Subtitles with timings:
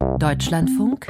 [0.00, 1.06] Deutschlandfunk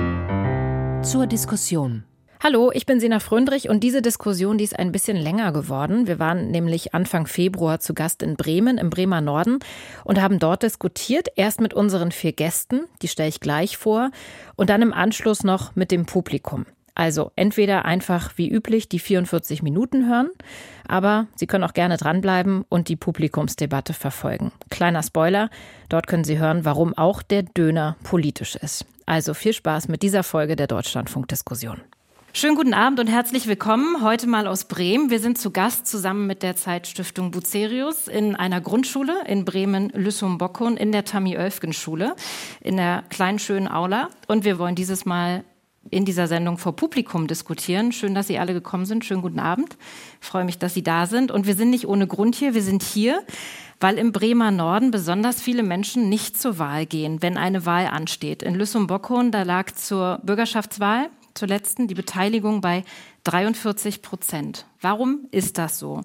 [1.04, 2.02] zur Diskussion.
[2.42, 6.08] Hallo, ich bin Sina Fröndrich und diese Diskussion, die ist ein bisschen länger geworden.
[6.08, 9.60] Wir waren nämlich Anfang Februar zu Gast in Bremen, im Bremer Norden
[10.04, 14.10] und haben dort diskutiert, erst mit unseren vier Gästen, die stelle ich gleich vor,
[14.56, 16.66] und dann im Anschluss noch mit dem Publikum.
[17.00, 20.28] Also entweder einfach wie üblich die 44 Minuten hören,
[20.86, 24.52] aber Sie können auch gerne dranbleiben und die Publikumsdebatte verfolgen.
[24.68, 25.48] Kleiner Spoiler,
[25.88, 28.84] dort können Sie hören, warum auch der Döner politisch ist.
[29.06, 31.80] Also viel Spaß mit dieser Folge der Deutschlandfunk-Diskussion.
[32.34, 34.04] Schönen guten Abend und herzlich willkommen.
[34.04, 35.08] Heute mal aus Bremen.
[35.08, 40.92] Wir sind zu Gast zusammen mit der Zeitstiftung Bucerius in einer Grundschule in Bremen-Lüssum-Bockun in
[40.92, 42.14] der Tammy-Oelfgen-Schule
[42.60, 44.10] in der kleinen schönen Aula.
[44.28, 45.44] Und wir wollen dieses Mal
[45.88, 47.92] in dieser Sendung vor Publikum diskutieren.
[47.92, 49.04] Schön, dass Sie alle gekommen sind.
[49.04, 49.76] Schönen guten Abend.
[50.20, 51.30] Ich freue mich, dass Sie da sind.
[51.30, 52.54] Und wir sind nicht ohne Grund hier.
[52.54, 53.22] Wir sind hier,
[53.80, 58.42] weil im Bremer Norden besonders viele Menschen nicht zur Wahl gehen, wenn eine Wahl ansteht.
[58.42, 62.84] In Lüssum-Bockhorn, da lag zur Bürgerschaftswahl, zur letzten, die Beteiligung bei
[63.24, 64.66] 43 Prozent.
[64.80, 66.02] Warum ist das so?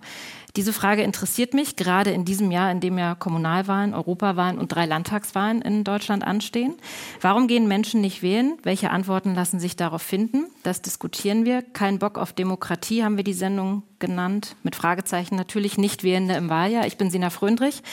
[0.56, 4.86] Diese Frage interessiert mich gerade in diesem Jahr, in dem ja Kommunalwahlen, Europawahlen und drei
[4.86, 6.76] Landtagswahlen in Deutschland anstehen.
[7.20, 8.58] Warum gehen Menschen nicht wählen?
[8.64, 10.46] Welche Antworten lassen sich darauf finden?
[10.64, 11.62] Das diskutieren wir.
[11.62, 14.56] Kein Bock auf Demokratie haben wir die Sendung genannt.
[14.64, 16.88] Mit Fragezeichen natürlich nicht Wählende im Wahljahr.
[16.88, 17.84] Ich bin Sina Fröndrich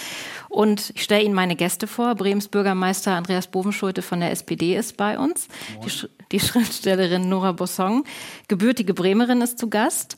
[0.48, 2.14] und ich stelle Ihnen meine Gäste vor.
[2.14, 5.48] Brems Bürgermeister Andreas Bovenschulte von der SPD ist bei uns.
[5.84, 5.90] Die,
[6.30, 8.04] die Schriftstellerin Nora Bossong,
[8.46, 10.16] gebürtige Bremerin, ist zu Gast.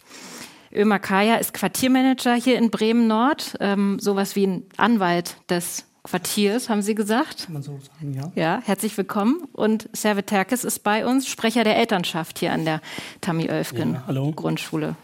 [0.75, 6.69] Ömer Kaya ist Quartiermanager hier in Bremen Nord, ähm, sowas wie ein Anwalt des Quartiers,
[6.69, 7.45] haben Sie gesagt?
[7.45, 8.33] Kann man so sagen, ja.
[8.35, 9.43] Ja, herzlich willkommen.
[9.53, 12.81] Und Servet Terkes ist bei uns, Sprecher der Elternschaft hier an der
[13.21, 14.97] Tammy Oelfgen ja, Grundschule.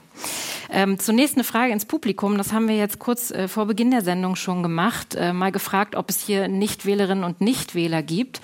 [0.69, 2.37] Ähm, zunächst eine Frage ins Publikum.
[2.37, 5.15] Das haben wir jetzt kurz äh, vor Beginn der Sendung schon gemacht.
[5.15, 8.43] Äh, mal gefragt, ob es hier Nichtwählerinnen und Nichtwähler gibt.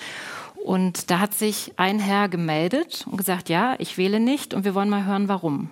[0.54, 4.54] Und da hat sich ein Herr gemeldet und gesagt, ja, ich wähle nicht.
[4.54, 5.70] Und wir wollen mal hören, warum.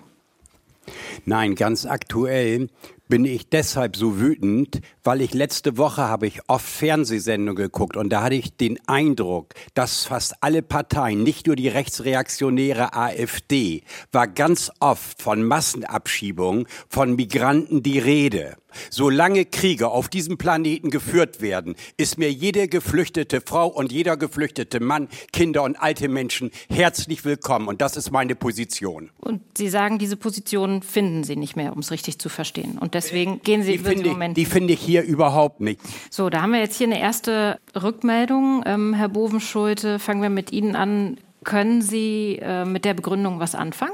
[1.25, 2.69] Nein, ganz aktuell
[3.07, 8.09] bin ich deshalb so wütend, weil ich letzte Woche habe ich oft Fernsehsendungen geguckt und
[8.09, 14.27] da hatte ich den Eindruck, dass fast alle Parteien, nicht nur die rechtsreaktionäre AfD, war
[14.27, 18.55] ganz oft von Massenabschiebungen von Migranten die Rede.
[18.89, 24.79] Solange Kriege auf diesem Planeten geführt werden, ist mir jede geflüchtete Frau und jeder geflüchtete
[24.79, 27.67] Mann, Kinder und alte Menschen herzlich willkommen.
[27.67, 29.09] Und das ist meine Position.
[29.19, 32.77] Und Sie sagen, diese Position finden Sie nicht mehr, um es richtig zu verstehen.
[32.77, 34.37] Und deswegen gehen Sie die finde, Moment.
[34.37, 35.79] Die finde ich hier überhaupt nicht.
[36.09, 38.63] So, da haben wir jetzt hier eine erste Rückmeldung.
[38.65, 41.17] Ähm, Herr Bovenschulte, fangen wir mit Ihnen an.
[41.43, 43.93] Können Sie äh, mit der Begründung was anfangen?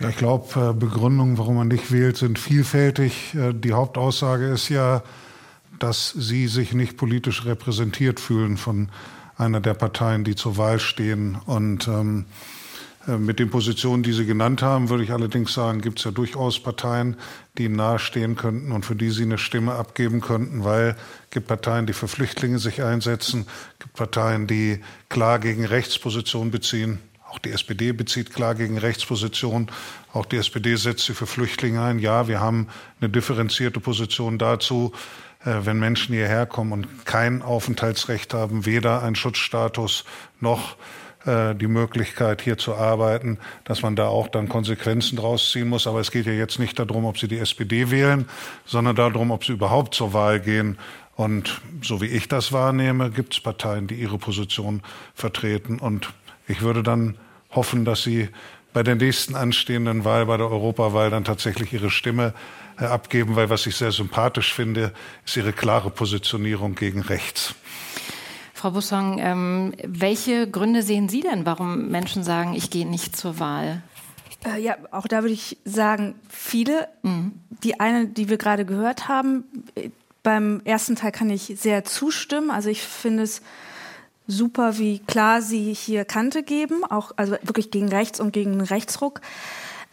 [0.00, 3.34] Ja, ich glaube, äh, Begründungen, warum man nicht wählt, sind vielfältig.
[3.34, 5.02] Äh, die Hauptaussage ist ja,
[5.78, 8.88] dass Sie sich nicht politisch repräsentiert fühlen von
[9.36, 11.36] einer der Parteien, die zur Wahl stehen.
[11.46, 12.26] Und ähm,
[13.06, 16.10] äh, mit den Positionen, die Sie genannt haben, würde ich allerdings sagen, gibt es ja
[16.10, 17.16] durchaus Parteien,
[17.58, 21.46] die Ihnen nahestehen könnten und für die Sie eine Stimme abgeben könnten, weil es gibt
[21.46, 26.98] Parteien, die für Flüchtlinge sich einsetzen, es gibt Parteien, die klar gegen Rechtspositionen beziehen.
[27.34, 29.68] Auch die SPD bezieht klar gegen Rechtspositionen.
[30.12, 31.98] Auch die SPD setzt sich für Flüchtlinge ein.
[31.98, 32.68] Ja, wir haben
[33.00, 34.92] eine differenzierte Position dazu,
[35.44, 40.04] äh, wenn Menschen hierher kommen und kein Aufenthaltsrecht haben, weder einen Schutzstatus
[40.38, 40.76] noch
[41.26, 45.88] äh, die Möglichkeit, hier zu arbeiten, dass man da auch dann Konsequenzen draus ziehen muss.
[45.88, 48.28] Aber es geht ja jetzt nicht darum, ob Sie die SPD wählen,
[48.64, 50.78] sondern darum, ob Sie überhaupt zur Wahl gehen.
[51.16, 54.82] Und so wie ich das wahrnehme, gibt es Parteien, die ihre Position
[55.16, 55.80] vertreten.
[55.80, 56.12] Und
[56.46, 57.16] ich würde dann
[57.54, 58.28] hoffen, dass Sie
[58.72, 62.34] bei der nächsten anstehenden Wahl, bei der Europawahl, dann tatsächlich Ihre Stimme
[62.78, 64.92] äh, abgeben, weil was ich sehr sympathisch finde,
[65.24, 67.54] ist Ihre klare Positionierung gegen rechts.
[68.52, 73.38] Frau Bussong, ähm, welche Gründe sehen Sie denn, warum Menschen sagen, ich gehe nicht zur
[73.38, 73.82] Wahl?
[74.44, 76.88] Äh, ja, auch da würde ich sagen, viele.
[77.02, 77.32] Mhm.
[77.62, 79.44] Die eine, die wir gerade gehört haben,
[79.74, 79.90] äh,
[80.22, 82.50] beim ersten Teil kann ich sehr zustimmen.
[82.50, 83.42] Also ich finde es
[84.26, 89.20] super, wie klar Sie hier Kante geben, auch also wirklich gegen rechts und gegen Rechtsruck.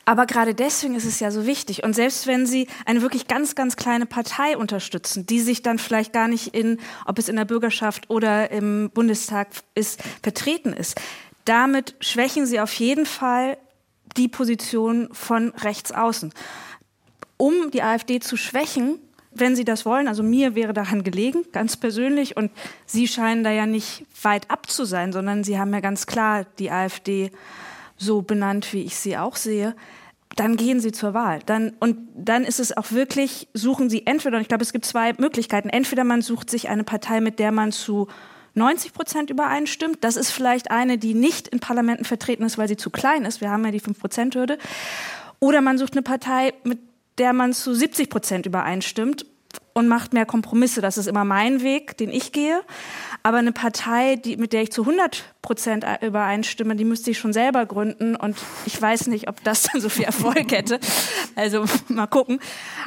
[0.05, 1.83] Aber gerade deswegen ist es ja so wichtig.
[1.83, 6.11] Und selbst wenn Sie eine wirklich ganz, ganz kleine Partei unterstützen, die sich dann vielleicht
[6.11, 10.99] gar nicht in, ob es in der Bürgerschaft oder im Bundestag ist, vertreten ist,
[11.45, 13.57] damit schwächen Sie auf jeden Fall
[14.17, 16.33] die Position von rechts außen.
[17.37, 18.99] Um die AfD zu schwächen,
[19.33, 22.51] wenn Sie das wollen, also mir wäre daran gelegen, ganz persönlich, und
[22.85, 26.45] Sie scheinen da ja nicht weit ab zu sein, sondern Sie haben ja ganz klar
[26.59, 27.31] die AfD
[27.97, 29.75] so benannt, wie ich sie auch sehe,
[30.35, 31.39] dann gehen Sie zur Wahl.
[31.45, 34.85] Dann, und dann ist es auch wirklich, suchen Sie entweder, und ich glaube, es gibt
[34.85, 35.69] zwei Möglichkeiten.
[35.69, 38.07] Entweder man sucht sich eine Partei, mit der man zu
[38.53, 39.99] 90 Prozent übereinstimmt.
[40.01, 43.41] Das ist vielleicht eine, die nicht in Parlamenten vertreten ist, weil sie zu klein ist.
[43.41, 44.57] Wir haben ja die 5-Prozent-Hürde.
[45.39, 46.79] Oder man sucht eine Partei, mit
[47.21, 49.27] der man zu 70 Prozent übereinstimmt
[49.73, 50.81] und macht mehr Kompromisse.
[50.81, 52.61] Das ist immer mein Weg, den ich gehe.
[53.21, 57.31] Aber eine Partei, die, mit der ich zu 100 Prozent übereinstimme, die müsste ich schon
[57.31, 58.15] selber gründen.
[58.15, 60.79] Und ich weiß nicht, ob das dann so viel Erfolg hätte.
[61.35, 62.39] Also mal gucken.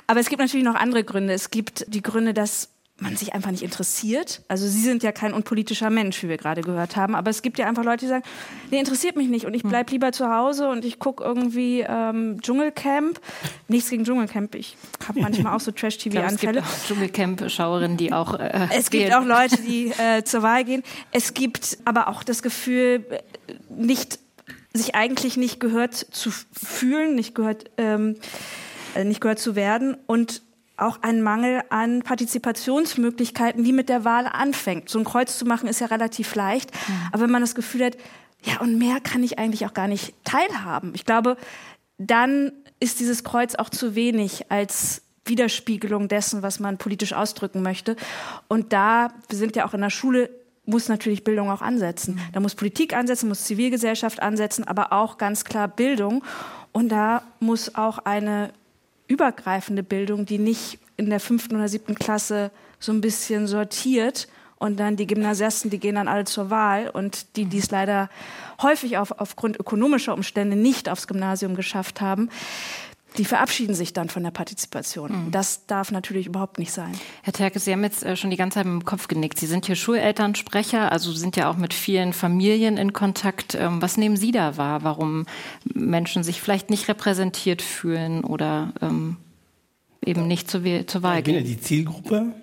[0.08, 1.32] Aber es gibt natürlich noch andere Gründe.
[1.32, 4.42] Es gibt die Gründe, dass man sich einfach nicht interessiert.
[4.46, 7.58] Also Sie sind ja kein unpolitischer Mensch, wie wir gerade gehört haben, aber es gibt
[7.58, 8.24] ja einfach Leute, die sagen,
[8.70, 9.70] nee, interessiert mich nicht und ich hm.
[9.70, 13.20] bleib lieber zu Hause und ich gucke irgendwie ähm, Dschungelcamp.
[13.66, 14.76] Nichts gegen Dschungelcamp, ich
[15.08, 16.60] habe manchmal auch so Trash-TV-Anfälle.
[16.60, 20.84] Es gibt Dschungelcamp-Schauerinnen, die auch äh, Es gibt auch Leute, die äh, zur Wahl gehen.
[21.10, 23.04] Es gibt aber auch das Gefühl,
[23.68, 24.20] nicht
[24.72, 28.16] sich eigentlich nicht gehört zu fühlen, nicht gehört, ähm,
[28.94, 30.42] äh, nicht gehört zu werden und
[30.76, 34.88] auch ein Mangel an Partizipationsmöglichkeiten, wie mit der Wahl anfängt.
[34.88, 37.08] So ein Kreuz zu machen ist ja relativ leicht, mhm.
[37.12, 37.96] aber wenn man das Gefühl hat,
[38.42, 40.92] ja, und mehr kann ich eigentlich auch gar nicht teilhaben.
[40.94, 41.36] Ich glaube,
[41.98, 47.96] dann ist dieses Kreuz auch zu wenig als Widerspiegelung dessen, was man politisch ausdrücken möchte.
[48.48, 50.28] Und da, wir sind ja auch in der Schule,
[50.66, 52.16] muss natürlich Bildung auch ansetzen.
[52.16, 52.20] Mhm.
[52.32, 56.22] Da muss Politik ansetzen, muss Zivilgesellschaft ansetzen, aber auch ganz klar Bildung.
[56.72, 58.52] Und da muss auch eine
[59.06, 64.78] übergreifende Bildung, die nicht in der fünften oder siebten Klasse so ein bisschen sortiert und
[64.78, 68.08] dann die Gymnasiasten, die gehen dann alle zur Wahl und die, die es leider
[68.62, 72.30] häufig auf, aufgrund ökonomischer Umstände nicht aufs Gymnasium geschafft haben,
[73.16, 75.26] die verabschieden sich dann von der Partizipation.
[75.26, 75.30] Mhm.
[75.30, 76.92] Das darf natürlich überhaupt nicht sein.
[77.22, 79.38] Herr Terke, Sie haben jetzt äh, schon die ganze Zeit im Kopf genickt.
[79.38, 83.54] Sie sind hier Schulelternsprecher, also sind ja auch mit vielen Familien in Kontakt.
[83.54, 85.26] Ähm, was nehmen Sie da wahr, warum
[85.72, 89.16] Menschen sich vielleicht nicht repräsentiert fühlen oder ähm,
[90.04, 91.36] eben nicht zur, zur Wahl gehen?
[91.36, 92.34] Ich bin ja die Zielgruppe.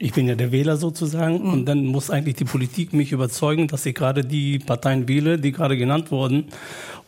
[0.00, 1.52] Ich bin ja der Wähler sozusagen mhm.
[1.52, 5.50] und dann muss eigentlich die Politik mich überzeugen, dass ich gerade die Parteien wähle, die
[5.50, 6.44] gerade genannt wurden.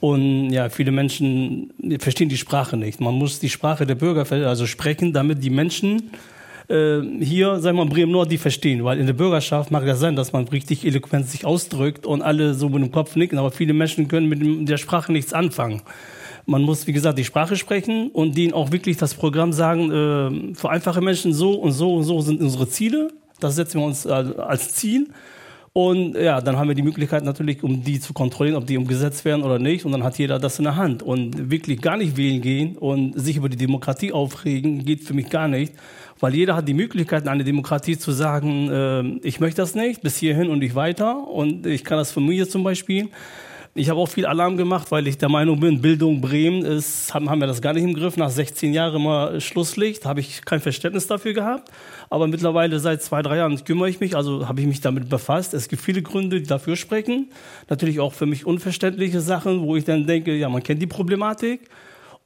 [0.00, 3.00] Und ja, viele Menschen verstehen die Sprache nicht.
[3.00, 6.10] Man muss die Sprache der Bürger also sprechen, damit die Menschen
[6.70, 8.82] äh, hier, sagen wir mal, Bremen Nord, die verstehen.
[8.82, 12.54] Weil in der Bürgerschaft mag das sein, dass man richtig eloquent sich ausdrückt und alle
[12.54, 15.82] so mit dem Kopf nicken, aber viele Menschen können mit der Sprache nichts anfangen.
[16.50, 20.54] Man muss, wie gesagt, die Sprache sprechen und denen auch wirklich das Programm sagen, äh,
[20.56, 23.12] für einfache Menschen so und so und so sind unsere Ziele.
[23.38, 25.06] Das setzen wir uns äh, als Ziel.
[25.72, 29.24] Und ja, dann haben wir die Möglichkeit natürlich, um die zu kontrollieren, ob die umgesetzt
[29.24, 29.84] werden oder nicht.
[29.84, 31.04] Und dann hat jeder das in der Hand.
[31.04, 35.30] Und wirklich gar nicht wählen gehen und sich über die Demokratie aufregen, geht für mich
[35.30, 35.72] gar nicht.
[36.18, 40.02] Weil jeder hat die Möglichkeit, in einer Demokratie zu sagen, äh, ich möchte das nicht,
[40.02, 41.28] bis hierhin und nicht weiter.
[41.28, 43.08] Und ich kann das von mir zum Beispiel.
[43.72, 47.30] Ich habe auch viel Alarm gemacht, weil ich der Meinung bin, Bildung Bremen ist, haben,
[47.30, 48.16] haben wir das gar nicht im Griff.
[48.16, 51.70] Nach 16 Jahren mal Schlusslicht, habe ich kein Verständnis dafür gehabt.
[52.08, 55.54] Aber mittlerweile seit zwei, drei Jahren kümmere ich mich, also habe ich mich damit befasst.
[55.54, 57.30] Es gibt viele Gründe, die dafür sprechen.
[57.68, 61.70] Natürlich auch für mich unverständliche Sachen, wo ich dann denke, ja, man kennt die Problematik.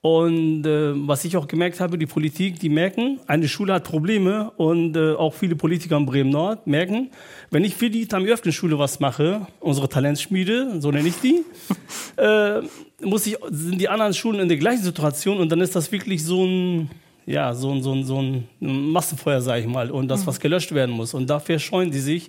[0.05, 4.51] Und äh, was ich auch gemerkt habe, die Politik, die merken, eine Schule hat Probleme
[4.59, 7.11] und äh, auch viele Politiker in Bremen Nord merken,
[7.51, 11.43] wenn ich für die Tammy Schule was mache, unsere Talentschmiede, so nenne ich die,
[12.19, 12.61] äh,
[13.01, 16.23] muss ich, sind die anderen Schulen in der gleichen Situation und dann ist das wirklich
[16.23, 16.91] so ein,
[17.25, 20.27] ja, so ein, so ein, so ein Massenfeuer, sage ich mal, und das, mhm.
[20.27, 21.15] was gelöscht werden muss.
[21.15, 22.29] Und dafür scheuen die sich,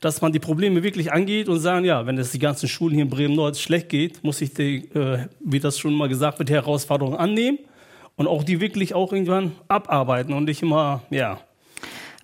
[0.00, 3.04] dass man die Probleme wirklich angeht und sagen, ja, wenn es die ganzen Schulen hier
[3.04, 6.54] in Bremen-Nord schlecht geht, muss ich die, äh, wie das schon mal gesagt wird, die
[6.54, 7.58] Herausforderungen annehmen
[8.16, 11.40] und auch die wirklich auch irgendwann abarbeiten und nicht immer, ja.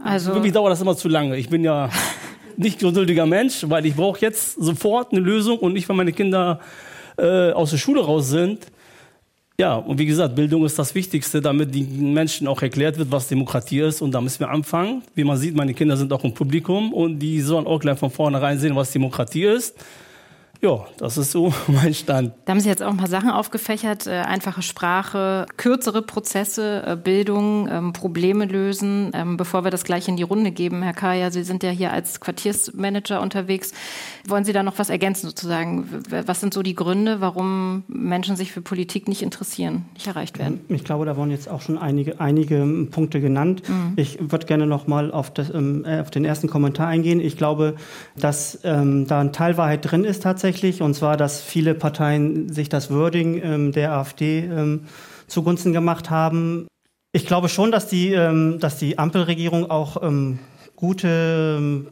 [0.03, 1.37] Also Für mich dauert das immer zu lange.
[1.37, 1.91] Ich bin ja
[2.57, 6.61] nicht geduldiger Mensch, weil ich brauche jetzt sofort eine Lösung und nicht, wenn meine Kinder
[7.19, 8.67] äh, aus der Schule raus sind,
[9.59, 13.29] ja, und wie gesagt, Bildung ist das Wichtigste, damit den Menschen auch erklärt wird, was
[13.29, 14.03] Demokratie ist.
[14.03, 15.03] Und da müssen wir anfangen.
[15.15, 18.11] Wie man sieht, meine Kinder sind auch im Publikum und die sollen auch gleich von
[18.11, 19.75] vornherein sehen, was Demokratie ist.
[20.67, 22.33] Ja, das ist so mein Stand.
[22.45, 24.09] Da haben Sie jetzt auch ein paar Sachen aufgefächert.
[24.09, 29.13] Äh, einfache Sprache, kürzere Prozesse, äh, Bildung, ähm, Probleme lösen.
[29.15, 31.93] Ähm, bevor wir das gleich in die Runde geben, Herr Kaya, Sie sind ja hier
[31.93, 33.71] als Quartiersmanager unterwegs.
[34.27, 36.03] Wollen Sie da noch was ergänzen sozusagen?
[36.11, 40.63] Was sind so die Gründe, warum Menschen sich für Politik nicht interessieren, nicht erreicht werden?
[40.69, 43.63] Ich glaube, da wurden jetzt auch schon einige, einige Punkte genannt.
[43.69, 43.93] Mhm.
[43.95, 47.21] Ich würde gerne noch mal auf, das, ähm, äh, auf den ersten Kommentar eingehen.
[47.21, 47.77] Ich glaube,
[48.17, 52.51] dass ähm, da ein Teil Wahrheit drin ist tatsächlich tatsächlich, und zwar, dass viele Parteien
[52.51, 54.87] sich das Wording ähm, der AfD ähm,
[55.27, 56.67] zugunsten gemacht haben.
[57.13, 60.39] Ich glaube schon, dass die, ähm, dass die Ampelregierung auch ähm,
[60.75, 61.89] gute ähm,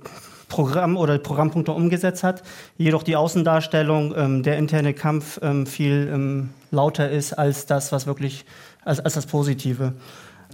[0.49, 2.42] Programm oder Programmpunkte umgesetzt hat,
[2.78, 8.47] jedoch die Außendarstellung, ähm, der interne Kampf viel lauter ist als das, was wirklich,
[8.85, 9.92] als, als das Positive.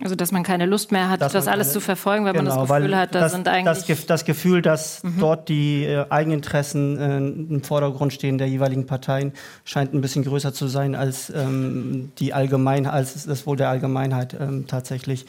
[0.02, 2.66] Also dass man keine Lust mehr hat, das alles keine, zu verfolgen, weil genau, man
[2.66, 3.86] das Gefühl hat, da das, sind eigentlich...
[3.86, 5.18] Das, das Gefühl, dass mhm.
[5.18, 7.16] dort die äh, Eigeninteressen äh,
[7.54, 9.32] im Vordergrund stehen der jeweiligen Parteien,
[9.64, 14.36] scheint ein bisschen größer zu sein als ähm, die Allgemein, als das Wohl der Allgemeinheit
[14.38, 15.26] ähm, tatsächlich.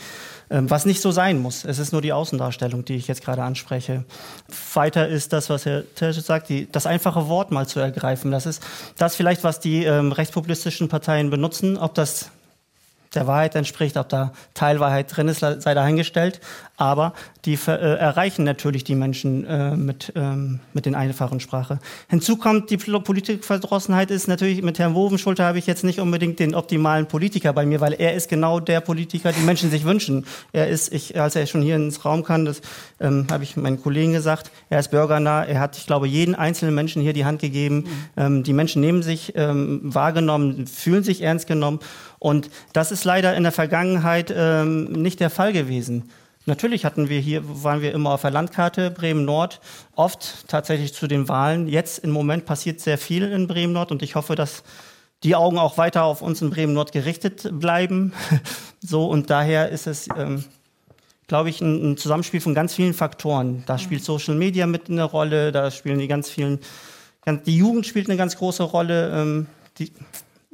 [0.52, 1.64] Ähm, was nicht so sein muss.
[1.64, 4.04] Es ist nur die Außendarstellung, die ich jetzt gerade anspreche.
[4.74, 8.32] Weiter ist das, was Herr Tersch sagt, die, das einfache Wort mal zu ergreifen.
[8.32, 8.62] Das ist
[8.98, 11.78] das vielleicht, was die ähm, rechtspopulistischen Parteien benutzen.
[11.78, 12.32] Ob das
[13.14, 16.40] der Wahrheit entspricht, ob da Teilwahrheit drin ist, sei dahingestellt.
[16.78, 17.14] Aber
[17.46, 21.80] die äh, erreichen natürlich die Menschen äh, mit, ähm, mit den einfachen Sprache.
[22.10, 26.56] Hinzu kommt die Politikverdrossenheit ist natürlich, mit Herrn Wovenschulter habe ich jetzt nicht unbedingt den
[26.56, 30.26] optimalen Politiker bei mir, weil er ist genau der Politiker, die Menschen sich wünschen.
[30.54, 32.62] Er ist, ich, als er schon hier ins Raum kann, das
[33.00, 36.74] ähm, habe ich meinen Kollegen gesagt, er ist bürgernah, er hat, ich glaube, jeden einzelnen
[36.74, 37.76] Menschen hier die Hand gegeben.
[37.76, 37.88] Mhm.
[38.18, 41.80] Ähm, die Menschen nehmen sich ähm, wahrgenommen, fühlen sich ernst genommen.
[42.22, 46.12] Und das ist leider in der Vergangenheit ähm, nicht der Fall gewesen.
[46.46, 49.60] Natürlich hatten wir hier, waren wir immer auf der Landkarte Bremen Nord,
[49.96, 51.68] oft tatsächlich zu den Wahlen.
[51.68, 54.62] Jetzt im Moment passiert sehr viel in Bremen Nord und ich hoffe, dass
[55.24, 58.14] die Augen auch weiter auf uns in Bremen Nord gerichtet bleiben.
[58.82, 60.46] so und daher ist es, ähm,
[61.26, 63.64] glaube ich, ein, ein, Zusammenspiel von ganz vielen Faktoren.
[63.66, 66.60] Da spielt Social Media mit eine Rolle, da spielen die ganz vielen,
[67.48, 69.12] die Jugend spielt eine ganz große Rolle.
[69.12, 69.48] Ähm,
[69.80, 69.92] die,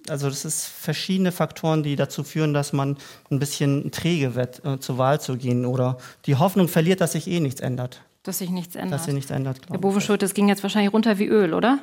[0.10, 2.98] also das ist verschiedene Faktoren, die dazu führen, dass man
[3.30, 7.28] ein bisschen träge wird, äh, zur Wahl zu gehen oder die Hoffnung verliert, dass sich
[7.28, 8.02] eh nichts ändert.
[8.24, 8.94] Dass sich nichts ändert.
[8.94, 11.80] Dass sich nichts ändert, Herr Bovenschuld, das ging jetzt wahrscheinlich runter wie Öl, oder?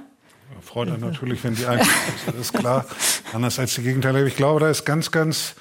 [0.60, 2.86] Freut einen natürlich, wenn die Einstellung ist, ist klar.
[3.32, 4.26] Anders als die Gegenteile.
[4.26, 5.54] Ich glaube, da ist ganz, ganz,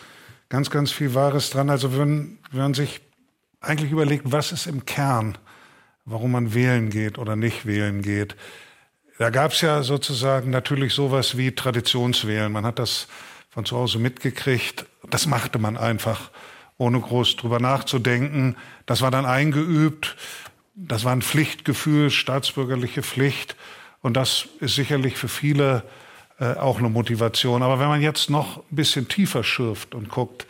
[0.50, 1.70] ganz, ganz viel Wahres dran.
[1.70, 3.01] Also wenn, wenn man sich
[3.60, 5.38] eigentlich überlegt, was ist im Kern,
[6.05, 8.36] warum man wählen geht oder nicht wählen geht,
[9.17, 12.51] da gab es ja sozusagen natürlich sowas wie Traditionswählen.
[12.51, 13.08] Man hat das
[13.50, 14.86] von zu Hause mitgekriegt.
[15.10, 16.32] Das machte man einfach,
[16.77, 18.55] ohne groß drüber nachzudenken.
[18.86, 20.15] Das war dann eingeübt.
[20.75, 23.55] Das war ein Pflichtgefühl, staatsbürgerliche Pflicht.
[24.01, 25.84] Und das ist sicherlich für viele
[26.39, 27.62] äh, auch eine Motivation.
[27.62, 30.48] Aber wenn man jetzt noch ein bisschen tiefer schürft und guckt,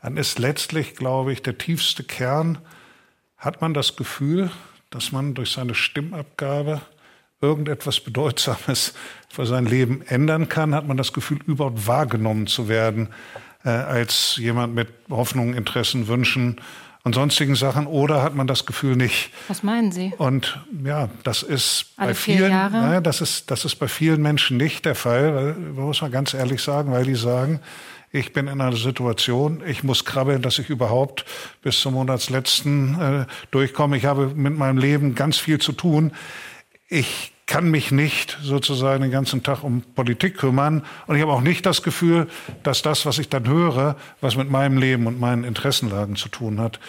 [0.00, 2.58] dann ist letztlich, glaube ich, der tiefste Kern,
[3.36, 4.50] hat man das Gefühl,
[4.88, 6.80] dass man durch seine Stimmabgabe
[7.40, 8.94] irgendetwas Bedeutsames
[9.28, 13.08] für sein Leben ändern kann, hat man das Gefühl, überhaupt wahrgenommen zu werden
[13.64, 16.60] äh, als jemand mit Hoffnungen, Interessen, Wünschen
[17.04, 19.30] und sonstigen Sachen oder hat man das Gefühl nicht?
[19.48, 20.12] Was meinen Sie?
[20.18, 22.72] Und ja, das ist Alle bei vielen, Jahre?
[22.72, 26.34] Naja, das ist das ist bei vielen Menschen nicht der Fall, weil, muss man ganz
[26.34, 27.60] ehrlich sagen, weil die sagen,
[28.10, 31.24] ich bin in einer Situation, ich muss krabbeln, dass ich überhaupt
[31.62, 33.96] bis zum Monatsletzten äh, durchkomme.
[33.96, 36.12] Ich habe mit meinem Leben ganz viel zu tun
[36.88, 40.84] ich kann mich nicht sozusagen den ganzen Tag um Politik kümmern.
[41.06, 42.28] Und ich habe auch nicht das Gefühl,
[42.64, 46.60] dass das, was ich dann höre, was mit meinem Leben und meinen Interessenlagen zu tun
[46.60, 46.80] hat.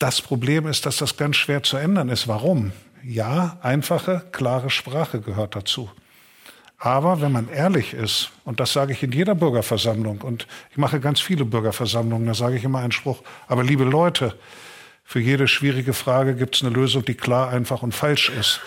[0.00, 2.26] Das Problem ist, dass das ganz schwer zu ändern ist.
[2.26, 2.72] Warum?
[3.04, 5.88] Ja, einfache, klare Sprache gehört dazu.
[6.78, 11.00] Aber wenn man ehrlich ist, und das sage ich in jeder Bürgerversammlung, und ich mache
[11.00, 14.36] ganz viele Bürgerversammlungen, da sage ich immer einen Spruch, aber liebe Leute,
[15.10, 18.60] für jede schwierige Frage gibt es eine Lösung, die klar, einfach und falsch ist.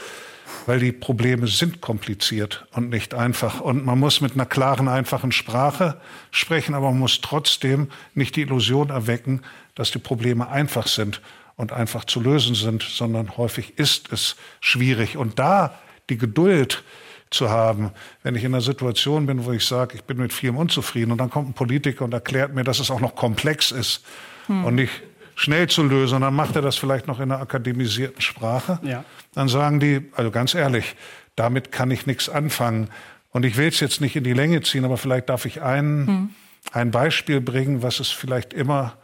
[0.66, 3.62] Weil die Probleme sind kompliziert und nicht einfach.
[3.62, 8.42] Und man muss mit einer klaren, einfachen Sprache sprechen, aber man muss trotzdem nicht die
[8.42, 9.44] Illusion erwecken,
[9.76, 11.22] dass die Probleme einfach sind
[11.58, 15.18] und einfach zu lösen sind, sondern häufig ist es schwierig.
[15.18, 15.78] Und da
[16.10, 16.84] die Geduld
[17.30, 17.92] zu haben,
[18.24, 21.20] wenn ich in einer Situation bin, wo ich sage, ich bin mit vielem unzufrieden und
[21.20, 24.04] dann kommt ein Politiker und erklärt mir, dass es auch noch komplex ist
[24.48, 24.66] hm.
[24.66, 25.04] und nicht
[25.42, 26.22] schnell zu lösen.
[26.22, 28.80] Dann macht er das vielleicht noch in einer akademisierten Sprache.
[28.84, 29.04] Ja.
[29.34, 30.96] Dann sagen die, also ganz ehrlich,
[31.36, 32.90] damit kann ich nichts anfangen.
[33.32, 36.08] Und ich will es jetzt nicht in die Länge ziehen, aber vielleicht darf ich ein,
[36.08, 36.30] hm.
[36.74, 38.98] ein Beispiel bringen, was es vielleicht immer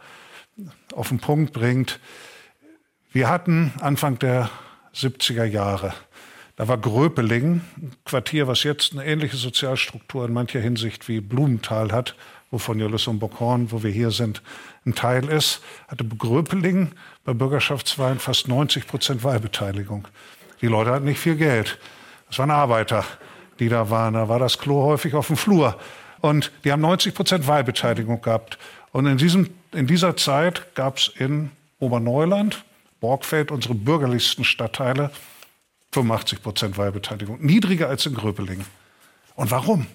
[0.94, 1.98] auf den Punkt bringt.
[3.10, 4.48] Wir hatten Anfang der
[4.94, 5.92] 70er Jahre,
[6.56, 11.92] da war Gröpeling, ein Quartier, was jetzt eine ähnliche Sozialstruktur in mancher Hinsicht wie Blumenthal
[11.92, 12.16] hat,
[12.50, 14.42] wovon Jollis und Bockhorn, wo wir hier sind,
[14.86, 16.92] ein Teil ist, hatte Gröpeling
[17.24, 20.08] bei Bürgerschaftswahlen fast 90 Prozent Wahlbeteiligung.
[20.60, 21.78] Die Leute hatten nicht viel Geld.
[22.28, 23.04] Das waren Arbeiter,
[23.58, 24.14] die da waren.
[24.14, 25.78] Da war das Klo häufig auf dem Flur.
[26.20, 28.58] Und die haben 90 Prozent Wahlbeteiligung gehabt.
[28.92, 32.64] Und in, diesem, in dieser Zeit gab es in Oberneuland,
[33.00, 35.10] Borgfeld, unsere bürgerlichsten Stadtteile,
[35.92, 37.38] 85 Prozent Wahlbeteiligung.
[37.40, 38.64] Niedriger als in Gröpeling.
[39.36, 39.86] Und warum?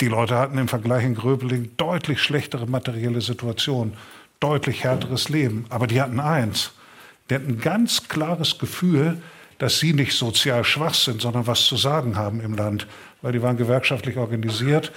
[0.00, 3.96] Die Leute hatten im Vergleich in Gröbeling deutlich schlechtere materielle Situation,
[4.40, 5.66] deutlich härteres Leben.
[5.68, 6.72] Aber die hatten eins.
[7.30, 9.22] Die hatten ein ganz klares Gefühl,
[9.58, 12.88] dass sie nicht sozial schwach sind, sondern was zu sagen haben im Land.
[13.22, 14.92] Weil die waren gewerkschaftlich organisiert.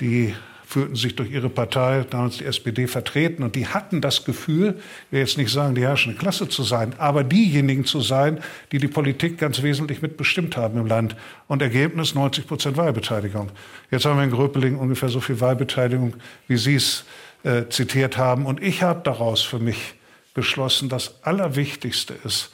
[0.00, 0.34] Die
[0.70, 3.42] fühlten sich durch ihre Partei, damals die SPD, vertreten.
[3.42, 6.94] Und die hatten das Gefühl, ich will jetzt nicht sagen, die herrschende Klasse zu sein,
[6.96, 8.38] aber diejenigen zu sein,
[8.70, 11.16] die die Politik ganz wesentlich mitbestimmt haben im Land.
[11.48, 13.50] Und Ergebnis 90 Prozent Wahlbeteiligung.
[13.90, 16.14] Jetzt haben wir in Gröpeling ungefähr so viel Wahlbeteiligung,
[16.46, 17.04] wie Sie es
[17.42, 18.46] äh, zitiert haben.
[18.46, 19.94] Und ich habe daraus für mich
[20.34, 22.52] beschlossen, das Allerwichtigste ist,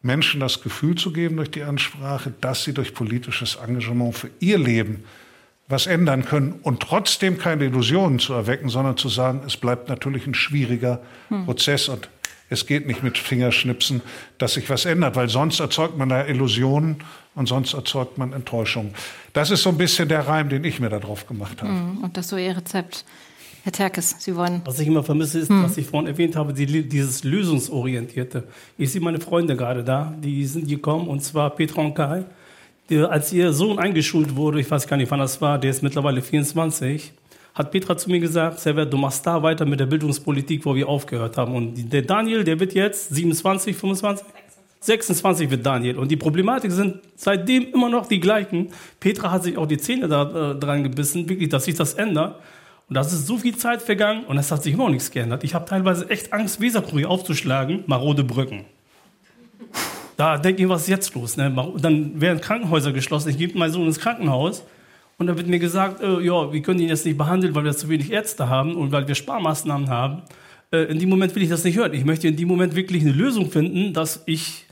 [0.00, 4.58] Menschen das Gefühl zu geben durch die Ansprache, dass sie durch politisches Engagement für ihr
[4.58, 5.02] Leben
[5.68, 10.26] was ändern können und trotzdem keine Illusionen zu erwecken, sondern zu sagen, es bleibt natürlich
[10.26, 11.44] ein schwieriger hm.
[11.44, 12.08] Prozess und
[12.50, 14.00] es geht nicht mit Fingerschnipsen,
[14.38, 16.96] dass sich was ändert, weil sonst erzeugt man da Illusionen
[17.34, 18.94] und sonst erzeugt man Enttäuschung.
[19.34, 21.72] Das ist so ein bisschen der Reim, den ich mir da drauf gemacht habe.
[21.72, 23.04] Hm, und das ist so Ihr Rezept.
[23.64, 24.62] Herr Terkes, Sie wollen.
[24.64, 25.64] Was ich immer vermisse, ist, hm.
[25.64, 28.44] was ich vorhin erwähnt habe, die, dieses Lösungsorientierte.
[28.78, 32.24] Ich sehe meine Freunde gerade da, die sind gekommen, und zwar Petra und Kai
[32.90, 36.22] als ihr Sohn eingeschult wurde, ich weiß gar nicht, wann das war, der ist mittlerweile
[36.22, 37.12] 24,
[37.54, 40.88] hat Petra zu mir gesagt, Servet, du machst da weiter mit der Bildungspolitik, wo wir
[40.88, 41.54] aufgehört haben.
[41.54, 44.26] Und der Daniel, der wird jetzt 27, 25?
[44.80, 45.98] 26 wird Daniel.
[45.98, 48.68] Und die Problematik sind seitdem immer noch die gleichen.
[49.00, 52.36] Petra hat sich auch die Zähne da, äh, dran gebissen, wirklich, dass sich das ändert.
[52.88, 55.44] Und das ist so viel Zeit vergangen und es hat sich immer noch nichts geändert.
[55.44, 58.64] Ich habe teilweise echt Angst, Weserkurier aufzuschlagen, marode Brücken.
[60.18, 61.36] Da denke ich, was ist jetzt los?
[61.36, 61.54] Ne?
[61.80, 63.28] Dann werden Krankenhäuser geschlossen.
[63.28, 64.64] Ich gebe meinen Sohn ins Krankenhaus
[65.16, 67.76] und dann wird mir gesagt, äh, ja, wir können ihn jetzt nicht behandeln, weil wir
[67.76, 70.22] zu wenig Ärzte haben und weil wir Sparmaßnahmen haben.
[70.72, 71.94] Äh, in dem Moment will ich das nicht hören.
[71.94, 74.66] Ich möchte in dem Moment wirklich eine Lösung finden, dass ich,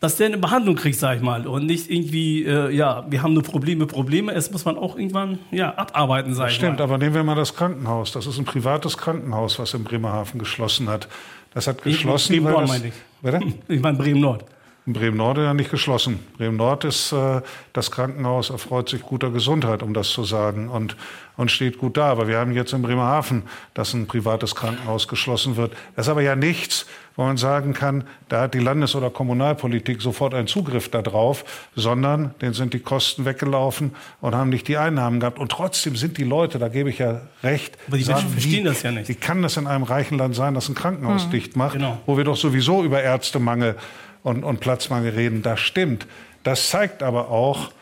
[0.00, 3.34] dass der eine Behandlung kriegt, sag ich mal, und nicht irgendwie, äh, ja, wir haben
[3.34, 4.32] nur Probleme, Probleme.
[4.32, 6.84] Es muss man auch irgendwann, ja, abarbeiten, sag ich Stimmt, mal.
[6.86, 8.10] aber nehmen wir mal das Krankenhaus.
[8.10, 11.06] Das ist ein privates Krankenhaus, was in Bremerhaven geschlossen hat.
[11.54, 12.32] Das hat geschlossen.
[12.32, 12.94] Bremen Nord meine ich.
[13.22, 13.40] Bitte?
[13.68, 14.44] Ich meine Bremen Nord.
[14.84, 16.18] In Bremen-Nord ja nicht geschlossen.
[16.38, 17.40] Bremen-Nord ist äh,
[17.72, 20.96] das Krankenhaus, erfreut sich guter Gesundheit, um das zu sagen, und,
[21.36, 22.06] und steht gut da.
[22.06, 25.72] Aber wir haben jetzt in Bremerhaven, dass ein privates Krankenhaus geschlossen wird.
[25.94, 30.02] Das ist aber ja nichts, wo man sagen kann, da hat die Landes- oder Kommunalpolitik
[30.02, 31.44] sofort einen Zugriff darauf,
[31.76, 35.38] sondern denen sind die Kosten weggelaufen und haben nicht die Einnahmen gehabt.
[35.38, 38.64] Und trotzdem sind die Leute, da gebe ich ja recht, aber die sagen, verstehen wie,
[38.64, 39.08] das ja nicht.
[39.08, 41.30] Wie kann das in einem reichen Land sein, das ein Krankenhaus hm.
[41.30, 41.98] dicht macht, genau.
[42.06, 43.76] wo wir doch sowieso über Ärztemangel
[44.22, 46.06] und, und Platzmangel reden, das stimmt.
[46.42, 47.72] Das zeigt aber auch,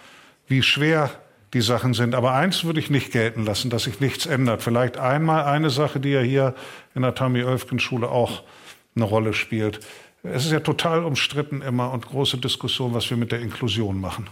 [0.48, 1.11] wie schwer
[1.55, 2.14] die Sachen sind.
[2.14, 4.62] Aber eins würde ich nicht gelten lassen, dass sich nichts ändert.
[4.62, 6.55] Vielleicht einmal eine Sache, die ja hier
[6.94, 8.42] in der Tommy-Oelfken-Schule auch
[8.94, 9.81] eine Rolle spielt.
[10.22, 14.29] Es ist ja total umstritten immer und große Diskussion, was wir mit der Inklusion machen.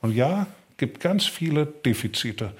[0.00, 0.46] Und ja,
[0.76, 2.52] gibt ganz viele Defizite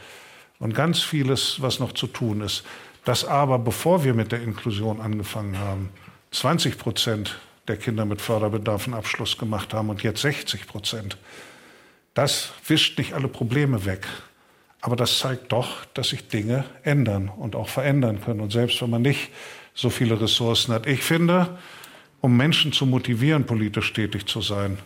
[0.59, 2.65] und ganz vieles, was noch zu tun ist.
[3.05, 5.89] Dass aber, bevor wir mit der Inklusion angefangen haben,
[6.33, 7.39] 20 Prozent
[7.71, 11.17] der Kinder mit Förderbedarf einen Abschluss gemacht haben und jetzt 60 Prozent.
[12.15, 14.07] Das wischt nicht alle Probleme weg.
[14.81, 18.41] Aber das zeigt doch, dass sich Dinge ändern und auch verändern können.
[18.41, 19.31] Und selbst wenn man nicht
[19.75, 20.87] so viele Ressourcen hat.
[20.87, 21.59] Ich finde,
[22.21, 24.79] um Menschen zu motivieren, politisch tätig zu sein,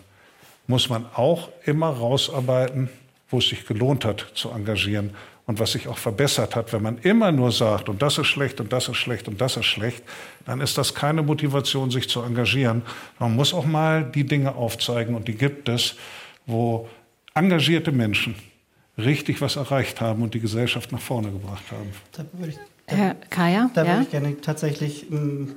[0.66, 2.90] muss man auch immer rausarbeiten,
[3.30, 5.10] wo es sich gelohnt hat zu engagieren
[5.46, 8.60] und was sich auch verbessert hat, wenn man immer nur sagt, und das ist schlecht
[8.60, 10.02] und das ist schlecht und das ist schlecht,
[10.46, 12.82] dann ist das keine Motivation, sich zu engagieren.
[13.18, 15.96] Man muss auch mal die Dinge aufzeigen, und die gibt es,
[16.46, 16.88] wo
[17.34, 18.34] engagierte Menschen
[18.96, 21.90] richtig was erreicht haben und die Gesellschaft nach vorne gebracht haben.
[22.86, 23.70] Herr Kaya?
[23.74, 23.92] Da ja?
[23.92, 25.56] würde ich gerne tatsächlich ähm,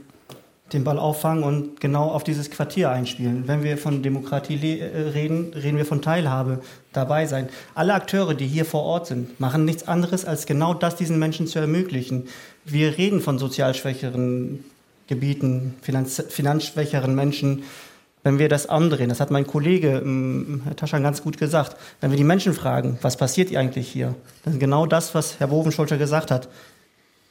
[0.73, 3.47] den Ball auffangen und genau auf dieses Quartier einspielen.
[3.47, 7.47] Wenn wir von Demokratie äh, reden, reden wir von Teilhabe, dabei sein.
[7.73, 11.47] Alle Akteure, die hier vor Ort sind, machen nichts anderes, als genau das diesen Menschen
[11.47, 12.27] zu ermöglichen.
[12.65, 14.65] Wir reden von sozial schwächeren
[15.07, 17.63] Gebieten, finanz finanzschwächeren Menschen.
[18.23, 22.11] Wenn wir das andrehen, das hat mein Kollege ähm, Herr Taschan ganz gut gesagt, wenn
[22.11, 26.29] wir die Menschen fragen, was passiert eigentlich hier, dann genau das, was Herr Wovenschulter gesagt
[26.29, 26.49] hat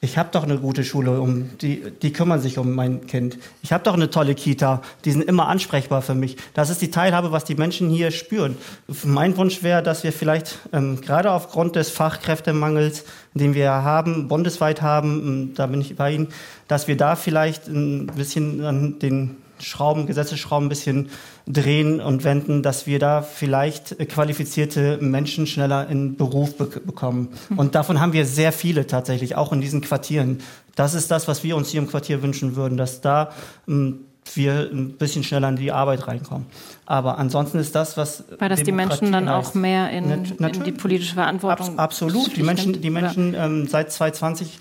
[0.03, 3.39] ich habe doch eine gute Schule, um die, die kümmern sich um mein Kind.
[3.63, 6.37] Ich habe doch eine tolle Kita, die sind immer ansprechbar für mich.
[6.53, 8.59] Das ist die Teilhabe, was die Menschen hier spüren.
[9.05, 14.83] Mein Wunsch wäre, dass wir vielleicht ähm, gerade aufgrund des Fachkräftemangels, den wir haben, bundesweit
[14.83, 16.29] haben, ähm, da bin ich bei Ihnen,
[16.69, 21.09] dass wir da vielleicht ein bisschen an den Schrauben, Gesetzesschrauben ein bisschen
[21.47, 27.29] drehen und wenden, dass wir da vielleicht qualifizierte Menschen schneller in Beruf be bekommen.
[27.49, 27.59] Hm.
[27.59, 30.41] Und davon haben wir sehr viele tatsächlich, auch in diesen Quartieren.
[30.75, 33.31] Das ist das, was wir uns hier im Quartier wünschen würden, dass da
[33.69, 34.01] ähm,
[34.35, 36.47] wir ein bisschen schneller in die Arbeit reinkommen.
[36.85, 38.25] Aber ansonsten ist das, was.
[38.39, 39.51] Weil das die Menschen dann heißt.
[39.51, 41.79] auch mehr in, in, die politische Verantwortung.
[41.79, 42.37] Abs absolut.
[42.37, 44.61] Die Menschen, die Menschen ähm, seit 2020 ähm,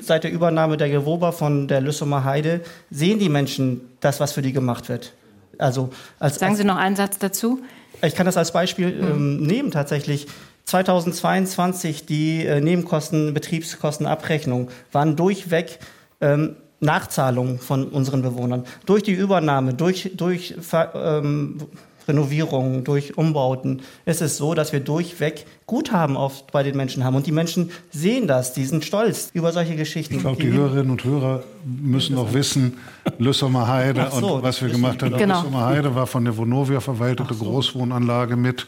[0.00, 4.42] seit der Übernahme der Gewoba von der Lüssumer Heide sehen die Menschen das, was für
[4.42, 5.12] die gemacht wird.
[5.58, 7.60] Also als, Sagen Sie noch einen Satz dazu?
[8.02, 9.08] Ich kann das als Beispiel mhm.
[9.08, 10.26] ähm, nehmen tatsächlich.
[10.64, 15.78] 2022 die äh, Nebenkosten, Betriebskostenabrechnung waren durchweg
[16.20, 18.64] ähm, Nachzahlungen von unseren Bewohnern.
[18.86, 20.54] Durch die Übernahme, durch, durch
[20.94, 21.58] ähm,
[22.10, 27.16] Renovierungen, durch Umbauten ist es so, dass wir durchweg Guthaben oft bei den Menschen haben.
[27.16, 30.16] Und die Menschen sehen das, die sind stolz über solche Geschichten.
[30.16, 32.78] Ich glaube, die Hörerinnen und Hörer müssen auch wissen,
[33.18, 35.16] Lüssomer Heide so, und was wir gemacht haben.
[35.16, 35.42] Genau.
[35.42, 37.44] Lüssomer Heide war von der Vonovia verwaltete so.
[37.44, 38.66] Großwohnanlage mit,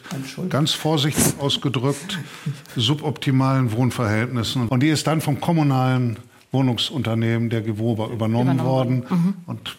[0.49, 2.19] ganz vorsichtig ausgedrückt,
[2.75, 4.67] suboptimalen Wohnverhältnissen.
[4.69, 6.17] Und die ist dann vom kommunalen
[6.51, 9.03] Wohnungsunternehmen der Gewober übernommen, übernommen worden.
[9.09, 9.33] Mhm.
[9.47, 9.75] Und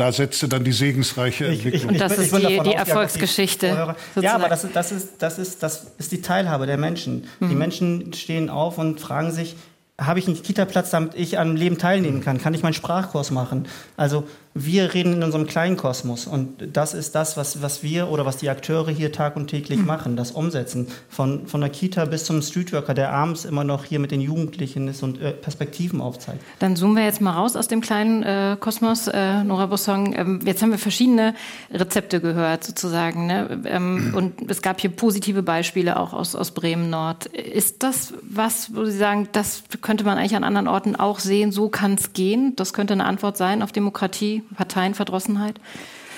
[0.00, 1.90] da setzte dann die segensreiche Entwicklung.
[1.90, 3.94] Ich, ich, das ist die, die Erfolgsgeschichte.
[4.20, 7.26] Ja, aber das, das, ist, das, ist, das ist die Teilhabe der Menschen.
[7.38, 7.48] Mhm.
[7.50, 9.56] Die Menschen stehen auf und fragen sich,
[10.00, 12.38] habe ich einen Kita-Platz, damit ich am Leben teilnehmen kann?
[12.38, 13.68] Kann ich meinen Sprachkurs machen?
[13.98, 18.26] Also wir reden in unserem kleinen Kosmos und das ist das, was, was wir oder
[18.26, 19.86] was die Akteure hier tag und täglich mhm.
[19.86, 20.88] machen, das Umsetzen.
[21.08, 24.88] Von, von der Kita bis zum Streetworker, der abends immer noch hier mit den Jugendlichen
[24.88, 26.42] ist und äh, Perspektiven aufzeigt.
[26.58, 30.14] Dann zoomen wir jetzt mal raus aus dem kleinen äh, Kosmos, äh, Nora Bossong.
[30.16, 31.34] Ähm, jetzt haben wir verschiedene
[31.72, 33.62] Rezepte gehört sozusagen ne?
[33.66, 37.26] ähm, und es gab hier positive Beispiele auch aus, aus Bremen-Nord.
[37.26, 41.52] Ist das was, wo Sie sagen, das könnte man eigentlich an anderen Orten auch sehen,
[41.52, 42.54] so kann es gehen?
[42.56, 44.39] Das könnte eine Antwort sein auf Demokratie?
[44.40, 45.60] Parteienverdrossenheit?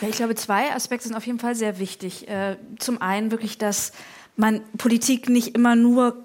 [0.00, 2.28] Ja, ich glaube, zwei Aspekte sind auf jeden Fall sehr wichtig.
[2.28, 3.92] Äh, zum einen wirklich, dass
[4.36, 6.24] man Politik nicht immer nur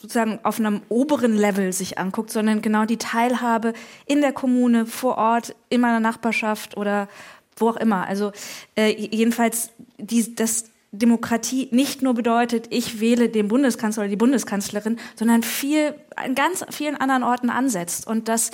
[0.00, 3.74] sozusagen auf einem oberen Level sich anguckt, sondern genau die Teilhabe
[4.06, 7.08] in der Kommune, vor Ort, in meiner Nachbarschaft oder
[7.56, 8.06] wo auch immer.
[8.06, 8.32] Also
[8.76, 14.98] äh, jedenfalls, die, dass Demokratie nicht nur bedeutet, ich wähle den Bundeskanzler oder die Bundeskanzlerin,
[15.14, 18.50] sondern viel an ganz vielen anderen Orten ansetzt und dass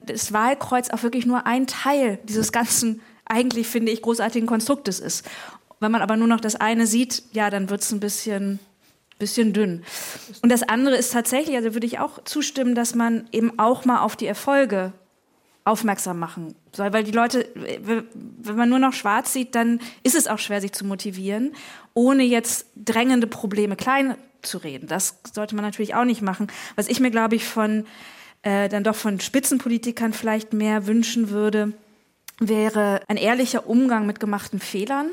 [0.00, 5.26] das Wahlkreuz auch wirklich nur ein Teil dieses ganzen, eigentlich finde ich, großartigen Konstruktes ist.
[5.80, 8.58] Wenn man aber nur noch das eine sieht, ja, dann wird es ein bisschen,
[9.18, 9.84] bisschen dünn.
[10.42, 14.00] Und das andere ist tatsächlich, also würde ich auch zustimmen, dass man eben auch mal
[14.00, 14.92] auf die Erfolge
[15.64, 20.28] aufmerksam machen soll, weil die Leute, wenn man nur noch schwarz sieht, dann ist es
[20.28, 21.52] auch schwer, sich zu motivieren,
[21.92, 24.86] ohne jetzt drängende Probleme klein zu reden.
[24.86, 26.46] Das sollte man natürlich auch nicht machen.
[26.76, 27.84] Was ich mir, glaube ich, von
[28.46, 31.72] äh, dann doch von Spitzenpolitikern vielleicht mehr wünschen würde,
[32.38, 35.08] wäre ein ehrlicher Umgang mit gemachten Fehlern.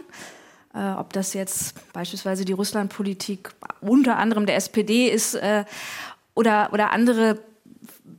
[0.75, 3.49] Äh, ob das jetzt beispielsweise die Russlandpolitik
[3.81, 5.65] unter anderem der SPD ist äh,
[6.35, 7.39] oder, oder andere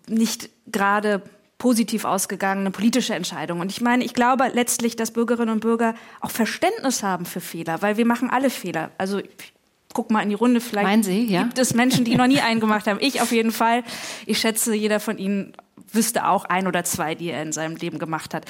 [0.09, 1.22] nicht gerade
[1.59, 3.61] positiv ausgegangene politische Entscheidungen.
[3.61, 7.83] Und ich meine, ich glaube letztlich, dass Bürgerinnen und Bürger auch Verständnis haben für Fehler,
[7.83, 8.90] weil wir machen alle Fehler.
[8.98, 9.20] Also
[9.94, 11.44] guck mal in die Runde, vielleicht Sie, ja?
[11.44, 12.98] gibt es Menschen, die noch nie einen gemacht haben.
[13.00, 13.83] Ich auf jeden Fall.
[14.26, 15.54] Ich schätze, jeder von Ihnen
[15.90, 18.44] wüsste auch ein oder zwei, die er in seinem Leben gemacht hat.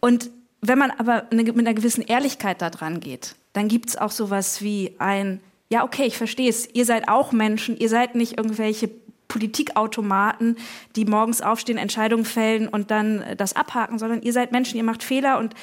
[0.00, 4.10] Und wenn man aber mit einer gewissen Ehrlichkeit da dran geht, dann gibt es auch
[4.10, 8.36] sowas wie ein, ja, okay, ich verstehe es, ihr seid auch Menschen, ihr seid nicht
[8.36, 8.90] irgendwelche
[9.28, 10.56] Politikautomaten,
[10.94, 15.02] die morgens aufstehen, Entscheidungen fällen und dann das abhaken, sondern ihr seid Menschen, ihr macht
[15.02, 15.54] Fehler und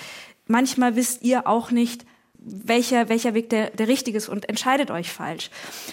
[0.47, 2.05] manchmal wisst ihr auch nicht,
[2.45, 5.49] welcher, welcher Weg der, der richtige ist und entscheidet euch falsch.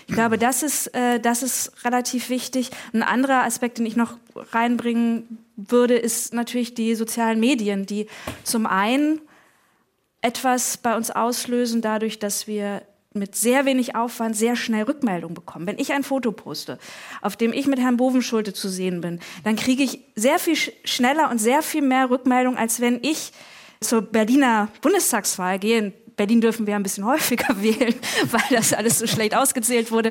[0.07, 2.71] Ich glaube, das ist, äh, das ist relativ wichtig.
[2.93, 8.07] Ein anderer Aspekt, den ich noch reinbringen würde, ist natürlich die sozialen Medien, die
[8.45, 9.21] zum einen
[10.23, 12.83] etwas bei uns auslösen, dadurch, dass wir
[13.13, 15.67] mit sehr wenig Aufwand sehr schnell Rückmeldung bekommen.
[15.67, 16.79] Wenn ich ein Foto poste,
[17.23, 21.31] auf dem ich mit Herrn Bovenschulte zu sehen bin, dann kriege ich sehr viel schneller
[21.31, 23.33] und sehr viel mehr Rückmeldung, als wenn ich
[23.81, 25.93] zur Berliner Bundestagswahl gehe.
[26.21, 27.95] Berlin dürfen wir ein bisschen häufiger wählen,
[28.31, 30.11] weil das alles so schlecht ausgezählt wurde.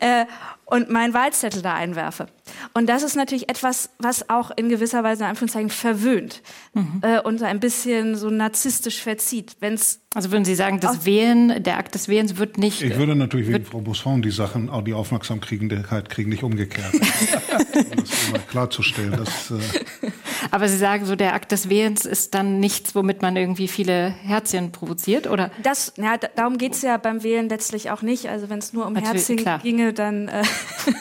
[0.00, 0.24] Äh,
[0.64, 2.28] und meinen Wahlzettel da einwerfe.
[2.72, 6.42] Und das ist natürlich etwas, was auch in gewisser Weise in Anführungszeichen verwöhnt
[6.74, 7.00] mhm.
[7.02, 9.56] äh, und ein bisschen so narzisstisch verzieht.
[9.60, 12.82] Wenn's also würden Sie sagen, das Wählen, der Akt des Wählens wird nicht.
[12.82, 16.94] Ich würde natürlich wegen Frau Busson die Sachen, auch die Aufmerksamkeit kriegen, nicht umgekehrt.
[16.94, 19.10] um das mal klarzustellen.
[19.10, 20.10] Dass, äh
[20.52, 24.10] Aber Sie sagen, so der Akt des Wählens ist dann nichts, womit man irgendwie viele
[24.10, 25.50] Herzchen provoziert, oder?
[25.64, 28.28] Das, ja, darum geht es ja beim Wählen letztlich auch nicht.
[28.28, 29.58] Also wenn es nur um Natürlich, Herzchen klar.
[29.58, 30.44] ginge, dann äh,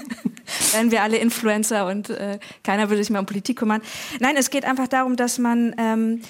[0.71, 3.81] wären wir alle Influencer und äh, keiner würde sich mehr um Politik kümmern.
[4.19, 6.21] Nein, es geht einfach darum, dass man ähm,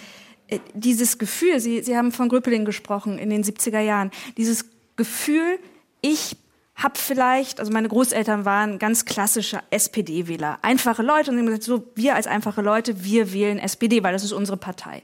[0.48, 5.60] äh, dieses Gefühl, Sie, Sie haben von Gröpeling gesprochen in den 70er Jahren, dieses Gefühl,
[6.02, 6.38] ich
[6.76, 11.84] habe vielleicht, also meine Großeltern waren ganz klassische SPD-Wähler, einfache Leute und haben gesagt, so
[11.96, 15.04] wir als einfache Leute, wir wählen SPD, weil das ist unsere Partei.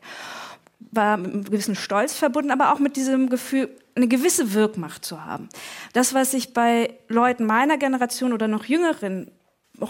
[0.91, 3.69] War mit einem gewissen Stolz verbunden, aber auch mit diesem Gefühl,
[3.99, 5.49] eine gewisse Wirkmacht zu haben.
[5.93, 9.31] Das, was ich bei Leuten meiner Generation oder noch jüngeren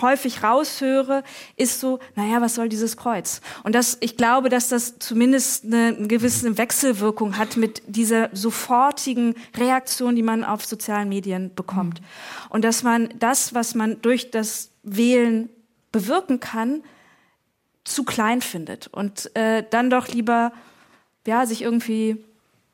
[0.01, 1.23] häufig raushöre,
[1.55, 3.41] ist so, naja, was soll dieses Kreuz?
[3.63, 9.35] Und das, ich glaube, dass das zumindest eine, eine gewisse Wechselwirkung hat mit dieser sofortigen
[9.55, 12.01] Reaktion, die man auf sozialen Medien bekommt.
[12.01, 12.05] Mhm.
[12.49, 15.49] Und dass man das, was man durch das Wählen
[15.91, 16.83] bewirken kann,
[17.83, 20.51] zu klein findet und äh, dann doch lieber
[21.25, 22.23] ja sich irgendwie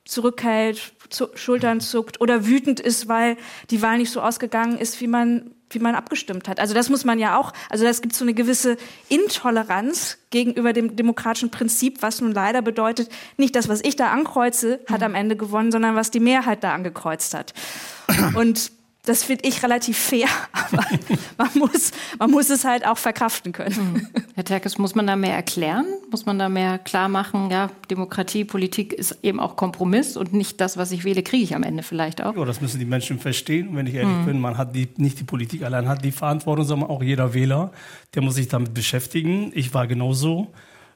[0.05, 3.37] zurückhält, zu, Schultern zuckt oder wütend ist, weil
[3.69, 6.59] die Wahl nicht so ausgegangen ist, wie man wie man abgestimmt hat.
[6.59, 8.77] Also das muss man ja auch, also es gibt so eine gewisse
[9.09, 14.79] Intoleranz gegenüber dem demokratischen Prinzip, was nun leider bedeutet, nicht das, was ich da ankreuze,
[14.89, 17.53] hat am Ende gewonnen, sondern was die Mehrheit da angekreuzt hat.
[18.35, 18.71] Und
[19.05, 20.83] das finde ich relativ fair, aber
[21.37, 23.75] man muss, man muss es halt auch verkraften können.
[23.75, 24.07] Hm.
[24.35, 25.85] Herr Terkes, muss man da mehr erklären?
[26.11, 30.59] Muss man da mehr klar machen, ja, Demokratie, Politik ist eben auch Kompromiss und nicht
[30.61, 32.35] das, was ich wähle, kriege ich am Ende vielleicht auch?
[32.35, 33.69] Ja, das müssen die Menschen verstehen.
[33.69, 34.25] Und wenn ich ehrlich mhm.
[34.25, 37.71] bin, man hat die, nicht die Politik allein hat die Verantwortung, sondern auch jeder Wähler,
[38.13, 39.51] der muss sich damit beschäftigen.
[39.53, 40.53] Ich war genauso.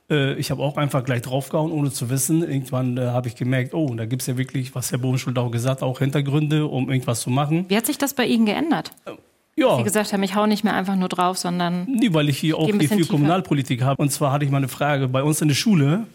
[0.09, 2.41] Äh, ich habe auch einfach gleich draufgehauen, ohne zu wissen.
[2.41, 5.51] Irgendwann äh, habe ich gemerkt, oh, da gibt es ja wirklich, was Herr Bobenschuld auch
[5.51, 7.65] gesagt auch Hintergründe, um irgendwas zu machen.
[7.67, 8.91] Wie hat sich das bei Ihnen geändert?
[9.05, 9.11] Äh,
[9.55, 9.77] ja.
[9.77, 11.85] Sie gesagt haben, ich hau nicht mehr einfach nur drauf, sondern.
[11.85, 13.11] Nee, weil ich hier auch viel tiefer.
[13.11, 14.01] Kommunalpolitik habe.
[14.01, 16.05] Und zwar hatte ich mal eine Frage bei uns in der Schule.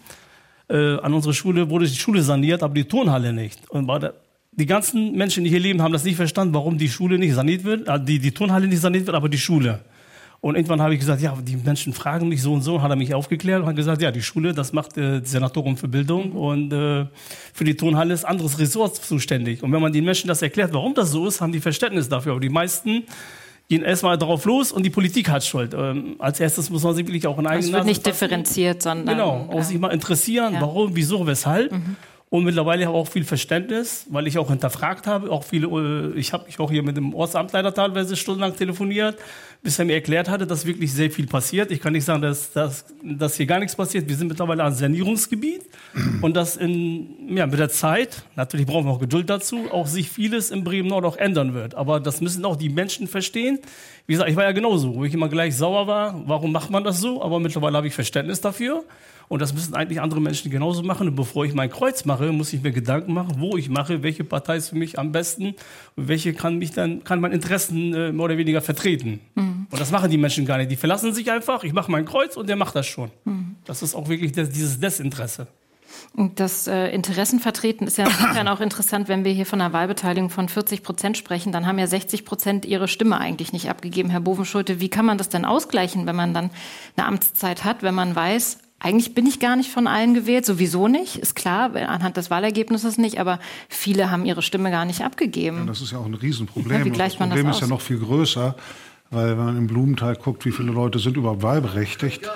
[0.68, 3.68] Äh, an unserer Schule wurde die Schule saniert, aber die Turnhalle nicht.
[3.68, 4.14] Und da,
[4.52, 7.64] die ganzen Menschen, die hier leben, haben das nicht verstanden, warum die Schule nicht saniert
[7.64, 9.80] wird, äh, die, die Turnhalle nicht saniert wird, aber die Schule.
[10.40, 12.83] Und irgendwann habe ich gesagt, ja, die Menschen fragen mich so und so.
[12.83, 15.77] Hat er mich aufgeklärt und hat gesagt, ja, die Schule, das macht äh, das Senatorium
[15.77, 17.07] für Bildung und äh,
[17.53, 19.62] für die Turnhalle ist anderes Ressort zuständig.
[19.62, 22.33] Und wenn man den Menschen das erklärt, warum das so ist, haben die Verständnis dafür.
[22.33, 23.05] Aber die meisten
[23.68, 25.75] gehen erstmal darauf los und die Politik hat Schuld.
[25.75, 29.16] Ähm, als erstes muss man sich wirklich auch in eigenen Es wird nicht differenziert, sondern
[29.16, 29.62] genau, auch ja.
[29.62, 30.61] sich mal interessieren, ja.
[30.61, 31.73] warum, wieso, weshalb.
[31.73, 31.97] Mhm.
[32.35, 35.31] Und mittlerweile habe ich auch viel Verständnis, weil ich auch hinterfragt habe.
[35.31, 39.16] Auch viele, äh, ich habe mich auch hier mit dem Ortsamtleiter teilweise stundenlang telefoniert,
[39.62, 41.70] bis er mir erklärt hatte, dass wirklich sehr viel passiert.
[41.70, 44.09] Ich kann nicht sagen, dass, dass, dass hier gar nichts passiert.
[44.09, 45.62] Wir sind mittlerweile ein Sanierungsgebiet
[46.23, 50.11] und dass in, ja, mit der Zeit, natürlich brauchen wir auch Geduld dazu, auch sich
[50.11, 51.77] vieles in Bremen Nord auch ändern wird.
[51.77, 53.61] Aber das müssen auch die Menschen verstehen.
[54.09, 56.20] Wie gesagt, ich war ja genauso, wo ich immer gleich sauer war.
[56.27, 57.23] Warum macht man das so?
[57.23, 58.83] Aber mittlerweile habe ich Verständnis dafür.
[59.29, 61.09] Und das müssen eigentlich andere Menschen genauso machen.
[61.09, 64.25] Und bevor ich mein Kreuz mache, muss ich mir Gedanken machen, wo ich mache, welche
[64.25, 65.55] Partei ist für mich am besten,
[65.97, 69.21] welche kann mich dann, kann mein Interessen äh, mehr oder weniger vertreten.
[69.35, 69.67] Mhm.
[69.71, 70.71] Und das machen die Menschen gar nicht.
[70.71, 73.11] Die verlassen sich einfach, ich mache mein Kreuz und der macht das schon.
[73.25, 73.57] Mhm.
[73.65, 75.47] Das ist auch wirklich das, dieses Desinteresse.
[76.17, 80.31] Und das äh, Interessenvertreten ist ja insofern auch interessant, wenn wir hier von einer Wahlbeteiligung
[80.31, 84.11] von 40 Prozent sprechen, dann haben ja 60 Prozent ihre Stimme eigentlich nicht abgegeben.
[84.11, 86.51] Herr Bovenschulte, wie kann man das denn ausgleichen, wenn man dann
[86.97, 90.89] eine Amtszeit hat, wenn man weiß, eigentlich bin ich gar nicht von allen gewählt, sowieso
[90.89, 95.59] nicht, ist klar, anhand des Wahlergebnisses nicht, aber viele haben ihre Stimme gar nicht abgegeben.
[95.59, 96.81] Ja, das ist ja auch ein Riesenproblem.
[96.81, 98.55] Ja, wie gleicht man das Problem das ist ja noch viel größer,
[99.11, 102.29] weil wenn man im Blumenthal guckt, wie viele Leute sind überhaupt wahlberechtigt,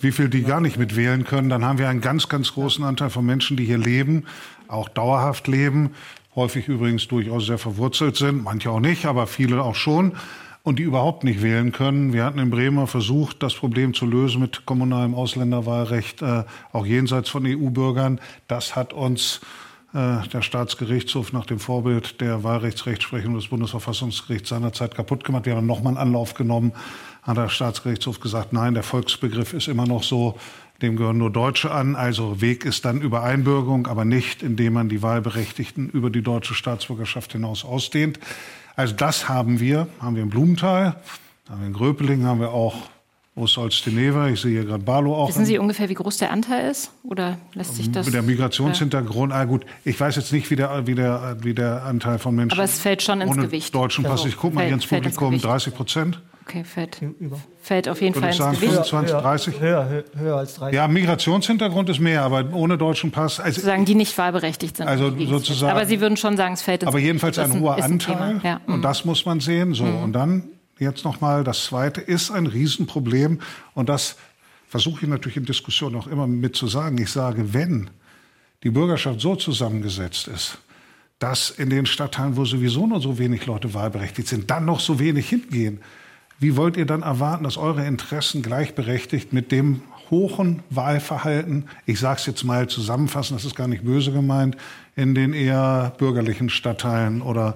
[0.00, 3.10] wie viele die gar nicht mitwählen können, dann haben wir einen ganz, ganz großen Anteil
[3.10, 4.24] von Menschen, die hier leben,
[4.68, 5.90] auch dauerhaft leben,
[6.36, 10.12] häufig übrigens durchaus sehr verwurzelt sind, manche auch nicht, aber viele auch schon
[10.64, 12.12] und die überhaupt nicht wählen können.
[12.12, 17.28] Wir hatten in Bremer versucht, das Problem zu lösen mit kommunalem Ausländerwahlrecht, äh, auch jenseits
[17.28, 18.18] von EU-Bürgern.
[18.48, 19.42] Das hat uns
[19.92, 25.44] äh, der Staatsgerichtshof nach dem Vorbild der Wahlrechtsrechtsprechung des Bundesverfassungsgerichts seinerzeit kaputt gemacht.
[25.44, 26.72] Wir haben nochmal einen Anlauf genommen,
[27.22, 30.38] hat der Staatsgerichtshof gesagt, nein, der Volksbegriff ist immer noch so,
[30.80, 31.94] dem gehören nur Deutsche an.
[31.94, 36.54] Also Weg ist dann über Einbürgerung, aber nicht, indem man die Wahlberechtigten über die deutsche
[36.54, 38.18] Staatsbürgerschaft hinaus ausdehnt.
[38.76, 40.96] Also das haben wir, haben wir im Blumenthal,
[41.48, 42.74] haben wir in Gröpeling, haben wir auch
[43.36, 44.28] Ostholz-Teneva.
[44.28, 45.28] Ich sehe hier gerade Barlow auch.
[45.28, 46.92] Wissen Sie ungefähr, wie groß der Anteil ist?
[47.02, 48.06] Oder lässt sich das?
[48.06, 51.84] Mit der Migrationshintergrund, ah gut, ich weiß jetzt nicht, wie der, wie der, wie der
[51.84, 52.56] Anteil von Menschen.
[52.56, 53.74] Aber es fällt schon ins Gewicht.
[53.74, 54.24] deutschen Pass.
[54.24, 56.20] Ich gucke mal hier ins Publikum, 30 Prozent.
[56.46, 57.00] Okay, fällt,
[57.62, 58.74] fällt auf jeden Fall ins sagen, Gewicht.
[58.74, 59.60] 25, 30?
[59.60, 60.76] Höher, höher, höher, als 30.
[60.76, 63.40] Ja, Migrationshintergrund ist mehr, aber ohne deutschen Pass.
[63.40, 64.86] Also, sozusagen, die nicht wahlberechtigt sind.
[64.86, 65.72] Also sozusagen.
[65.72, 68.16] Aber Sie würden schon sagen, es fällt ins Aber jedenfalls ein, ein hoher Anteil.
[68.16, 68.60] Ein ja.
[68.66, 68.82] Und mhm.
[68.82, 69.72] das muss man sehen.
[69.72, 70.02] So, mhm.
[70.02, 70.44] und dann
[70.78, 73.40] jetzt nochmal, das Zweite ist ein Riesenproblem.
[73.72, 74.16] Und das
[74.68, 76.98] versuche ich natürlich in Diskussionen auch immer mit zu sagen.
[76.98, 77.88] Ich sage, wenn
[78.64, 80.58] die Bürgerschaft so zusammengesetzt ist,
[81.18, 84.98] dass in den Stadtteilen, wo sowieso nur so wenig Leute wahlberechtigt sind, dann noch so
[84.98, 85.80] wenig hingehen,
[86.44, 89.80] wie wollt ihr dann erwarten, dass eure Interessen gleichberechtigt mit dem
[90.10, 94.54] hohen Wahlverhalten, ich sage es jetzt mal zusammenfassen, das ist gar nicht böse gemeint,
[94.94, 97.54] in den eher bürgerlichen Stadtteilen oder,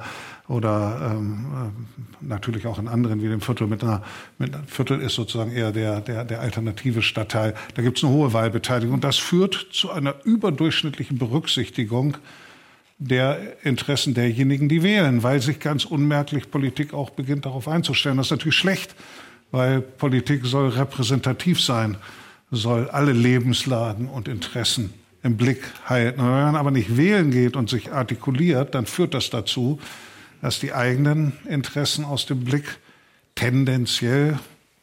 [0.48, 4.03] oder ähm, äh, natürlich auch in anderen wie dem Viertel mit einer,
[4.38, 7.53] mit Viertel ist sozusagen eher der, der, der alternative Stadtteil.
[7.74, 12.16] Da gibt es eine hohe Wahlbeteiligung und das führt zu einer überdurchschnittlichen Berücksichtigung
[12.98, 18.16] der Interessen derjenigen, die wählen, weil sich ganz unmerklich Politik auch beginnt, darauf einzustellen.
[18.16, 18.94] Das ist natürlich schlecht
[19.50, 21.96] weil Politik soll repräsentativ sein,
[22.50, 26.20] soll alle Lebenslagen und Interessen im Blick halten.
[26.20, 29.80] wenn man aber nicht wählen geht und sich artikuliert, dann führt das dazu,
[30.40, 32.78] dass die eigenen Interessen aus dem Blick
[33.34, 34.38] tendenziell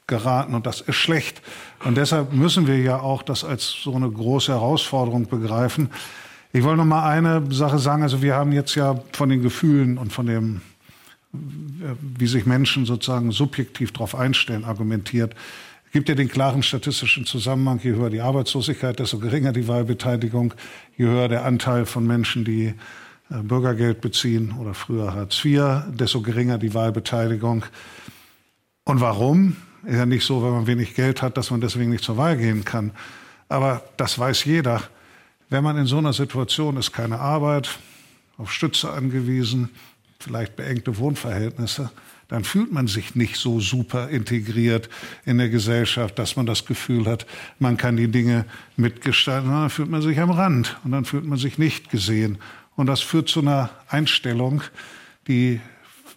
[0.08, 1.42] geraten und das ist schlecht.
[1.84, 5.90] Und deshalb müssen wir ja auch das als so eine große Herausforderung begreifen.
[6.56, 8.02] Ich wollte noch mal eine Sache sagen.
[8.02, 10.62] Also wir haben jetzt ja von den Gefühlen und von dem,
[11.34, 15.36] wie sich Menschen sozusagen subjektiv darauf einstellen, argumentiert.
[15.86, 17.82] Es gibt ja den klaren statistischen Zusammenhang.
[17.84, 20.54] Je höher die Arbeitslosigkeit, desto geringer die Wahlbeteiligung.
[20.96, 22.74] Je höher der Anteil von Menschen, die äh,
[23.44, 27.66] Bürgergeld beziehen oder früher Hartz IV, desto geringer die Wahlbeteiligung.
[28.86, 29.58] Und warum?
[29.84, 32.38] Ist ja nicht so, wenn man wenig Geld hat, dass man deswegen nicht zur Wahl
[32.38, 32.92] gehen kann.
[33.50, 34.84] Aber das weiß jeder.
[35.56, 37.80] Wenn man in so einer Situation ist, keine Arbeit,
[38.38, 39.70] auf Stütze angewiesen,
[40.20, 41.92] vielleicht beengte Wohnverhältnisse,
[42.28, 44.90] dann fühlt man sich nicht so super integriert
[45.24, 47.26] in der Gesellschaft, dass man das Gefühl hat,
[47.58, 48.44] man kann die Dinge
[48.76, 49.50] mitgestalten.
[49.50, 52.38] Dann fühlt man sich am Rand und dann fühlt man sich nicht gesehen.
[52.76, 54.62] Und das führt zu einer Einstellung,
[55.30, 55.62] die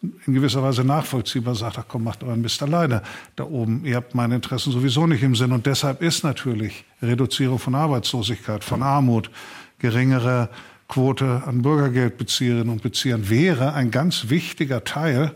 [0.00, 3.02] in gewisser Weise nachvollziehbar sagt, ach komm, macht euren Mist alleine
[3.36, 3.84] da oben.
[3.84, 5.52] Ihr habt meine Interessen sowieso nicht im Sinn.
[5.52, 9.30] Und deshalb ist natürlich Reduzierung von Arbeitslosigkeit, von Armut,
[9.78, 10.48] geringere
[10.88, 15.34] Quote an Bürgergeldbezieherinnen und Beziehern wäre ein ganz wichtiger Teil,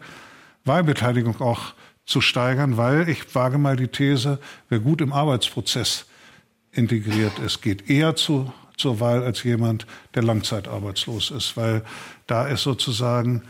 [0.65, 1.75] Wahlbeteiligung auch
[2.07, 6.07] zu steigern, weil ich wage mal die These, wer gut im Arbeitsprozess
[6.73, 11.83] integriert ist, geht eher zu, zur Wahl als jemand, der langzeitarbeitslos ist, weil
[12.27, 13.43] da ist sozusagen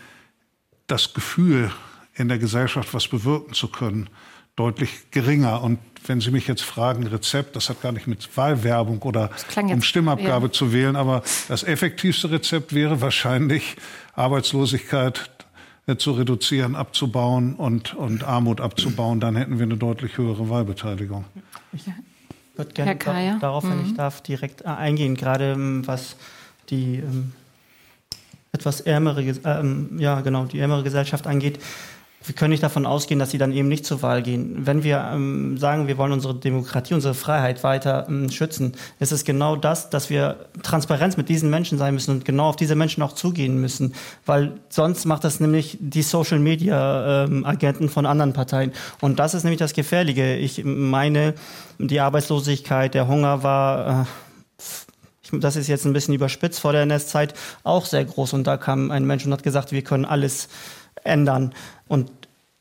[0.92, 1.70] das Gefühl,
[2.14, 4.10] in der Gesellschaft was bewirken zu können,
[4.56, 5.62] deutlich geringer.
[5.62, 9.80] Und wenn Sie mich jetzt fragen, Rezept, das hat gar nicht mit Wahlwerbung oder um
[9.80, 10.52] Stimmabgabe ja.
[10.52, 13.76] zu wählen, aber das effektivste Rezept wäre wahrscheinlich
[14.14, 15.30] Arbeitslosigkeit
[15.86, 19.18] äh, zu reduzieren, abzubauen und, und Armut abzubauen.
[19.18, 21.24] Dann hätten wir eine deutlich höhere Wahlbeteiligung.
[21.72, 21.86] Ich
[22.54, 23.86] würde gerne da, darauf, wenn mhm.
[23.86, 26.16] ich darf, direkt eingehen, gerade ähm, was
[26.68, 27.32] die ähm,
[28.52, 31.58] etwas ärmere, ähm, ja genau, die ärmere Gesellschaft angeht,
[32.24, 34.66] wir können nicht davon ausgehen, dass sie dann eben nicht zur Wahl gehen.
[34.66, 39.24] Wenn wir ähm, sagen, wir wollen unsere Demokratie, unsere Freiheit weiter ähm, schützen, ist es
[39.24, 43.02] genau das, dass wir Transparenz mit diesen Menschen sein müssen und genau auf diese Menschen
[43.02, 48.32] auch zugehen müssen, weil sonst macht das nämlich die Social Media ähm, Agenten von anderen
[48.32, 50.36] Parteien und das ist nämlich das Gefährliche.
[50.36, 51.34] Ich meine,
[51.78, 54.04] die Arbeitslosigkeit, der Hunger war äh,
[55.32, 58.32] das ist jetzt ein bisschen überspitzt vor der NS-Zeit, auch sehr groß.
[58.34, 60.48] Und da kam ein Mensch und hat gesagt, wir können alles
[61.04, 61.54] ändern.
[61.88, 62.10] Und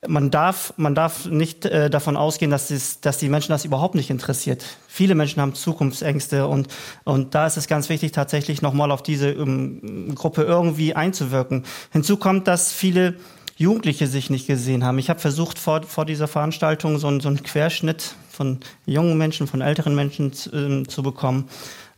[0.07, 3.93] man darf, man darf nicht äh, davon ausgehen, dass, es, dass die Menschen das überhaupt
[3.93, 4.65] nicht interessiert.
[4.87, 6.69] Viele Menschen haben Zukunftsängste und,
[7.03, 11.65] und da ist es ganz wichtig, tatsächlich nochmal auf diese um, ähm, Gruppe irgendwie einzuwirken.
[11.91, 13.15] Hinzu kommt, dass viele
[13.57, 14.97] Jugendliche sich nicht gesehen haben.
[14.97, 19.61] Ich habe versucht, vor, vor dieser Veranstaltung so, so einen Querschnitt von jungen Menschen, von
[19.61, 21.47] älteren Menschen äh, zu bekommen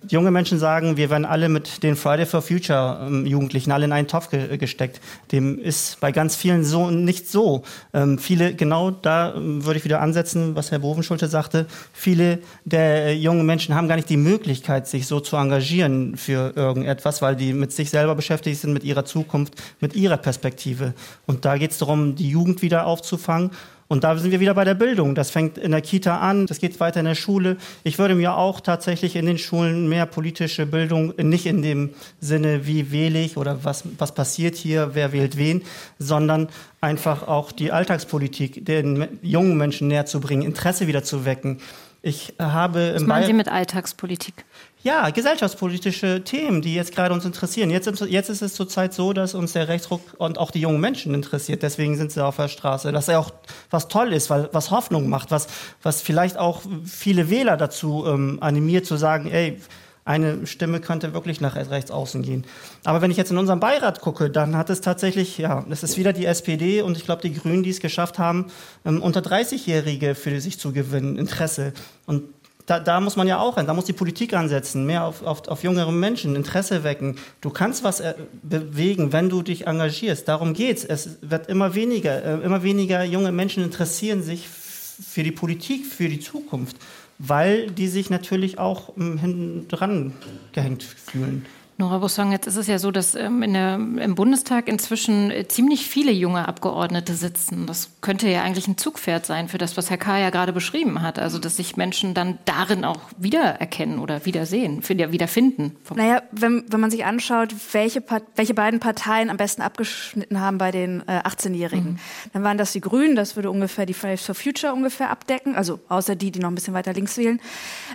[0.09, 3.91] junge Menschen sagen, wir werden alle mit den Friday for Future ähm, Jugendlichen alle in
[3.91, 5.01] einen Topf ge gesteckt.
[5.31, 7.63] Dem ist bei ganz vielen so nicht so.
[7.93, 13.05] Ähm, viele, genau da ähm, würde ich wieder ansetzen, was Herr Bovenschulte sagte, viele der
[13.05, 17.35] äh, jungen Menschen haben gar nicht die Möglichkeit, sich so zu engagieren für irgendetwas, weil
[17.35, 20.93] die mit sich selber beschäftigt sind, mit ihrer Zukunft, mit ihrer Perspektive.
[21.25, 23.51] Und da geht es darum, die Jugend wieder aufzufangen
[23.93, 25.13] und da sind wir wieder bei der Bildung.
[25.13, 27.57] Das fängt in der Kita an, das geht weiter in der Schule.
[27.83, 32.65] Ich würde mir auch tatsächlich in den Schulen mehr politische Bildung, nicht in dem Sinne,
[32.65, 35.61] wie wähle ich oder was, was passiert hier, wer wählt wen,
[35.99, 36.49] sondern
[36.81, 41.59] einfach auch die Alltagspolitik den jungen Menschen näher zu bringen, Interesse wieder zu wecken.
[42.01, 44.43] Ich habe Was meinen Sie mit Alltagspolitik?
[44.83, 47.69] Ja, gesellschaftspolitische Themen, die jetzt gerade uns interessieren.
[47.69, 51.13] Jetzt, jetzt ist es zurzeit so, dass uns der Rechtsruck und auch die jungen Menschen
[51.13, 51.63] interessiert.
[51.63, 52.91] Deswegen sind sie auf der Straße.
[52.91, 53.31] Das ist ja auch
[53.69, 55.47] was toll ist, weil was Hoffnung macht, was,
[55.81, 59.57] was vielleicht auch viele Wähler dazu ähm, animiert zu sagen, ey,
[60.03, 62.43] eine Stimme könnte wirklich nach rechts außen gehen.
[62.83, 65.97] Aber wenn ich jetzt in unserem Beirat gucke, dann hat es tatsächlich, ja, das ist
[65.97, 68.47] wieder die SPD und ich glaube die Grünen, die es geschafft haben,
[68.85, 71.71] ähm, unter 30-Jährige für sich zu gewinnen, Interesse.
[72.05, 72.23] Und
[72.65, 75.47] da, da, muss man ja auch hin, da muss die Politik ansetzen, mehr auf, auf,
[75.47, 77.17] auf jüngere Menschen, Interesse wecken.
[77.41, 80.27] Du kannst was äh, bewegen, wenn du dich engagierst.
[80.27, 80.85] Darum geht's.
[80.85, 86.07] Es wird immer weniger, äh, immer weniger junge Menschen interessieren sich für die Politik, für
[86.07, 86.77] die Zukunft,
[87.19, 90.13] weil die sich natürlich auch ähm, hinten dran
[90.53, 91.45] gehängt fühlen.
[91.77, 95.87] Nora Bossong, jetzt ist es ja so, dass ähm, der, im Bundestag inzwischen äh, ziemlich
[95.87, 97.65] viele junge Abgeordnete sitzen.
[97.65, 100.19] Das könnte ja eigentlich ein Zugpferd sein für das, was Herr K.
[100.19, 101.17] ja gerade beschrieben hat.
[101.17, 105.75] Also, dass sich Menschen dann darin auch wiedererkennen oder wiedersehen, wiederfinden.
[105.95, 108.03] Naja, wenn, wenn man sich anschaut, welche,
[108.35, 111.99] welche beiden Parteien am besten abgeschnitten haben bei den äh, 18-Jährigen, mhm.
[112.33, 115.79] dann waren das die Grünen, das würde ungefähr die Fridays for Future ungefähr abdecken, also
[115.89, 117.39] außer die, die noch ein bisschen weiter links wählen,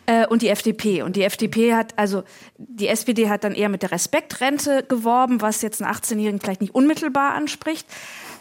[0.07, 1.03] äh, und die FDP.
[1.03, 2.25] Und die FDP hat, also
[2.57, 6.75] die SPD hat dann eher mit der Respektrente geworben, was jetzt einen 18-Jährigen vielleicht nicht
[6.75, 7.87] unmittelbar anspricht.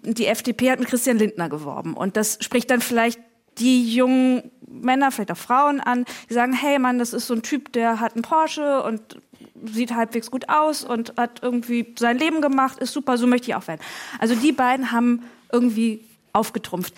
[0.03, 1.93] Die FDP hat mit Christian Lindner geworben.
[1.93, 3.19] Und das spricht dann vielleicht
[3.59, 7.41] die jungen Männer, vielleicht auch Frauen an, die sagen, hey Mann, das ist so ein
[7.41, 9.19] Typ, der hat einen Porsche und
[9.65, 13.55] sieht halbwegs gut aus und hat irgendwie sein Leben gemacht, ist super, so möchte ich
[13.55, 13.81] auch werden.
[14.19, 16.93] Also die beiden haben irgendwie aufgetrumpft.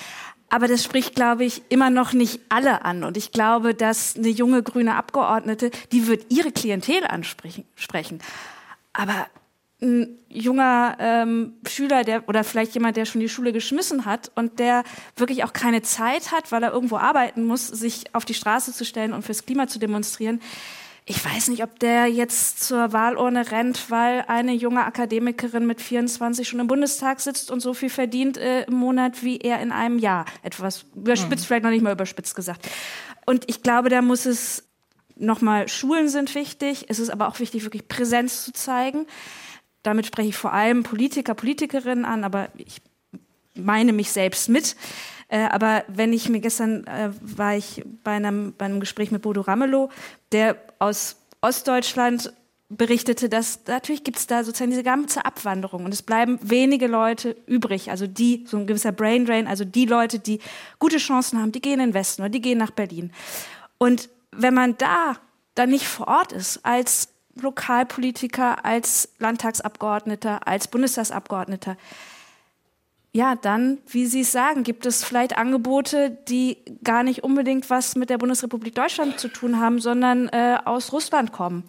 [0.50, 3.04] Aber das spricht, glaube ich, immer noch nicht alle an.
[3.04, 8.20] Und ich glaube, dass eine junge grüne Abgeordnete, die wird ihre Klientel ansprechen.
[8.93, 9.28] Aber
[9.82, 14.60] ein junger ähm, Schüler, der oder vielleicht jemand, der schon die Schule geschmissen hat und
[14.60, 14.84] der
[15.16, 18.84] wirklich auch keine Zeit hat, weil er irgendwo arbeiten muss, sich auf die Straße zu
[18.84, 20.41] stellen und fürs Klima zu demonstrieren,
[21.10, 26.47] ich weiß nicht, ob der jetzt zur Wahlurne rennt, weil eine junge Akademikerin mit 24
[26.47, 29.97] schon im Bundestag sitzt und so viel verdient äh, im Monat wie er in einem
[29.97, 30.26] Jahr.
[30.43, 31.47] Etwas überspitzt, mhm.
[31.47, 32.70] vielleicht noch nicht mal überspitzt gesagt.
[33.26, 34.66] Und ich glaube, da muss es
[35.16, 36.86] nochmal, Schulen sind wichtig.
[36.89, 39.07] Es ist aber auch wichtig, wirklich Präsenz zu zeigen.
[39.82, 42.84] Damit spreche ich vor allem Politiker, Politikerinnen an, aber ich
[43.55, 44.76] meine mich selbst mit.
[45.30, 49.22] Äh, aber wenn ich mir gestern äh, war ich bei einem, bei einem Gespräch mit
[49.22, 49.90] Bodo Ramelow,
[50.32, 52.34] der aus Ostdeutschland
[52.70, 57.36] berichtete, dass natürlich gibt es da sozusagen diese ganze Abwanderung und es bleiben wenige Leute
[57.48, 60.40] übrig, also die, so ein gewisser Brain Drain, also die Leute, die
[60.78, 63.12] gute Chancen haben, die gehen in den Westen oder die gehen nach Berlin.
[63.80, 65.16] Und wenn man da
[65.56, 67.10] dann nicht vor Ort ist, als
[67.42, 71.76] Lokalpolitiker, als Landtagsabgeordneter, als Bundestagsabgeordneter,
[73.12, 77.95] ja, dann, wie Sie es sagen, gibt es vielleicht Angebote, die gar nicht unbedingt was
[77.95, 81.64] mit der Bundesrepublik Deutschland zu tun haben, sondern äh, aus Russland kommen.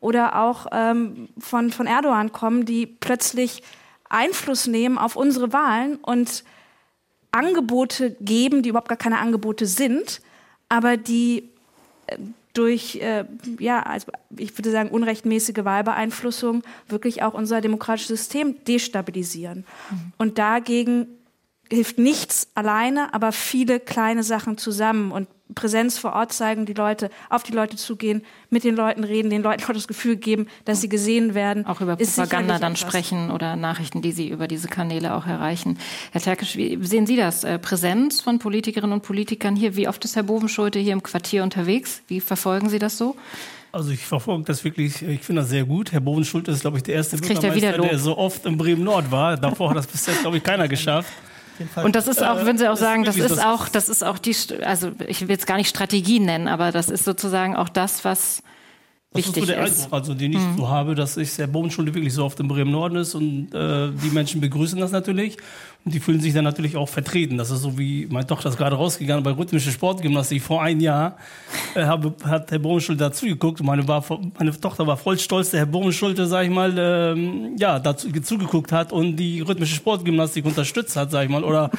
[0.00, 3.62] Oder auch ähm, von, von Erdogan kommen, die plötzlich
[4.10, 6.44] Einfluss nehmen auf unsere Wahlen und
[7.30, 10.20] Angebote geben, die überhaupt gar keine Angebote sind,
[10.68, 11.48] aber die
[12.06, 12.18] äh,
[12.54, 13.24] durch, äh,
[13.58, 19.66] ja, also ich würde sagen, unrechtmäßige Wahlbeeinflussung wirklich auch unser demokratisches System destabilisieren.
[19.90, 20.12] Mhm.
[20.18, 21.06] Und dagegen
[21.68, 27.10] hilft nichts alleine, aber viele kleine Sachen zusammen und Präsenz vor Ort zeigen, die Leute
[27.28, 30.80] auf die Leute zugehen, mit den Leuten reden, den Leuten auch das Gefühl geben, dass
[30.80, 31.66] sie gesehen werden.
[31.66, 32.88] Auch über Propaganda dann etwas.
[32.88, 35.78] sprechen oder Nachrichten, die sie über diese Kanäle auch erreichen.
[36.12, 37.44] Herr Terkisch, wie sehen Sie das?
[37.44, 39.76] Äh, Präsenz von Politikerinnen und Politikern hier?
[39.76, 42.02] Wie oft ist Herr Bovenschulte hier im Quartier unterwegs?
[42.08, 43.14] Wie verfolgen Sie das so?
[43.70, 45.92] Also ich verfolge das wirklich, ich finde das sehr gut.
[45.92, 49.36] Herr Bovenschulte ist, glaube ich, der erste Bürgermeister, der so oft in Bremen-Nord war.
[49.36, 51.12] Davor hat das bis jetzt, glaube ich, keiner geschafft.
[51.76, 54.34] Und das ist auch, wenn Sie auch sagen, das ist auch, das ist auch die,
[54.62, 58.42] also ich will jetzt gar nicht Strategie nennen, aber das ist sozusagen auch das, was
[59.14, 59.48] das wichtig ist.
[59.48, 59.76] So der ist.
[59.76, 60.56] Eindruck, also den ich mhm.
[60.56, 63.90] so habe, dass ich der Bodenschule wirklich so oft im Bremen Norden ist und äh,
[63.90, 65.36] die Menschen begrüßen das natürlich
[65.84, 67.38] und die fühlen sich dann natürlich auch vertreten.
[67.38, 71.16] Das ist so wie meine Tochter ist gerade rausgegangen bei rhythmische Sportgymnastik vor einem Jahr
[71.74, 73.62] äh, habe, hat Herr Bohmenschulte dazu geguckt.
[73.62, 74.04] Meine, war,
[74.38, 78.72] meine Tochter war voll stolz, der Herr Bohmenschulte, sag ich mal, ähm, ja, dazu zugeguckt
[78.72, 81.44] hat und die rhythmische Sportgymnastik unterstützt hat, sag ich mal.
[81.44, 81.70] Oder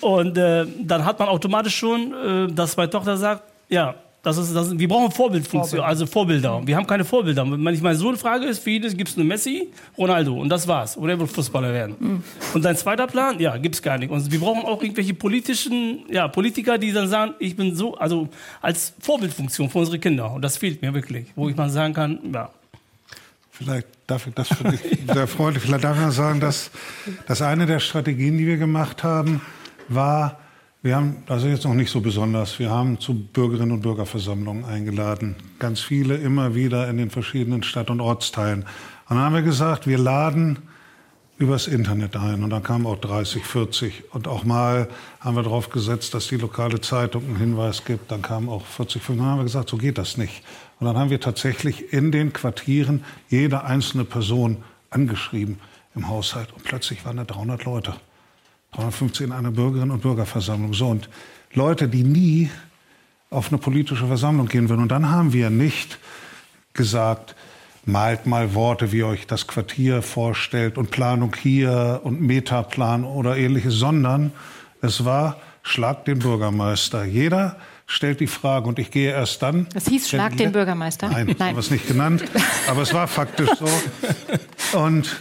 [0.00, 4.54] und äh, dann hat man automatisch schon, äh, dass meine Tochter sagt, ja, das ist,
[4.54, 5.88] das, wir brauchen Vorbildfunktion, Vorbild.
[5.88, 6.62] also Vorbilder.
[6.64, 7.44] Wir haben keine Vorbilder.
[7.44, 9.68] Wenn ich meine so eine Frage ist, für jedes gibt es nur Messi,
[9.98, 10.96] Ronaldo und das war's.
[10.96, 11.96] Oder er wird Fußballer werden.
[11.98, 12.22] Mhm.
[12.54, 14.10] Und dein zweiter Plan, ja, gibt's gar nicht.
[14.10, 18.28] Und wir brauchen auch irgendwelche politischen, ja, Politiker, die dann sagen, ich bin so, also
[18.60, 20.30] als Vorbildfunktion für unsere Kinder.
[20.30, 22.48] Und das fehlt mir wirklich, wo ich mal sagen kann, ja.
[23.50, 25.64] Vielleicht darf ich das finde ich sehr freundlich.
[25.64, 26.70] Vielleicht darf ich sagen, dass,
[27.26, 29.40] dass eine der Strategien, die wir gemacht haben,
[29.88, 30.41] war,
[30.82, 34.64] wir haben, das ist jetzt noch nicht so besonders, wir haben zu Bürgerinnen und Bürgerversammlungen
[34.64, 35.36] eingeladen.
[35.60, 38.62] Ganz viele immer wieder in den verschiedenen Stadt- und Ortsteilen.
[39.08, 40.58] Und dann haben wir gesagt, wir laden
[41.38, 42.42] übers Internet ein.
[42.42, 44.04] Und dann kamen auch 30, 40.
[44.12, 44.88] Und auch mal
[45.20, 48.10] haben wir darauf gesetzt, dass die lokale Zeitung einen Hinweis gibt.
[48.10, 49.16] Dann kamen auch 40, 50.
[49.18, 50.42] Dann haben wir gesagt, so geht das nicht.
[50.80, 54.58] Und dann haben wir tatsächlich in den Quartieren jede einzelne Person
[54.90, 55.58] angeschrieben
[55.94, 56.52] im Haushalt.
[56.52, 57.94] Und plötzlich waren da 300 Leute.
[58.72, 60.74] 350 in einer Bürgerinnen- und Bürgerversammlung.
[60.74, 61.08] So, und
[61.54, 62.50] Leute, die nie
[63.30, 64.82] auf eine politische Versammlung gehen würden.
[64.82, 65.98] Und dann haben wir nicht
[66.74, 67.34] gesagt,
[67.84, 73.74] malt mal Worte, wie euch das Quartier vorstellt und Planung hier und Metaplan oder ähnliches,
[73.74, 74.32] sondern
[74.80, 77.04] es war, schlag den Bürgermeister.
[77.04, 77.56] Jeder
[77.86, 79.66] stellt die Frage und ich gehe erst dann.
[79.74, 81.08] Das hieß Schlag den Bürgermeister?
[81.08, 81.56] Nein, Nein.
[81.56, 82.24] es nicht genannt,
[82.68, 83.68] aber es war faktisch so.
[84.78, 85.20] Und,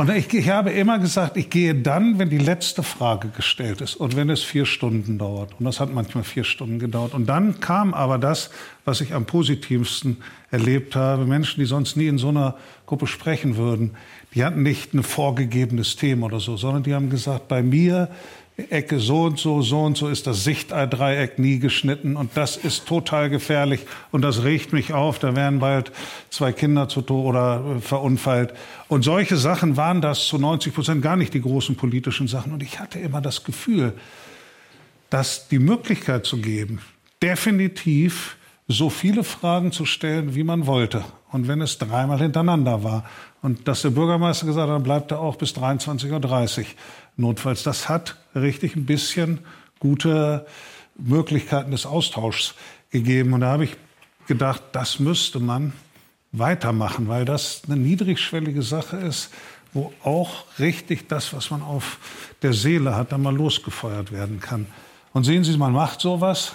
[0.00, 3.96] und ich, ich habe immer gesagt, ich gehe dann, wenn die letzte Frage gestellt ist
[3.96, 5.50] und wenn es vier Stunden dauert.
[5.58, 7.12] Und das hat manchmal vier Stunden gedauert.
[7.12, 8.48] Und dann kam aber das,
[8.86, 10.16] was ich am positivsten
[10.50, 11.26] erlebt habe.
[11.26, 13.90] Menschen, die sonst nie in so einer Gruppe sprechen würden,
[14.34, 18.08] die hatten nicht ein vorgegebenes Thema oder so, sondern die haben gesagt, bei mir
[18.68, 22.86] Ecke so und so, so und so ist das Sichtdreieck nie geschnitten und das ist
[22.86, 25.18] total gefährlich und das regt mich auf.
[25.18, 25.92] Da werden bald
[26.30, 28.52] zwei Kinder zu Tode oder äh, verunfallt.
[28.88, 32.52] Und solche Sachen waren das zu 90 Prozent gar nicht die großen politischen Sachen.
[32.52, 33.94] Und ich hatte immer das Gefühl,
[35.08, 36.80] dass die Möglichkeit zu geben,
[37.22, 38.36] definitiv
[38.68, 41.04] so viele Fragen zu stellen, wie man wollte.
[41.32, 43.04] Und wenn es dreimal hintereinander war.
[43.42, 46.64] Und dass der Bürgermeister gesagt hat, dann bleibt er auch bis 23.30 Uhr
[47.20, 47.62] notfalls.
[47.62, 49.40] Das hat richtig ein bisschen
[49.78, 50.46] gute
[50.96, 52.54] Möglichkeiten des Austauschs
[52.90, 53.32] gegeben.
[53.32, 53.76] Und da habe ich
[54.26, 55.72] gedacht, das müsste man
[56.32, 59.30] weitermachen, weil das eine niedrigschwellige Sache ist,
[59.72, 61.98] wo auch richtig das, was man auf
[62.42, 64.66] der Seele hat, dann mal losgefeuert werden kann.
[65.12, 66.52] Und sehen Sie, man macht sowas.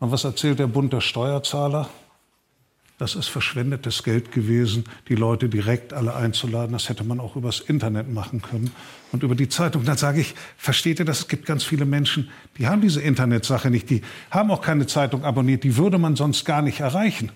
[0.00, 1.88] Und was erzählt der Bund der Steuerzahler?
[2.98, 6.72] Das ist verschwendetes Geld gewesen, die Leute direkt alle einzuladen.
[6.72, 8.72] Das hätte man auch übers Internet machen können
[9.12, 9.84] und über die Zeitung.
[9.84, 11.20] Dann sage ich, versteht ihr das?
[11.20, 12.28] Es gibt ganz viele Menschen,
[12.58, 13.88] die haben diese Internetsache nicht.
[13.88, 15.62] Die haben auch keine Zeitung abonniert.
[15.62, 17.30] Die würde man sonst gar nicht erreichen.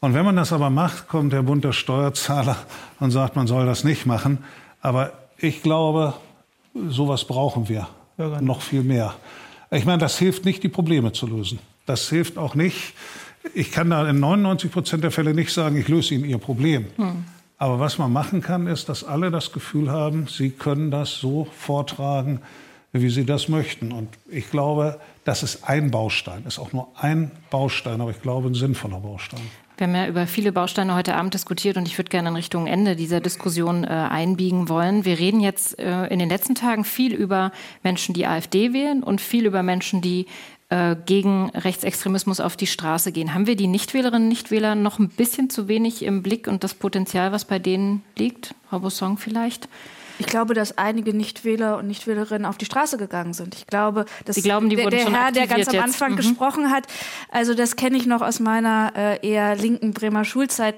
[0.00, 2.56] Und wenn man das aber macht, kommt der Bund der Steuerzahler
[2.98, 4.38] und sagt, man soll das nicht machen.
[4.82, 6.14] Aber ich glaube,
[6.88, 7.88] sowas brauchen wir
[8.40, 9.14] noch viel mehr.
[9.70, 11.60] Ich meine, das hilft nicht, die Probleme zu lösen.
[11.86, 12.94] Das hilft auch nicht,
[13.52, 16.86] ich kann da in 99 Prozent der Fälle nicht sagen, ich löse Ihnen Ihr Problem.
[16.96, 17.24] Hm.
[17.58, 21.46] Aber was man machen kann, ist, dass alle das Gefühl haben, sie können das so
[21.56, 22.40] vortragen,
[22.92, 23.92] wie sie das möchten.
[23.92, 28.48] Und ich glaube, das ist ein Baustein, ist auch nur ein Baustein, aber ich glaube,
[28.48, 29.40] ein sinnvoller Baustein.
[29.76, 32.68] Wir haben ja über viele Bausteine heute Abend diskutiert und ich würde gerne in Richtung
[32.68, 35.04] Ende dieser Diskussion äh, einbiegen wollen.
[35.04, 37.50] Wir reden jetzt äh, in den letzten Tagen viel über
[37.82, 40.26] Menschen, die AfD wählen und viel über Menschen, die
[40.70, 43.34] äh, gegen Rechtsextremismus auf die Straße gehen.
[43.34, 46.74] Haben wir die Nichtwählerinnen und Nichtwähler noch ein bisschen zu wenig im Blick und das
[46.74, 48.54] Potenzial, was bei denen liegt?
[48.68, 49.68] Frau Bossong vielleicht?
[50.18, 53.54] Ich glaube, dass einige Nichtwähler und Nichtwählerinnen auf die Straße gegangen sind.
[53.54, 55.80] Ich glaube, dass glauben, der, der Herr, der ganz am.
[55.80, 56.16] Anfang mhm.
[56.16, 56.86] gesprochen hat,
[57.30, 60.76] also das kenne ich noch aus meiner äh, eher linken Bremer Schulzeit.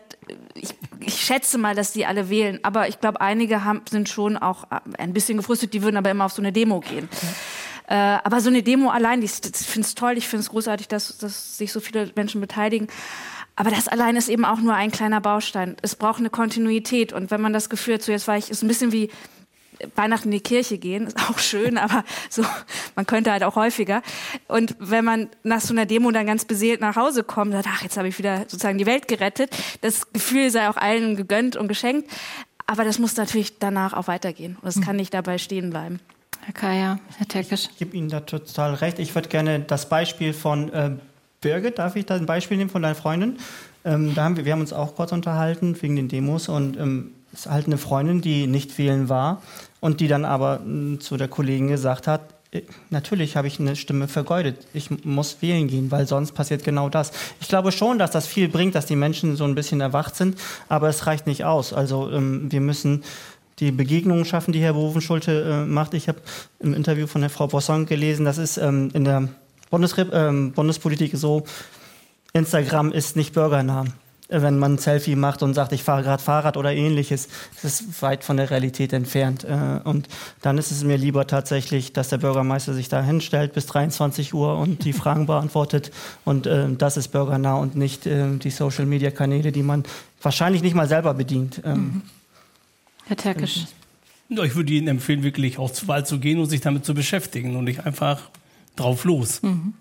[0.54, 0.70] Ich,
[1.00, 4.64] ich, schätze mal, dass die alle wählen, aber ich glaube, einige haben, sind schon auch
[4.64, 5.74] äh, ein bisschen gefrustet.
[5.74, 7.04] Die würden aber immer auf so eine Demo gehen.
[7.10, 7.28] Mhm.
[7.88, 11.18] Äh, aber so eine Demo allein, ich finde es toll, ich finde es großartig, dass,
[11.18, 12.88] dass sich so viele Menschen beteiligen.
[13.54, 15.76] Aber das allein ist eben auch nur ein kleiner Baustein.
[15.80, 17.12] Es braucht eine Kontinuität.
[17.12, 19.10] Und wenn man das Gefühl hat, so jetzt war ich, ist ein bisschen wie
[19.94, 22.44] Weihnachten in die Kirche gehen, ist auch schön, aber so,
[22.94, 24.02] man könnte halt auch häufiger.
[24.48, 27.82] Und wenn man nach so einer Demo dann ganz beseelt nach Hause kommt, sagt, ach,
[27.82, 31.68] jetzt habe ich wieder sozusagen die Welt gerettet, das Gefühl sei auch allen gegönnt und
[31.68, 32.10] geschenkt.
[32.66, 34.56] Aber das muss natürlich danach auch weitergehen.
[34.60, 36.00] Und es kann nicht dabei stehen bleiben.
[36.46, 37.68] Herr Kaya, Herr Terkisch.
[37.72, 39.00] Ich gebe Ihnen da total recht.
[39.00, 40.90] Ich würde gerne das Beispiel von äh,
[41.40, 43.38] Birgit, darf ich da ein Beispiel nehmen von deiner Freundin?
[43.84, 47.10] Ähm, da haben wir, wir haben uns auch kurz unterhalten wegen den Demos und ähm,
[47.32, 49.42] es ist halt eine Freundin, die nicht wählen war
[49.80, 52.20] und die dann aber äh, zu der Kollegin gesagt hat,
[52.52, 54.68] äh, natürlich habe ich eine Stimme vergeudet.
[54.72, 57.10] Ich muss wählen gehen, weil sonst passiert genau das.
[57.40, 60.38] Ich glaube schon, dass das viel bringt, dass die Menschen so ein bisschen erwacht sind,
[60.68, 61.72] aber es reicht nicht aus.
[61.72, 63.02] Also ähm, wir müssen
[63.58, 65.94] die Begegnungen schaffen, die Herr Bovenschulte äh, macht.
[65.94, 66.18] Ich habe
[66.60, 69.28] im Interview von der Frau Bossong gelesen, das ist ähm, in der
[69.70, 71.44] Bundesrep äh, Bundespolitik so,
[72.32, 73.84] Instagram ist nicht bürgernah.
[74.28, 77.28] Wenn man ein Selfie macht und sagt, ich fahre gerade Fahrrad oder ähnliches,
[77.62, 79.44] das ist weit von der Realität entfernt.
[79.44, 80.08] Äh, und
[80.42, 84.58] dann ist es mir lieber tatsächlich, dass der Bürgermeister sich da hinstellt bis 23 Uhr
[84.58, 85.92] und die Fragen beantwortet.
[86.24, 89.84] Und äh, das ist bürgernah und nicht äh, die Social-Media-Kanäle, die man
[90.20, 91.62] wahrscheinlich nicht mal selber bedient.
[91.64, 92.02] Ähm, mhm.
[93.06, 93.66] Herr Terkisch.
[94.28, 97.56] Ich würde Ihnen empfehlen, wirklich auch zur Wahl zu gehen und sich damit zu beschäftigen
[97.56, 98.22] und nicht einfach
[98.74, 99.42] drauf los.
[99.42, 99.74] Mhm.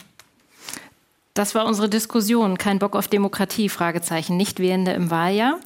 [1.33, 2.57] Das war unsere Diskussion.
[2.57, 3.67] Kein Bock auf Demokratie?
[3.67, 4.37] Fragezeichen.
[4.37, 5.59] Nichtwählende im Wahljahr.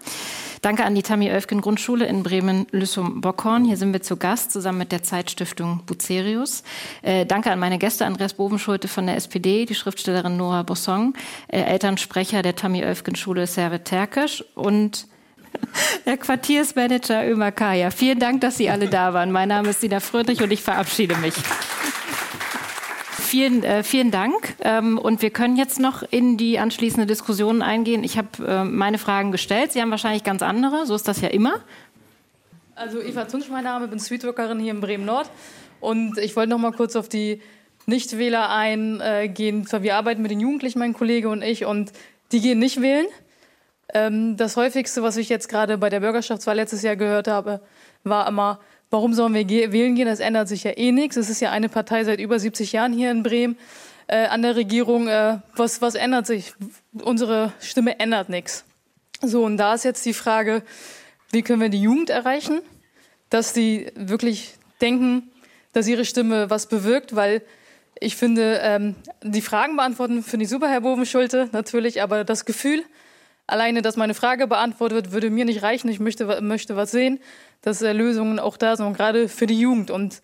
[0.62, 3.66] Danke an die Tammy Oelfgen Grundschule in Bremen-Lüssum-Bockhorn.
[3.66, 6.64] Hier sind wir zu Gast zusammen mit der Zeitstiftung Bucerius.
[7.02, 11.14] Äh, danke an meine Gäste Andreas Bovenschulte von der SPD, die Schriftstellerin Nora Bossong,
[11.48, 15.08] äh, Elternsprecher der Tammy Oelfgen Schule Servet Terkisch und
[16.06, 19.32] Herr Quartiersmanager Ömer Kaya, vielen Dank, dass Sie alle da waren.
[19.32, 21.34] Mein Name ist Sina Fröhlich und ich verabschiede mich.
[23.30, 24.56] Vielen, äh, vielen Dank.
[24.62, 28.04] Ähm, und wir können jetzt noch in die anschließende Diskussion eingehen.
[28.04, 29.72] Ich habe äh, meine Fragen gestellt.
[29.72, 30.88] Sie haben wahrscheinlich ganz andere.
[30.88, 31.60] So ist das ja immer.
[32.74, 35.30] Also Eva Zunsch, mein Name, bin Streetworkerin hier in Bremen Nord.
[35.80, 37.42] Und ich wollte noch mal kurz auf die
[37.86, 41.92] Nichtwähler ein, äh, wir arbeiten mit den Jugendlichen, mein Kollege und ich, und
[42.32, 43.06] die gehen nicht wählen.
[43.94, 47.62] Ähm, das häufigste, was ich jetzt gerade bei der Bürgerschaftswahl letztes Jahr gehört habe,
[48.04, 48.60] war immer,
[48.90, 50.08] warum sollen wir ge wählen gehen?
[50.08, 51.18] Das ändert sich ja eh nichts.
[51.18, 53.58] Es ist ja eine Partei seit über 70 Jahren hier in Bremen
[54.08, 55.08] äh, an der Regierung.
[55.08, 56.54] Äh, was, was ändert sich?
[57.02, 58.66] Unsere Stimme ändert nichts.
[59.22, 60.64] So, und da ist jetzt die Frage,
[61.32, 62.62] wie können wir die Jugend erreichen,
[63.30, 65.30] dass die wirklich denken,
[65.74, 67.42] dass ihre Stimme was bewirkt, weil
[68.00, 72.84] ich finde, ähm, die Fragen beantworten finde ich super, Herr Bovenschulte, natürlich, aber das Gefühl,
[73.52, 75.90] alleine, dass meine Frage beantwortet wird, würde mir nicht reichen.
[75.90, 77.20] Ich möchte, möchte was sehen,
[77.62, 79.92] dass äh, Lösungen auch da sind, gerade für die Jugend.
[79.92, 80.22] Und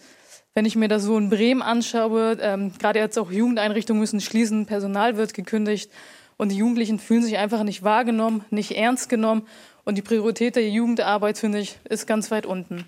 [0.53, 4.65] wenn ich mir das so in Bremen anschaue, ähm, gerade jetzt auch Jugendeinrichtungen müssen schließen,
[4.65, 5.91] Personal wird gekündigt
[6.37, 9.47] und die Jugendlichen fühlen sich einfach nicht wahrgenommen, nicht ernst genommen.
[9.83, 12.85] Und die Priorität der Jugendarbeit, finde ich, ist ganz weit unten,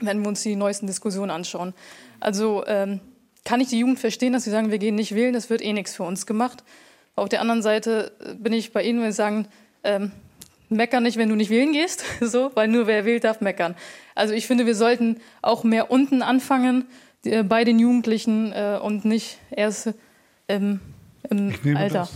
[0.00, 1.74] wenn wir uns die neuesten Diskussionen anschauen.
[2.18, 3.00] Also ähm,
[3.44, 5.72] kann ich die Jugend verstehen, dass sie sagen, wir gehen nicht wählen, das wird eh
[5.72, 6.64] nichts für uns gemacht.
[7.14, 9.48] Auf der anderen Seite äh, bin ich bei Ihnen, wenn Sie sagen,
[9.84, 10.12] ähm,
[10.68, 13.74] mecker nicht, wenn du nicht wählen gehst, so, weil nur wer wählt, darf meckern.
[14.14, 16.84] Also ich finde, wir sollten auch mehr unten anfangen
[17.24, 19.94] äh, bei den Jugendlichen äh, und nicht erst
[20.48, 20.80] ähm,
[21.28, 21.98] im ich nehme Alter.
[22.00, 22.12] Das,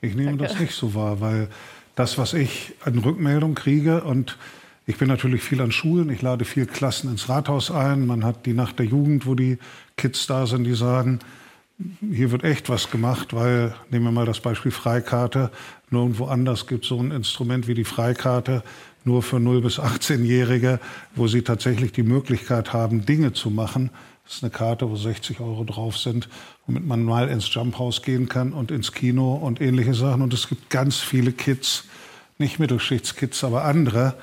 [0.00, 0.44] ich nehme Danke.
[0.44, 1.48] das nicht so wahr, weil
[1.94, 4.36] das, was ich an Rückmeldung kriege und
[4.86, 8.06] ich bin natürlich viel an Schulen, ich lade viel Klassen ins Rathaus ein.
[8.06, 9.58] Man hat die Nacht der Jugend, wo die
[9.98, 11.18] Kids da sind, die sagen,
[12.00, 15.50] hier wird echt was gemacht, weil, nehmen wir mal das Beispiel Freikarte,
[15.90, 18.64] nirgendwo anders gibt es so ein Instrument wie die Freikarte,
[19.04, 20.80] nur für 0 bis 18-Jährige,
[21.14, 23.90] wo sie tatsächlich die Möglichkeit haben, Dinge zu machen.
[24.24, 26.28] Das ist eine Karte, wo 60 Euro drauf sind,
[26.66, 30.20] womit man mal ins Jumphaus gehen kann und ins Kino und ähnliche Sachen.
[30.20, 31.84] Und es gibt ganz viele Kids,
[32.38, 34.14] nicht Mittelschichtskids, aber andere,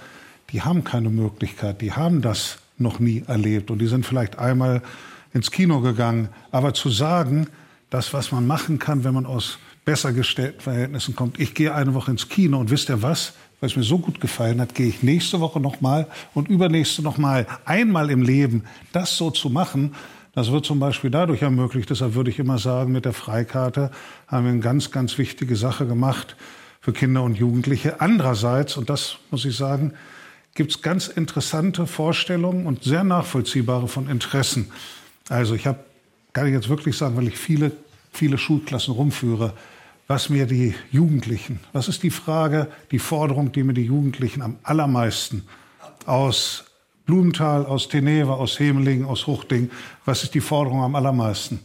[0.52, 4.84] die haben keine Möglichkeit, die haben das noch nie erlebt und die sind vielleicht einmal
[5.36, 6.30] ins Kino gegangen.
[6.50, 7.48] Aber zu sagen,
[7.92, 11.94] das, was man machen kann, wenn man aus besser gestellten Verhältnissen kommt, ich gehe eine
[11.94, 13.34] Woche ins Kino und wisst ihr was?
[13.60, 17.46] Weil es mir so gut gefallen hat, gehe ich nächste Woche nochmal und übernächste nochmal.
[17.66, 18.64] Einmal im Leben
[18.94, 19.94] das so zu machen,
[20.34, 21.90] das wird zum Beispiel dadurch ermöglicht.
[21.90, 23.92] Deshalb würde ich immer sagen, mit der Freikarte
[24.28, 26.36] haben wir eine ganz, ganz wichtige Sache gemacht
[26.82, 28.02] für Kinder und Jugendliche.
[28.02, 29.94] Andererseits, und das muss ich sagen,
[30.54, 34.72] gibt es ganz interessante Vorstellungen und sehr nachvollziehbare von Interessen.
[35.30, 35.80] Also ich habe,
[36.34, 37.72] kann ich jetzt wirklich sagen, weil ich viele,
[38.12, 39.54] viele Schulklassen rumführe,
[40.08, 44.58] was mir die Jugendlichen, was ist die Frage, die Forderung, die mir die Jugendlichen am
[44.62, 45.48] allermeisten
[46.06, 46.66] aus
[47.06, 49.70] Blumenthal, aus Teneva, aus Hemelingen, aus Huchting,
[50.06, 51.60] was ist die Forderung am allermeisten?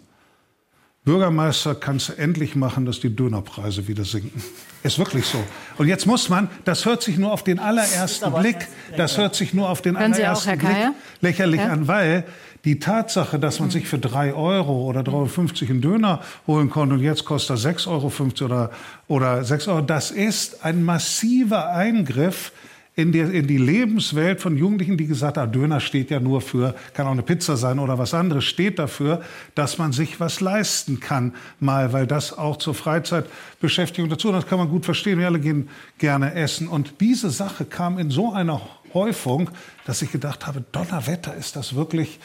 [1.04, 4.42] Bürgermeister, kannst du endlich machen, dass die Dönerpreise wieder sinken.
[4.82, 5.42] Ist wirklich so.
[5.78, 9.54] Und jetzt muss man, das hört sich nur auf den allerersten Blick, das hört sich
[9.54, 10.76] nur auf den Hören allerersten auch, Blick
[11.22, 11.72] lächerlich ja?
[11.72, 12.24] an, weil
[12.64, 16.94] die Tatsache, dass man sich für drei Euro oder 3,50 Euro einen Döner holen konnte
[16.94, 18.70] und jetzt kostet er 6,50 Euro oder,
[19.08, 22.52] oder 6 Euro, das ist ein massiver Eingriff
[22.96, 26.74] in die, in die Lebenswelt von Jugendlichen, die gesagt haben, Döner steht ja nur für,
[26.92, 29.22] kann auch eine Pizza sein oder was anderes, steht dafür,
[29.54, 34.58] dass man sich was leisten kann, mal, weil das auch zur Freizeitbeschäftigung dazu, das kann
[34.58, 36.68] man gut verstehen, wir alle gehen gerne essen.
[36.68, 38.60] Und diese Sache kam in so einer
[38.92, 39.50] Häufung,
[39.86, 42.18] dass ich gedacht habe, Donnerwetter, ist das wirklich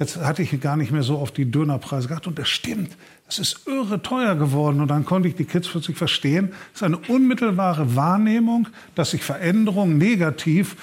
[0.00, 2.28] Jetzt hatte ich gar nicht mehr so auf die Dönerpreise geachtet.
[2.28, 2.96] Und das stimmt.
[3.28, 4.80] Es ist irre teuer geworden.
[4.80, 6.52] Und dann konnte ich die Kids plötzlich verstehen.
[6.72, 10.76] Es ist eine unmittelbare Wahrnehmung, dass sich Veränderungen negativ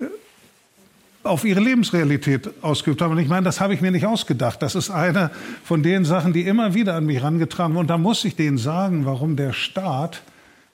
[0.00, 0.04] äh,
[1.22, 3.12] auf ihre Lebensrealität ausgeübt haben.
[3.12, 4.60] Und ich meine, das habe ich mir nicht ausgedacht.
[4.60, 5.30] Das ist eine
[5.64, 7.84] von den Sachen, die immer wieder an mich herangetragen wurden.
[7.84, 10.20] Und da muss ich denen sagen, warum der Staat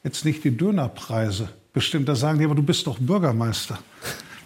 [0.02, 2.08] jetzt nicht die Dönerpreise bestimmt.
[2.08, 3.78] Da sagen die, aber du bist doch Bürgermeister.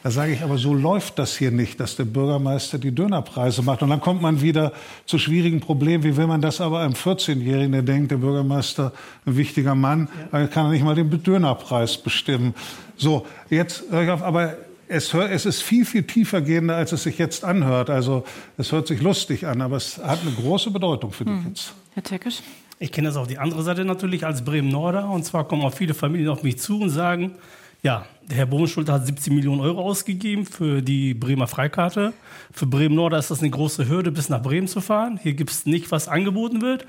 [0.03, 3.83] Da sage ich aber, so läuft das hier nicht, dass der Bürgermeister die Dönerpreise macht.
[3.83, 4.73] Und dann kommt man wieder
[5.07, 6.05] zu schwierigen Problemen.
[6.05, 8.93] Wie will man das aber einem 14-Jährigen, der denkt, der Bürgermeister,
[9.27, 10.47] ein wichtiger Mann, ja.
[10.47, 12.55] kann er nicht mal den Dönerpreis bestimmen.
[12.97, 14.57] So, jetzt, aber
[14.89, 17.91] es, es, ist viel, viel tiefer gehender, als es sich jetzt anhört.
[17.91, 18.25] Also
[18.57, 21.45] es hört sich lustig an, aber es hat eine große Bedeutung für die hm.
[21.45, 21.75] Kids.
[21.95, 22.41] Herr Teckisch?
[22.79, 25.11] Ich kenne das auf die andere Seite natürlich als Bremen-Norder.
[25.11, 27.33] Und zwar kommen auch viele Familien auf mich zu und sagen,
[27.83, 32.13] ja, Herr Bohmenschulte hat 17 Millionen Euro ausgegeben für die Bremer Freikarte.
[32.53, 35.19] Für Bremen-Nord ist das eine große Hürde, bis nach Bremen zu fahren.
[35.23, 36.87] Hier gibt es nicht, was angeboten wird.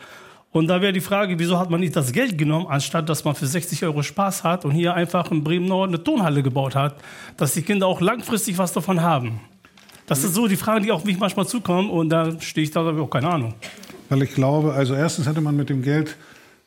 [0.52, 3.36] Und da wäre die Frage, wieso hat man nicht das Geld genommen, anstatt dass man
[3.36, 6.96] für 60 Euro Spaß hat und hier einfach in Bremen-Nord eine Tonhalle gebaut hat,
[7.38, 9.40] dass die Kinder auch langfristig was davon haben.
[10.08, 12.84] Das sind so die Fragen, die auf mich manchmal zukommen und da stehe ich da,
[12.84, 13.54] habe ich auch keine Ahnung.
[14.10, 16.18] Weil ich glaube, also erstens hätte man mit dem Geld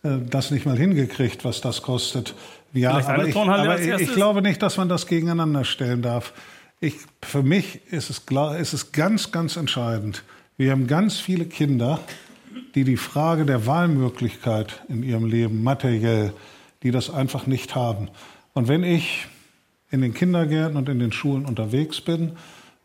[0.04, 2.36] äh, das nicht mal hingekriegt, was das kostet.
[2.72, 6.32] Ja, aber, ich, aber ich, ich, glaube nicht, dass man das gegeneinander stellen darf.
[6.80, 10.24] Ich, für mich ist es, klar, ist es ganz, ganz entscheidend.
[10.56, 12.00] Wir haben ganz viele Kinder,
[12.74, 16.32] die die Frage der Wahlmöglichkeit in ihrem Leben materiell,
[16.82, 18.08] die das einfach nicht haben.
[18.54, 19.26] Und wenn ich
[19.90, 22.32] in den Kindergärten und in den Schulen unterwegs bin,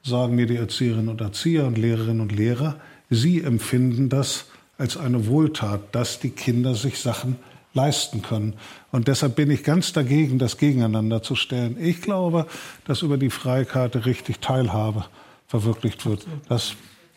[0.03, 2.75] sagen mir die Erzieherinnen und Erzieher und Lehrerinnen und Lehrer,
[3.09, 4.45] sie empfinden das
[4.77, 7.37] als eine Wohltat, dass die Kinder sich Sachen
[7.77, 8.55] leisten können.
[8.91, 11.77] Und deshalb bin ich ganz dagegen, das gegeneinander zu stellen.
[11.79, 12.47] Ich glaube,
[12.85, 15.05] dass über die Freikarte richtig Teilhabe
[15.47, 16.25] verwirklicht wird.
[16.49, 16.73] Das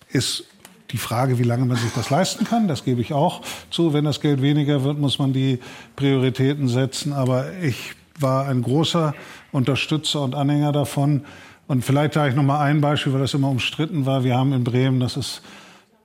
[0.08, 0.44] ist
[0.90, 3.92] die Frage, wie lange man sich das leisten kann, das gebe ich auch zu.
[3.92, 5.60] Wenn das Geld weniger wird, muss man die
[5.96, 7.12] Prioritäten setzen.
[7.12, 9.14] Aber ich war ein großer
[9.52, 11.24] Unterstützer und Anhänger davon.
[11.68, 14.24] Und vielleicht sage ich noch mal ein Beispiel, weil das immer umstritten war.
[14.24, 15.42] Wir haben in Bremen, das ist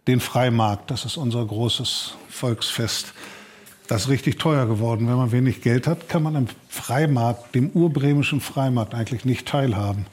[0.08, 3.14] den Freimarkt, das ist unser großes Volksfest.
[3.88, 5.07] Das ist richtig teuer geworden.
[5.07, 10.07] Wenn man wenig Geld hat, kann man am Freimarkt, dem urbremischen Freimarkt, eigentlich nicht teilhaben.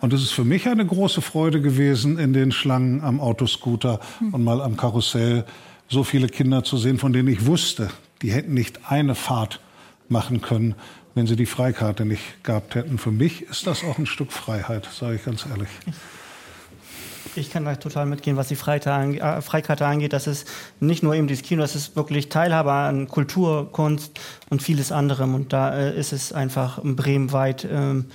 [0.00, 4.00] Und es ist für mich eine große Freude gewesen, in den Schlangen am Autoscooter
[4.32, 5.44] und mal am Karussell
[5.88, 7.88] so viele Kinder zu sehen, von denen ich wusste,
[8.20, 9.60] die hätten nicht eine Fahrt
[10.08, 10.74] machen können,
[11.14, 12.98] wenn sie die Freikarte nicht gehabt hätten.
[12.98, 15.68] Für mich ist das auch ein Stück Freiheit, sage ich ganz ehrlich.
[17.34, 20.12] Ich kann da total mitgehen, was die äh, Freikarte angeht.
[20.12, 20.46] Das ist
[20.80, 24.18] nicht nur eben dieses Kino, das ist wirklich Teilhabe an Kultur, Kunst
[24.50, 25.34] und vieles anderem.
[25.34, 28.06] Und da äh, ist es einfach bremenweit ähm,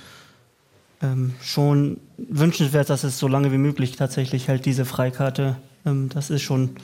[1.02, 6.30] ähm, schon wünschenswert, dass es so lange wie möglich tatsächlich halt diese Freikarte, ähm, das
[6.30, 6.76] ist schon.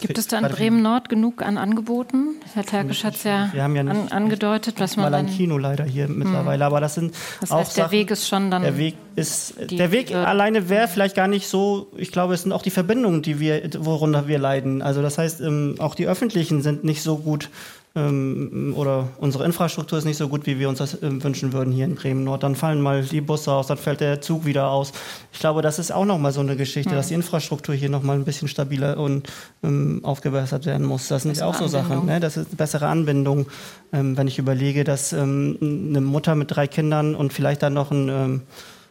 [0.00, 2.36] Gibt es da in Bremen Nord genug an Angeboten?
[2.54, 6.08] Herr Terkisch hat es ja, ja an, angedeutet, was man mal ein Kino leider hier
[6.08, 6.18] hm.
[6.18, 9.54] mittlerweile, aber das sind das heißt, auch der Weg ist schon dann der Weg ist
[9.70, 11.88] der Weg alleine wäre vielleicht gar nicht so.
[11.96, 14.82] Ich glaube, es sind auch die Verbindungen, die wir worunter wir leiden.
[14.82, 17.50] Also das heißt, ähm, auch die öffentlichen sind nicht so gut
[17.96, 21.72] ähm, oder unsere Infrastruktur ist nicht so gut, wie wir uns das äh, wünschen würden
[21.72, 22.44] hier in Bremen Nord.
[22.44, 24.92] Dann fallen mal die Busse aus, dann fällt der Zug wieder aus.
[25.32, 26.94] Ich glaube, das ist auch noch mal so eine Geschichte, mhm.
[26.94, 29.28] dass die Infrastruktur hier noch mal ein bisschen stabiler und
[29.64, 31.08] ähm, aufgebessert werden muss.
[31.08, 32.06] Das sind auch so Sachen.
[32.06, 32.20] Ne?
[32.20, 33.46] Das ist bessere Anbindung.
[33.92, 37.90] Ähm, wenn ich überlege, dass ähm, eine Mutter mit drei Kindern und vielleicht dann noch
[37.90, 38.42] ein ähm,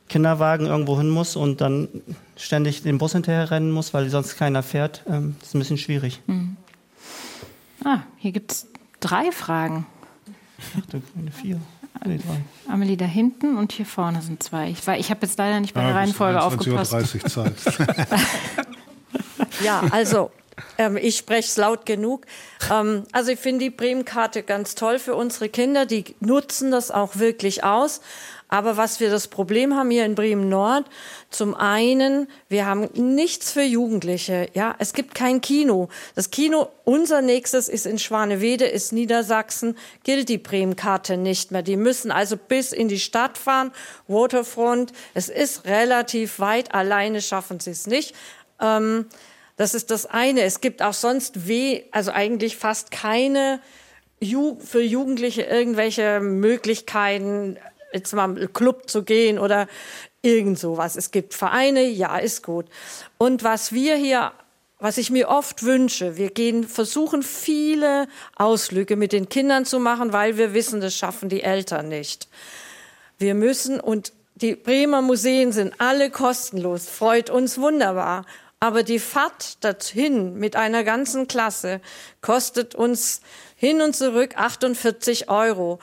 [0.09, 1.87] Kinderwagen irgendwo hin muss und dann
[2.35, 6.19] ständig den Bus hinterher rennen muss, weil sonst keiner fährt, ähm, ist ein bisschen schwierig.
[6.27, 6.57] Mhm.
[7.85, 8.67] Ah, hier gibt es
[8.99, 9.85] drei Fragen.
[10.57, 11.59] Ich dachte, eine vier.
[12.05, 12.71] Nee, drei.
[12.71, 14.69] Amelie da hinten und hier vorne sind zwei.
[14.69, 16.93] Ich, ich habe jetzt leider nicht bei der Reihenfolge aufgepasst.
[16.93, 17.53] 30 Zeit.
[19.63, 20.31] ja, also
[20.77, 22.25] ähm, ich spreche es laut genug.
[22.71, 25.85] Ähm, also ich finde die Bremen-Karte ganz toll für unsere Kinder.
[25.85, 28.01] Die nutzen das auch wirklich aus.
[28.51, 30.85] Aber was wir das Problem haben hier in Bremen Nord,
[31.29, 34.49] zum einen, wir haben nichts für Jugendliche.
[34.55, 35.87] Ja, es gibt kein Kino.
[36.15, 41.61] Das Kino, unser nächstes ist in Schwanewede, ist Niedersachsen, gilt die Bremen-Karte nicht mehr.
[41.61, 43.71] Die müssen also bis in die Stadt fahren,
[44.07, 44.93] Waterfront.
[45.13, 48.15] Es ist relativ weit, alleine schaffen sie es nicht.
[48.59, 49.05] Ähm,
[49.57, 50.41] das ist das eine.
[50.41, 53.59] Es gibt auch sonst weh, also eigentlich fast keine
[54.19, 57.57] Ju für Jugendliche irgendwelche Möglichkeiten,
[57.93, 59.67] jetzt mal im Club zu gehen oder
[60.21, 60.95] irgend sowas.
[60.95, 62.65] Es gibt Vereine, ja, ist gut.
[63.17, 64.31] Und was wir hier
[64.79, 70.13] was ich mir oft wünsche, wir gehen, versuchen viele Ausflüge mit den Kindern zu machen,
[70.13, 72.29] weil wir wissen, das schaffen die Eltern nicht.
[73.17, 78.25] Wir müssen, und die Bremer Museen sind alle kostenlos, freut uns wunderbar.
[78.61, 81.81] Aber die Fahrt dorthin mit einer ganzen Klasse
[82.21, 83.21] kostet uns
[83.55, 85.79] hin und zurück 48 Euro.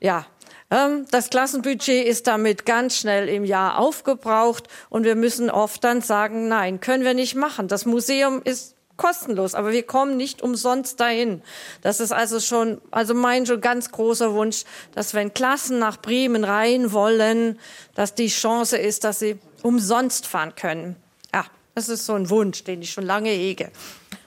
[0.00, 0.26] Ja,
[0.70, 6.46] das Klassenbudget ist damit ganz schnell im Jahr aufgebraucht und wir müssen oft dann sagen,
[6.46, 7.66] nein, können wir nicht machen.
[7.66, 11.42] Das Museum ist kostenlos, aber wir kommen nicht umsonst dahin.
[11.82, 14.64] Das ist also schon, also mein schon ganz großer Wunsch,
[14.94, 17.58] dass wenn Klassen nach Bremen rein wollen,
[17.96, 20.94] dass die Chance ist, dass sie umsonst fahren können.
[21.34, 23.72] Ja, das ist so ein Wunsch, den ich schon lange hege.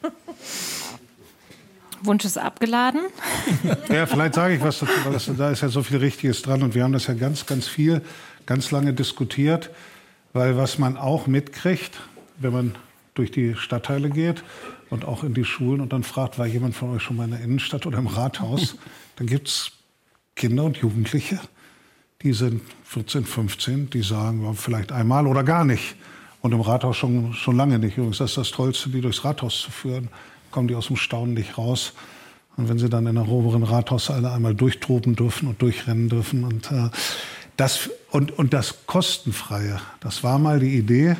[2.05, 3.01] Wunsch ist abgeladen.
[3.89, 6.63] Ja, vielleicht sage ich was dazu, weil das, da ist ja so viel Richtiges dran
[6.63, 8.01] und wir haben das ja ganz, ganz viel,
[8.45, 9.69] ganz lange diskutiert,
[10.33, 11.99] weil was man auch mitkriegt,
[12.37, 12.75] wenn man
[13.13, 14.43] durch die Stadtteile geht
[14.89, 17.31] und auch in die Schulen und dann fragt, war jemand von euch schon mal in
[17.31, 18.75] der Innenstadt oder im Rathaus,
[19.15, 19.71] dann gibt es
[20.35, 21.39] Kinder und Jugendliche,
[22.21, 25.95] die sind 14, 15, die sagen, vielleicht einmal oder gar nicht.
[26.41, 27.97] Und im Rathaus schon, schon lange nicht.
[27.97, 30.09] Übrigens, das ist das Tollste, die durchs Rathaus zu führen
[30.53, 31.93] kommen die aus dem Staunen nicht raus.
[32.55, 36.71] Und wenn sie dann in der oberen Rathaushalle einmal durchtoben dürfen und durchrennen dürfen und
[36.71, 36.89] äh,
[37.57, 41.17] das und, und das kostenfreie, das war mal die Idee,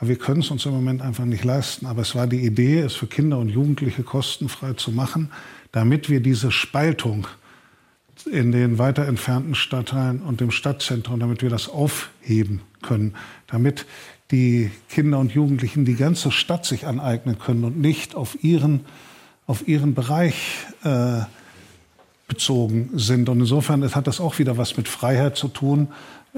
[0.00, 1.86] aber wir können es uns im Moment einfach nicht leisten.
[1.86, 5.30] Aber es war die Idee, es für Kinder und Jugendliche kostenfrei zu machen,
[5.72, 7.26] damit wir diese Spaltung
[8.30, 13.14] in den weiter entfernten Stadtteilen und dem Stadtzentrum, damit wir das aufheben können,
[13.46, 13.86] damit
[14.30, 18.80] die Kinder und Jugendlichen die ganze Stadt sich aneignen können und nicht auf ihren,
[19.46, 21.22] auf ihren Bereich äh,
[22.28, 23.28] bezogen sind.
[23.28, 25.88] Und insofern hat das auch wieder was mit Freiheit zu tun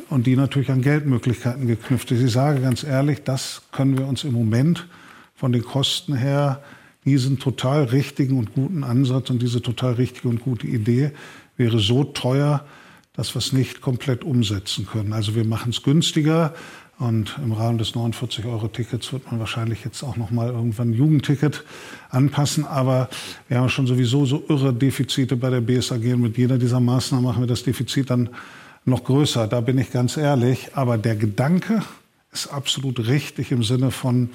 [0.09, 2.23] und die natürlich an Geldmöglichkeiten geknüpft ist.
[2.23, 4.89] Ich sage ganz ehrlich, das können wir uns im Moment
[5.35, 6.63] von den Kosten her,
[7.05, 11.13] diesen total richtigen und guten Ansatz und diese total richtige und gute Idee
[11.57, 12.65] wäre so teuer,
[13.15, 15.13] dass wir es nicht komplett umsetzen können.
[15.13, 16.55] Also wir machen es günstiger,
[16.99, 21.65] und im Rahmen des 49-Euro-Tickets wird man wahrscheinlich jetzt auch noch mal irgendwann ein Jugendticket
[22.11, 22.65] anpassen.
[22.65, 23.09] Aber
[23.49, 26.15] wir haben schon sowieso so irre Defizite bei der BSAG.
[26.15, 28.29] Und mit jeder dieser Maßnahmen machen wir das Defizit dann
[28.85, 29.49] noch größer.
[29.49, 30.71] Da bin ich ganz ehrlich.
[30.75, 31.83] Aber der Gedanke
[32.33, 34.31] ist absolut richtig im Sinne von,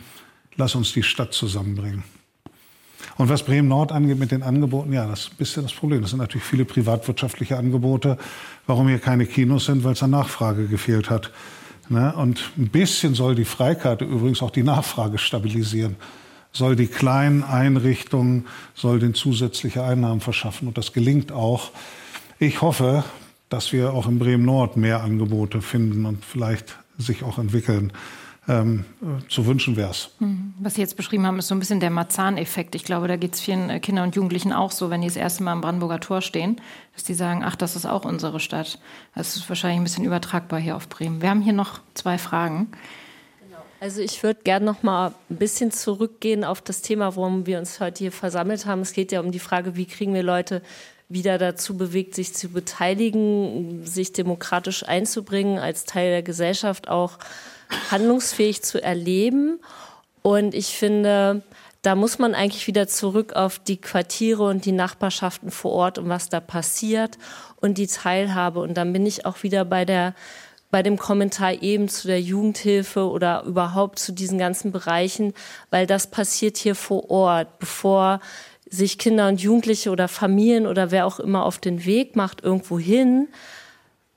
[0.58, 2.03] lass uns die Stadt zusammenbringen.
[3.18, 6.01] Und was Bremen Nord angeht mit den Angeboten, ja, das ist ein bisschen das Problem.
[6.01, 8.18] Das sind natürlich viele privatwirtschaftliche Angebote.
[8.66, 11.32] Warum hier keine Kinos sind, weil es an Nachfrage gefehlt hat.
[11.90, 12.14] Ne?
[12.16, 15.96] Und ein bisschen soll die Freikarte übrigens auch die Nachfrage stabilisieren.
[16.52, 20.68] Soll die kleinen Einrichtungen, soll den zusätzliche Einnahmen verschaffen.
[20.68, 21.72] Und das gelingt auch.
[22.40, 23.04] Ich hoffe,
[23.50, 27.94] dass wir auch in Bremen Nord mehr Angebote finden und vielleicht sich auch entwickeln
[28.48, 28.86] ähm,
[29.28, 30.10] zu wünschen wäre es.
[30.20, 30.54] Hm.
[30.60, 32.76] Was Sie jetzt beschrieben haben, ist so ein bisschen der Marzahn-Effekt.
[32.76, 35.18] Ich glaube, da geht es vielen äh, Kindern und Jugendlichen auch so, wenn die das
[35.18, 36.62] erste Mal am Brandenburger Tor stehen,
[36.93, 38.80] dass die sagen, ach, das ist auch unsere Stadt.
[39.16, 41.22] Das ist wahrscheinlich ein bisschen übertragbar hier auf Bremen.
[41.22, 42.70] Wir haben hier noch zwei Fragen.
[43.41, 43.58] Genau.
[43.82, 47.82] Also ich würde gerne noch mal ein bisschen zurückgehen auf das Thema, worum wir uns
[47.82, 48.82] heute hier versammelt haben.
[48.82, 50.62] Es geht ja um die Frage, wie kriegen wir Leute
[51.10, 57.18] wieder dazu bewegt, sich zu beteiligen, sich demokratisch einzubringen, als Teil der Gesellschaft auch
[57.91, 59.59] handlungsfähig zu erleben.
[60.22, 61.43] Und ich finde,
[61.82, 66.09] da muss man eigentlich wieder zurück auf die Quartiere und die Nachbarschaften vor Ort und
[66.09, 67.18] was da passiert
[67.61, 68.59] und die Teilhabe.
[68.59, 70.13] Und dann bin ich auch wieder bei der
[70.70, 75.34] bei dem Kommentar eben zu der Jugendhilfe oder überhaupt zu diesen ganzen Bereichen,
[75.70, 78.20] weil das passiert hier vor Ort, bevor
[78.70, 82.78] sich Kinder und Jugendliche oder Familien oder wer auch immer auf den Weg macht irgendwo
[82.78, 83.30] hin,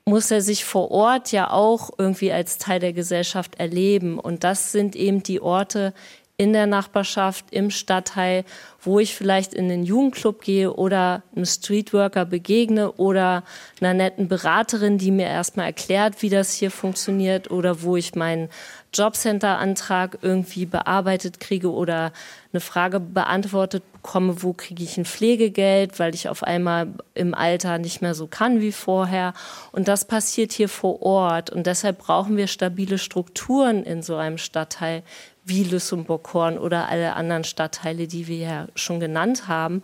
[0.05, 4.19] muss er sich vor Ort ja auch irgendwie als Teil der Gesellschaft erleben.
[4.19, 5.93] Und das sind eben die Orte
[6.41, 8.45] in der Nachbarschaft, im Stadtteil,
[8.81, 13.43] wo ich vielleicht in den Jugendclub gehe oder einem Streetworker begegne oder
[13.79, 18.49] einer netten Beraterin, die mir erstmal erklärt, wie das hier funktioniert oder wo ich meinen
[18.91, 22.11] Jobcenter-Antrag irgendwie bearbeitet kriege oder
[22.51, 27.77] eine Frage beantwortet bekomme, wo kriege ich ein Pflegegeld, weil ich auf einmal im Alter
[27.77, 29.33] nicht mehr so kann wie vorher.
[29.71, 31.51] Und das passiert hier vor Ort.
[31.51, 35.03] Und deshalb brauchen wir stabile Strukturen in so einem Stadtteil
[35.43, 39.81] wie Lüssemburg-Horn oder alle anderen Stadtteile, die wir ja schon genannt haben.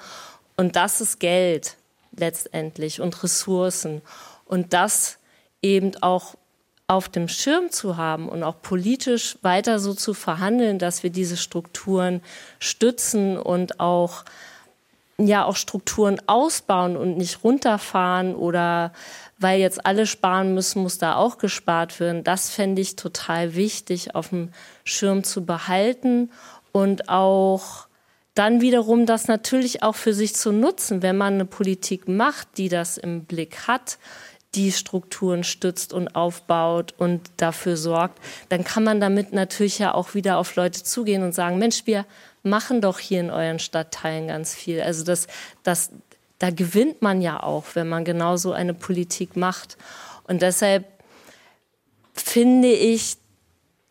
[0.55, 1.77] Und das ist Geld
[2.15, 4.01] letztendlich und Ressourcen.
[4.45, 5.17] Und das
[5.61, 6.35] eben auch
[6.87, 11.35] auf dem Schirm zu haben und auch politisch weiter so zu verhandeln, dass wir diese
[11.35, 12.21] Strukturen
[12.59, 14.23] stützen und auch
[15.17, 18.93] ja auch Strukturen ausbauen und nicht runterfahren oder
[19.39, 22.23] weil jetzt alle sparen müssen, muss da auch gespart werden.
[22.23, 24.49] Das fände ich total wichtig, auf dem
[24.83, 26.31] Schirm zu behalten
[26.71, 27.87] und auch
[28.33, 32.69] dann wiederum das natürlich auch für sich zu nutzen, wenn man eine Politik macht, die
[32.69, 33.97] das im Blick hat
[34.55, 38.19] die Strukturen stützt und aufbaut und dafür sorgt,
[38.49, 42.05] dann kann man damit natürlich ja auch wieder auf Leute zugehen und sagen, Mensch, wir
[42.43, 44.81] machen doch hier in euren Stadtteilen ganz viel.
[44.81, 45.27] Also das,
[45.63, 45.91] das,
[46.39, 49.77] da gewinnt man ja auch, wenn man genau so eine Politik macht.
[50.23, 50.85] Und deshalb
[52.13, 53.17] finde ich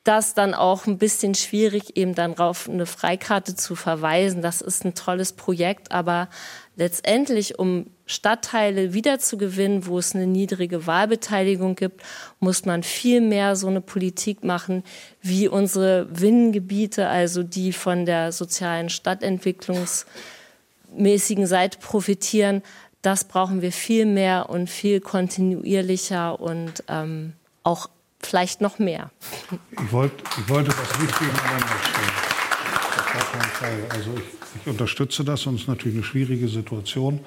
[0.06, 4.40] das dann auch ein bisschen schwierig, eben dann auf eine Freikarte zu verweisen.
[4.40, 6.28] Das ist ein tolles Projekt, aber
[6.76, 12.02] letztendlich, um Stadtteile wiederzugewinnen, wo es eine niedrige Wahlbeteiligung gibt,
[12.38, 14.84] muss man viel mehr so eine Politik machen,
[15.22, 18.90] wie unsere Winnengebiete, also die von der sozialen
[20.96, 22.62] Stadtentwicklungsmäßigen Seite profitieren.
[23.02, 27.88] Das brauchen wir viel mehr und viel kontinuierlicher und ähm, auch
[28.20, 29.10] vielleicht noch mehr.
[29.70, 31.66] Ich, wollt, ich wollte das nicht gegeneinander.
[33.90, 37.20] Also ich, ich unterstütze das und es ist natürlich eine schwierige Situation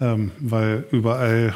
[0.00, 1.54] ähm, weil überall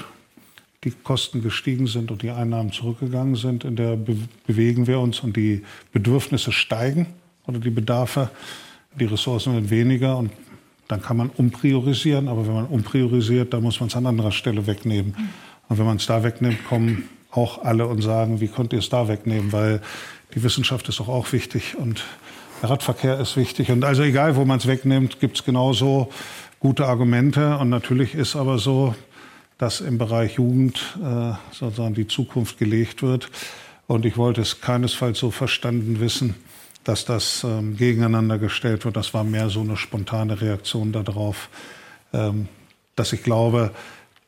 [0.84, 3.64] die Kosten gestiegen sind und die Einnahmen zurückgegangen sind.
[3.64, 7.06] In der be bewegen wir uns und die Bedürfnisse steigen
[7.46, 8.30] oder die Bedarfe,
[8.98, 10.30] die Ressourcen werden weniger und
[10.88, 12.28] dann kann man umpriorisieren.
[12.28, 15.16] Aber wenn man umpriorisiert, dann muss man es an anderer Stelle wegnehmen.
[15.68, 18.88] Und wenn man es da wegnimmt, kommen auch alle und sagen, wie könnt ihr es
[18.88, 19.52] da wegnehmen?
[19.52, 19.80] Weil
[20.34, 22.04] die Wissenschaft ist doch auch wichtig und
[22.62, 23.70] der Radverkehr ist wichtig.
[23.70, 26.08] Und also egal, wo man es wegnimmt, gibt es genauso
[26.60, 27.58] gute Argumente.
[27.58, 28.94] Und natürlich ist aber so,
[29.58, 33.30] dass im Bereich Jugend äh, sozusagen die Zukunft gelegt wird.
[33.86, 36.34] Und ich wollte es keinesfalls so verstanden wissen,
[36.86, 38.96] dass das ähm, gegeneinander gestellt wird.
[38.96, 41.48] Das war mehr so eine spontane Reaktion darauf,
[42.12, 42.46] ähm,
[42.94, 43.72] dass ich glaube,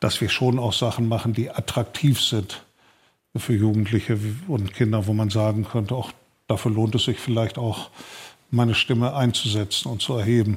[0.01, 2.65] dass wir schon auch Sachen machen, die attraktiv sind
[3.37, 6.11] für Jugendliche und Kinder, wo man sagen könnte, auch
[6.49, 7.91] dafür lohnt es sich vielleicht auch,
[8.51, 10.57] meine Stimme einzusetzen und zu erheben.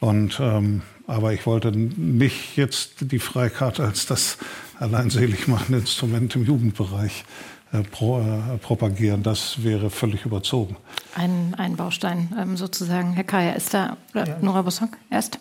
[0.00, 4.38] Und, ähm, aber ich wollte nicht jetzt die Freikarte als das
[4.78, 9.22] alleinselig machende Instrument im Jugendbereich äh, pro, äh, propagieren.
[9.22, 10.76] Das wäre völlig überzogen.
[11.14, 13.12] Ein, ein Baustein ähm, sozusagen.
[13.12, 14.38] Herr Kaya, ist da, oder ja.
[14.40, 15.38] Nora Bossok erst?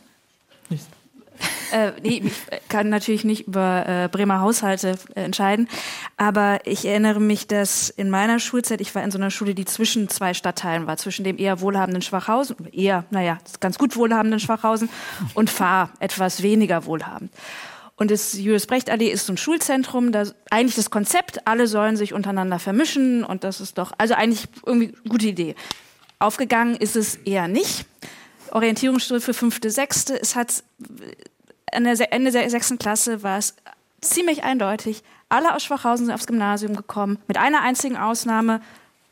[0.70, 0.86] Nicht.
[1.72, 5.68] Äh, nee, ich kann natürlich nicht über äh, Bremer Haushalte äh, entscheiden,
[6.18, 9.66] aber ich erinnere mich, dass in meiner Schulzeit, ich war in so einer Schule, die
[9.66, 14.90] zwischen zwei Stadtteilen war, zwischen dem eher wohlhabenden Schwachhausen, eher, naja, ganz gut wohlhabenden Schwachhausen
[15.34, 17.32] und Fahr, etwas weniger wohlhabend.
[18.04, 21.96] Und das Julius Brecht Allee ist so ein Schulzentrum, da eigentlich das Konzept, alle sollen
[21.96, 25.56] sich untereinander vermischen und das ist doch, also eigentlich irgendwie gute Idee.
[26.20, 27.86] Aufgegangen ist es eher nicht.
[28.52, 30.22] Orientierungsstunde für fünfte, sechste.
[30.22, 30.66] Es hat
[31.72, 33.56] Ende der sechsten Klasse war es
[34.02, 35.02] ziemlich eindeutig.
[35.30, 37.20] Alle aus Schwachhausen sind aufs Gymnasium gekommen.
[37.30, 38.60] Mit einer einzigen Ausnahme.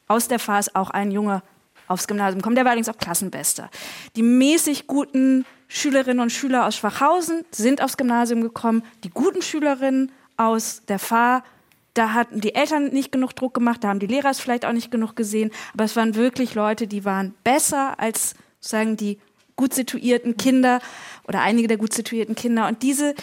[0.09, 1.43] Aus der Phase auch ein Junge
[1.87, 2.57] aufs Gymnasium gekommen.
[2.57, 3.69] Der war allerdings auch Klassenbester.
[4.17, 8.83] Die mäßig guten Schülerinnen und Schüler aus Schwachhausen sind aufs Gymnasium gekommen.
[9.05, 11.45] Die guten Schülerinnen aus der Fahr,
[11.93, 14.73] da hatten die Eltern nicht genug Druck gemacht, da haben die Lehrer es vielleicht auch
[14.73, 15.49] nicht genug gesehen.
[15.73, 19.17] Aber es waren wirklich Leute, die waren besser als sozusagen die
[19.55, 20.81] gut situierten Kinder
[21.25, 22.67] oder einige der gut situierten Kinder.
[22.67, 23.15] Und diese,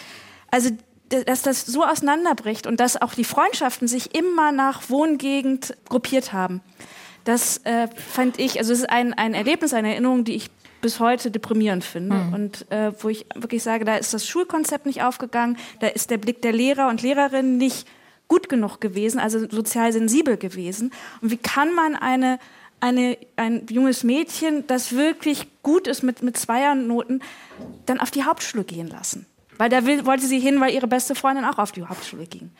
[0.49, 0.71] also
[1.09, 6.61] dass das so auseinanderbricht und dass auch die Freundschaften sich immer nach Wohngegend gruppiert haben.
[7.25, 10.49] Das äh, fand ich, also es ist ein, ein Erlebnis, eine Erinnerung, die ich
[10.81, 12.33] bis heute deprimierend finde mhm.
[12.33, 16.17] und äh, wo ich wirklich sage, da ist das Schulkonzept nicht aufgegangen, da ist der
[16.17, 17.87] Blick der Lehrer und Lehrerinnen nicht
[18.27, 20.91] gut genug gewesen, also sozial sensibel gewesen.
[21.21, 22.39] Und wie kann man eine
[22.81, 27.21] eine, ein junges Mädchen, das wirklich gut ist mit, mit Zweiernoten,
[27.85, 29.25] dann auf die Hauptschule gehen lassen.
[29.57, 32.51] Weil da will, wollte sie hin, weil ihre beste Freundin auch auf die Hauptschule ging.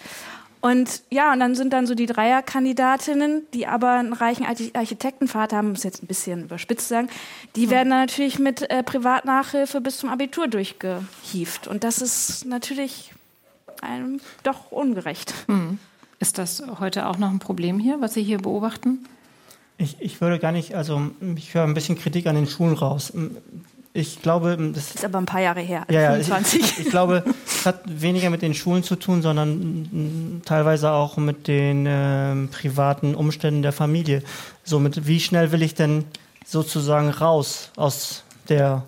[0.62, 5.70] Und ja, und dann sind dann so die Dreierkandidatinnen, die aber einen reichen Architektenvater haben,
[5.70, 7.08] muss jetzt ein bisschen überspitzt sagen,
[7.56, 7.72] die mhm.
[7.72, 11.68] werden dann natürlich mit äh, Privatnachhilfe bis zum Abitur durchgehieft.
[11.68, 13.14] Und das ist natürlich
[13.82, 15.34] einem doch ungerecht.
[15.48, 15.80] Mhm.
[16.20, 19.06] Ist das heute auch noch ein Problem hier, was Sie hier beobachten?
[19.78, 23.14] Ich, ich würde gar nicht, also ich höre ein bisschen Kritik an den Schulen raus.
[24.00, 25.86] Ich glaube, das ist aber ein paar Jahre her.
[25.92, 26.62] Ja, 25.
[26.62, 31.48] Ich, ich, glaube, es hat weniger mit den Schulen zu tun, sondern teilweise auch mit
[31.48, 34.24] den äh, privaten Umständen der Familie.
[34.64, 36.06] Somit, wie schnell will ich denn
[36.46, 38.84] sozusagen raus aus der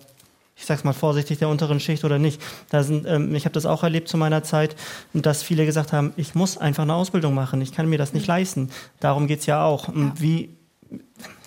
[0.62, 2.40] ich sag's mal vorsichtig, der unteren Schicht oder nicht.
[2.70, 4.76] Da sind, ähm, ich habe das auch erlebt zu meiner Zeit,
[5.12, 8.28] dass viele gesagt haben, ich muss einfach eine Ausbildung machen, ich kann mir das nicht
[8.28, 8.70] leisten.
[9.00, 9.88] Darum geht's ja auch.
[9.88, 10.12] Ja.
[10.16, 10.50] Wie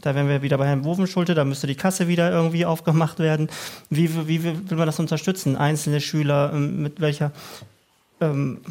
[0.02, 3.50] da wären wir wieder bei Herrn Wovenschulte, da müsste die Kasse wieder irgendwie aufgemacht werden.
[3.90, 5.56] Wie, wie, wie will man das unterstützen?
[5.56, 7.32] Einzelne Schüler, ähm, mit welcher
[8.22, 8.62] ähm,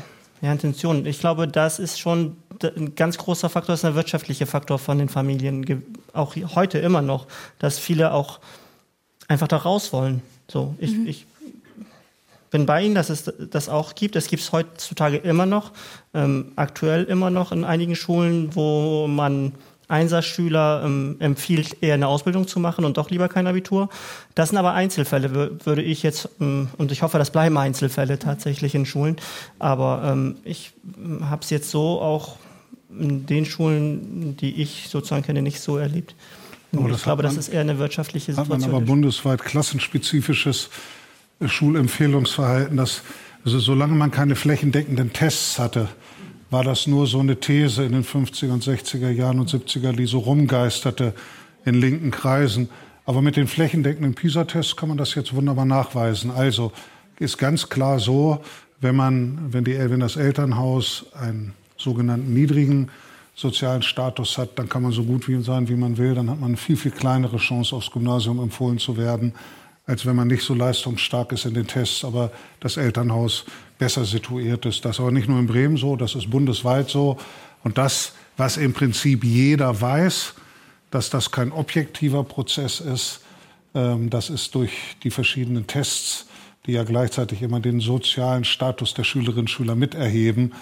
[0.41, 1.07] ja, Intention?
[1.07, 4.99] Ich glaube, das ist schon ein ganz großer Faktor, das ist ein wirtschaftlicher Faktor von
[4.99, 7.27] den Familien, auch heute immer noch,
[7.59, 8.41] dass viele auch
[9.29, 10.23] einfach da raus wollen.
[10.49, 11.07] So, ich, mhm.
[11.07, 11.27] ich
[12.51, 14.15] bin bei Ihnen, dass es das auch gibt.
[14.15, 15.73] Es gibt es heutzutage immer noch,
[16.15, 19.53] ähm, aktuell immer noch in einigen Schulen, wo man
[19.89, 23.89] Einsatzschüler ähm, empfiehlt, eher eine Ausbildung zu machen und doch lieber kein Abitur.
[24.35, 28.75] Das sind aber Einzelfälle, würde ich jetzt, ähm, und ich hoffe, das bleiben Einzelfälle tatsächlich
[28.75, 29.17] in Schulen.
[29.59, 32.37] Aber ähm, ich ähm, habe es jetzt so auch
[32.99, 36.15] in den Schulen, die ich sozusagen kenne, nicht so erlebt.
[36.73, 38.63] Oh, ich glaube, man, das ist eher eine wirtschaftliche Situation.
[38.63, 40.71] Hat man aber bundesweit klassenspezifisches
[41.45, 43.03] Schulempfehlungsverhalten, das,
[43.45, 45.89] also solange man keine flächendeckenden Tests hatte,
[46.55, 50.07] war das nur so eine These in den 50er und 60er Jahren und 70er, die
[50.07, 51.13] so rumgeisterte
[51.65, 52.69] in linken Kreisen.
[53.07, 56.31] Aber mit den flächendeckenden PISA-Tests kann man das jetzt wunderbar nachweisen.
[56.31, 56.71] Also
[57.19, 58.39] ist ganz klar so,
[58.81, 62.89] wenn man, wenn, die, wenn das Elternhaus einen sogenannten niedrigen
[63.35, 66.15] sozialen Status hat, dann kann man so gut wie sein, wie man will.
[66.15, 69.33] Dann hat man eine viel, viel kleinere Chance, aufs Gymnasium empfohlen zu werden,
[69.87, 72.31] als wenn man nicht so leistungsstark ist in den Tests, aber
[72.61, 73.45] das Elternhaus
[73.79, 74.85] besser situiert ist.
[74.85, 77.19] Das ist aber nicht nur in Bremen so, das ist bundesweit so.
[77.63, 80.35] Und das, was im Prinzip jeder weiß,
[80.91, 83.21] dass das kein objektiver Prozess ist,
[83.75, 86.27] ähm, das ist durch die verschiedenen Tests,
[86.67, 90.55] die ja gleichzeitig immer den sozialen Status der Schülerinnen und Schüler miterheben,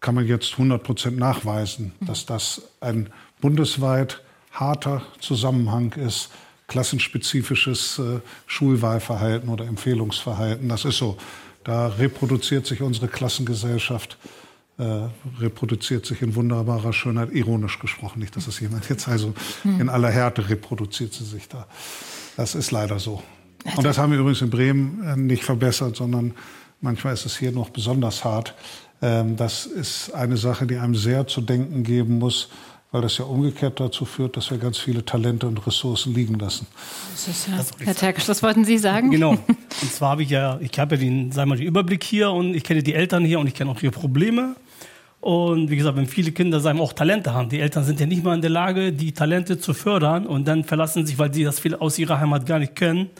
[0.00, 3.08] kann man jetzt 100 Prozent nachweisen, dass das ein
[3.40, 4.20] bundesweit
[4.50, 6.30] harter Zusammenhang ist,
[6.74, 8.18] klassenspezifisches äh,
[8.48, 10.68] Schulwahlverhalten oder Empfehlungsverhalten.
[10.68, 11.16] Das ist so.
[11.62, 14.18] Da reproduziert sich unsere Klassengesellschaft
[14.76, 15.08] äh,
[15.40, 19.82] reproduziert sich in wunderbarer Schönheit, ironisch gesprochen, nicht, dass es jemand jetzt also hm.
[19.82, 21.68] in aller Härte reproduziert sie sich da.
[22.36, 23.22] Das ist leider so.
[23.76, 26.34] Und das haben wir übrigens in Bremen äh, nicht verbessert, sondern
[26.80, 28.56] manchmal ist es hier noch besonders hart.
[29.00, 32.48] Ähm, das ist eine Sache, die einem sehr zu denken geben muss,
[32.94, 36.68] weil das ja umgekehrt dazu führt, dass wir ganz viele Talente und Ressourcen liegen lassen.
[37.10, 39.10] Das ist ja, Herr Terkisch, das wollten Sie sagen?
[39.10, 39.32] Genau.
[39.82, 42.30] Und zwar habe ich ja, ich habe ja den, sagen wir mal, den Überblick hier
[42.30, 44.54] und ich kenne die Eltern hier und ich kenne auch ihre Probleme.
[45.20, 48.22] Und wie gesagt, wenn viele Kinder sagen, auch Talente haben, die Eltern sind ja nicht
[48.22, 51.58] mal in der Lage, die Talente zu fördern und dann verlassen sich, weil sie das
[51.58, 53.10] viel aus ihrer Heimat gar nicht können.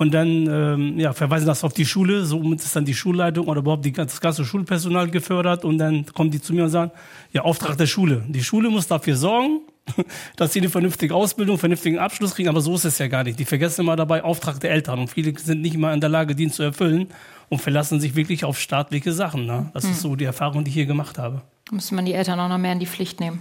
[0.00, 3.60] Und dann ähm, ja, verweisen das auf die Schule, somit ist dann die Schulleitung oder
[3.60, 6.90] überhaupt die, das ganze Schulpersonal gefördert und dann kommen die zu mir und sagen,
[7.34, 8.24] ja, Auftrag der Schule.
[8.26, 9.60] Die Schule muss dafür sorgen,
[10.36, 13.24] dass sie eine vernünftige Ausbildung, einen vernünftigen Abschluss kriegen, aber so ist es ja gar
[13.24, 13.38] nicht.
[13.38, 16.34] Die vergessen immer dabei Auftrag der Eltern und viele sind nicht mal in der Lage,
[16.34, 17.08] den zu erfüllen
[17.50, 19.44] und verlassen sich wirklich auf staatliche Sachen.
[19.44, 19.70] Ne?
[19.74, 19.90] Das hm.
[19.90, 21.42] ist so die Erfahrung, die ich hier gemacht habe.
[21.70, 23.40] Müsste man die Eltern auch noch mehr in die Pflicht nehmen.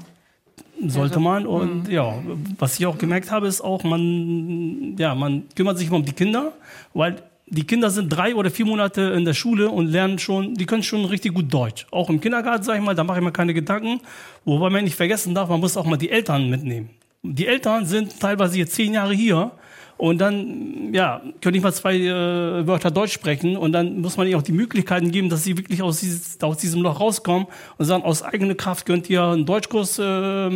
[0.87, 1.45] Sollte also, man.
[1.45, 1.91] Und mh.
[1.91, 2.13] ja,
[2.57, 6.13] was ich auch gemerkt habe, ist auch, man, ja, man kümmert sich immer um die
[6.13, 6.53] Kinder,
[6.93, 7.17] weil
[7.47, 10.83] die Kinder sind drei oder vier Monate in der Schule und lernen schon, die können
[10.83, 11.87] schon richtig gut Deutsch.
[11.91, 14.01] Auch im Kindergarten, sage ich mal, da mache ich mir keine Gedanken.
[14.45, 16.89] Wobei man nicht vergessen darf, man muss auch mal die Eltern mitnehmen.
[17.23, 19.51] Die Eltern sind teilweise jetzt zehn Jahre hier
[19.99, 23.57] und dann, ja, können nicht mal zwei äh, Wörter Deutsch sprechen.
[23.57, 26.55] Und dann muss man ihnen auch die Möglichkeiten geben, dass sie wirklich aus, dieses, aus
[26.55, 27.47] diesem Loch rauskommen
[27.77, 30.49] und sagen, aus eigener Kraft könnt ihr einen Deutschkurs äh,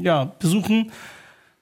[0.00, 0.92] ja, besuchen.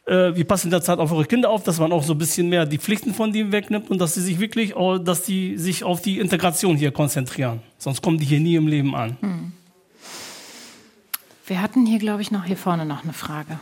[0.04, 2.18] Äh, wir passen in der Zeit auf eure Kinder auf, dass man auch so ein
[2.18, 5.84] bisschen mehr die Pflichten von denen wegnimmt und dass sie sich wirklich, dass die sich
[5.84, 7.60] auf die Integration hier konzentrieren.
[7.78, 9.16] Sonst kommen die hier nie im Leben an.
[9.20, 9.52] Hm.
[11.46, 13.58] Wir hatten hier, glaube ich, noch hier vorne noch eine Frage.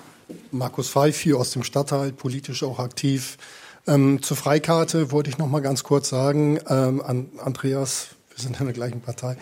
[0.51, 3.39] Markus Pfeif hier aus dem Stadtteil, politisch auch aktiv.
[3.87, 8.61] Ähm, zur Freikarte wollte ich noch mal ganz kurz sagen, ähm, an Andreas, wir sind
[8.61, 9.37] in der gleichen Partei.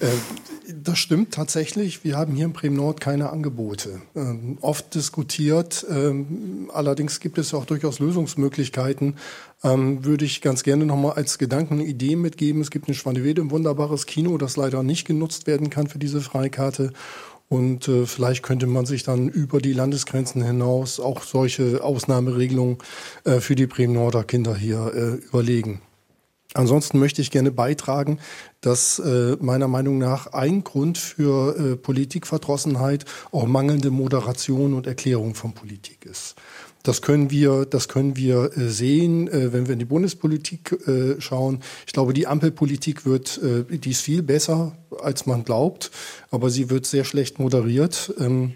[0.00, 0.06] Äh,
[0.72, 2.04] das stimmt tatsächlich.
[2.04, 4.02] Wir haben hier in Bremen-Nord keine Angebote.
[4.14, 5.86] Ähm, oft diskutiert.
[5.90, 9.16] Ähm, allerdings gibt es auch durchaus Lösungsmöglichkeiten.
[9.64, 12.60] Ähm, würde ich ganz gerne noch mal als Gedanken eine Idee mitgeben.
[12.60, 16.20] Es gibt in Schwanewede ein wunderbares Kino, das leider nicht genutzt werden kann für diese
[16.20, 16.92] Freikarte.
[17.48, 22.78] Und äh, vielleicht könnte man sich dann über die Landesgrenzen hinaus auch solche Ausnahmeregelungen
[23.24, 25.80] äh, für die Bremen-Norder Kinder hier äh, überlegen.
[26.54, 28.18] Ansonsten möchte ich gerne beitragen,
[28.62, 35.34] dass äh, meiner Meinung nach ein Grund für äh, Politikverdrossenheit auch mangelnde Moderation und Erklärung
[35.34, 36.36] von Politik ist.
[36.82, 41.20] Das können wir, das können wir äh, sehen, äh, wenn wir in die Bundespolitik äh,
[41.20, 41.60] schauen.
[41.86, 45.90] Ich glaube, die Ampelpolitik wird, die ist viel besser, als man glaubt,
[46.30, 48.14] aber sie wird sehr schlecht moderiert.
[48.18, 48.54] Ähm,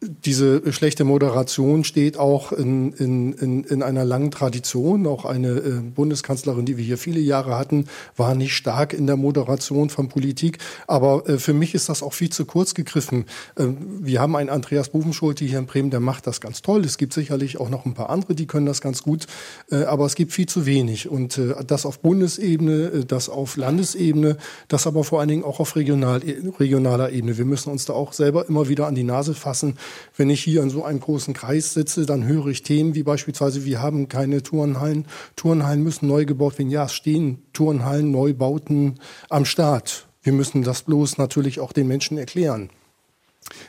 [0.00, 5.08] diese schlechte Moderation steht auch in, in, in, in einer langen Tradition.
[5.08, 7.86] Auch eine äh, Bundeskanzlerin, die wir hier viele Jahre hatten,
[8.16, 10.58] war nicht stark in der Moderation von Politik.
[10.86, 13.24] Aber äh, für mich ist das auch viel zu kurz gegriffen.
[13.56, 13.64] Äh,
[14.00, 16.84] wir haben einen Andreas Bufenschulte hier in Bremen, der macht das ganz toll.
[16.84, 19.26] Es gibt sicherlich auch noch ein paar andere, die können das ganz gut.
[19.68, 21.08] Äh, aber es gibt viel zu wenig.
[21.08, 24.36] Und äh, das auf Bundesebene, äh, das auf Landesebene,
[24.68, 26.22] das aber vor allen Dingen auch auf regional,
[26.60, 27.36] regionaler Ebene.
[27.36, 29.74] Wir müssen uns da auch selber immer wieder an die Nase fassen
[30.16, 33.64] wenn ich hier in so einem großen Kreis sitze, dann höre ich Themen wie beispielsweise,
[33.64, 35.06] wir haben keine Turnhallen.
[35.36, 36.70] Turnhallen müssen neu gebaut werden.
[36.70, 40.08] Ja, es stehen Turnhallen, Neubauten am Start.
[40.22, 42.70] Wir müssen das bloß natürlich auch den Menschen erklären.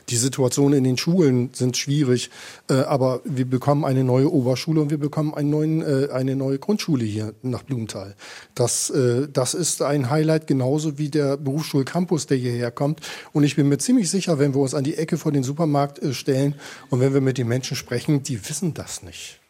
[0.08, 2.30] Die Situation in den Schulen sind schwierig,
[2.68, 6.58] äh, aber wir bekommen eine neue Oberschule und wir bekommen einen neuen, äh, eine neue
[6.58, 8.14] Grundschule hier nach Blumenthal.
[8.54, 13.00] Das, äh, das ist ein Highlight, genauso wie der Berufsschulcampus, der hierher kommt.
[13.32, 16.00] Und ich bin mir ziemlich sicher, wenn wir uns an die Ecke vor den Supermarkt
[16.00, 16.54] äh, stellen
[16.90, 19.40] und wenn wir mit den Menschen sprechen, die wissen das nicht.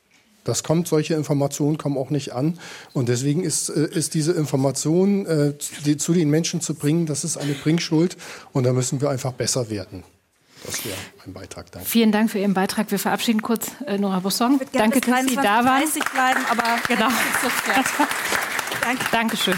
[0.45, 2.59] Das kommt, solche Informationen kommen auch nicht an.
[2.93, 5.55] Und deswegen ist, äh, ist diese Information äh,
[5.85, 8.17] die, zu den Menschen zu bringen, das ist eine Bringschuld.
[8.53, 10.03] Und da müssen wir einfach besser werden.
[10.65, 11.71] Das wäre mein Beitrag.
[11.73, 11.89] Danke.
[11.89, 12.91] Vielen Dank für Ihren Beitrag.
[12.91, 14.61] Wir verabschieden kurz äh, Nora Bussong.
[14.73, 15.83] Danke, dass Sie da waren.
[16.13, 17.09] bleiben, aber genau.
[18.85, 19.05] danke.
[19.11, 19.55] Dankeschön.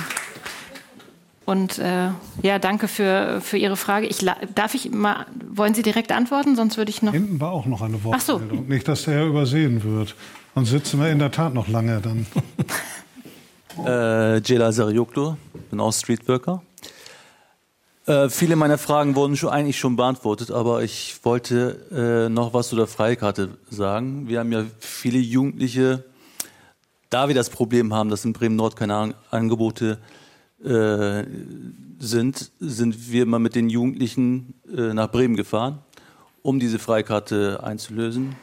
[1.44, 2.10] Und äh,
[2.42, 4.06] ja, danke für, für Ihre Frage.
[4.06, 4.24] Ich,
[4.54, 6.54] darf ich mal, wollen Sie direkt antworten?
[6.54, 7.12] Sonst würde ich noch.
[7.12, 8.58] Hinten war auch noch eine Wortmeldung.
[8.58, 8.62] So.
[8.62, 10.14] Nicht, dass der Herr übersehen wird.
[10.54, 12.26] Dann sitzen wir in der Tat noch lange dann.
[13.86, 15.34] äh, Jela Serioklu,
[15.70, 16.62] bin auch Streetworker.
[18.06, 22.68] Äh, viele meiner Fragen wurden schon, eigentlich schon beantwortet, aber ich wollte äh, noch was
[22.68, 24.26] zu der Freikarte sagen.
[24.26, 26.02] Wir haben ja viele Jugendliche,
[27.10, 29.98] da wir das Problem haben, dass in Bremen Nord keine An Angebote
[30.64, 31.24] äh,
[32.00, 35.78] sind, sind wir mal mit den Jugendlichen äh, nach Bremen gefahren,
[36.42, 38.34] um diese Freikarte einzulösen.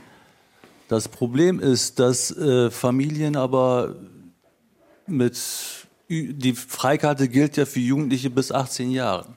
[0.87, 3.95] Das Problem ist, dass äh, Familien aber
[5.05, 5.37] mit
[6.07, 9.27] die Freikarte gilt ja für Jugendliche bis 18 Jahre.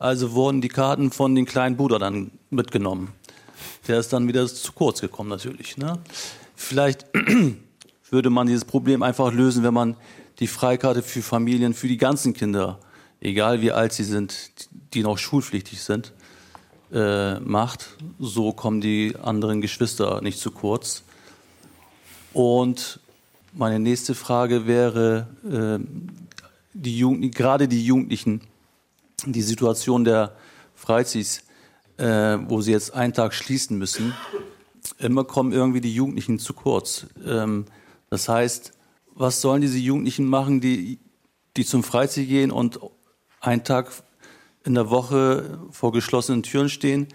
[0.00, 3.12] Also wurden die Karten von den kleinen Bruder dann mitgenommen.
[3.86, 5.76] Der ist dann wieder zu kurz gekommen natürlich.
[5.76, 5.98] Ne?
[6.56, 7.04] Vielleicht
[8.10, 9.96] würde man dieses Problem einfach lösen, wenn man
[10.38, 12.80] die Freikarte für Familien, für die ganzen Kinder,
[13.20, 14.52] egal wie alt sie sind,
[14.94, 16.14] die noch schulpflichtig sind,
[16.94, 17.88] äh, macht.
[18.18, 21.02] So kommen die anderen Geschwister nicht zu kurz.
[22.32, 23.00] Und
[23.52, 25.84] meine nächste Frage wäre, äh,
[26.72, 28.40] die Jugend, gerade die Jugendlichen,
[29.26, 30.36] die Situation der
[30.74, 31.42] Freizeits,
[31.96, 34.14] äh, wo sie jetzt einen Tag schließen müssen,
[34.98, 37.06] immer kommen irgendwie die Jugendlichen zu kurz.
[37.26, 37.66] Ähm,
[38.08, 38.72] das heißt,
[39.14, 40.98] was sollen diese Jugendlichen machen, die,
[41.56, 42.80] die zum Freizeit gehen und
[43.40, 43.92] einen Tag
[44.64, 47.08] in der Woche vor geschlossenen Türen stehen?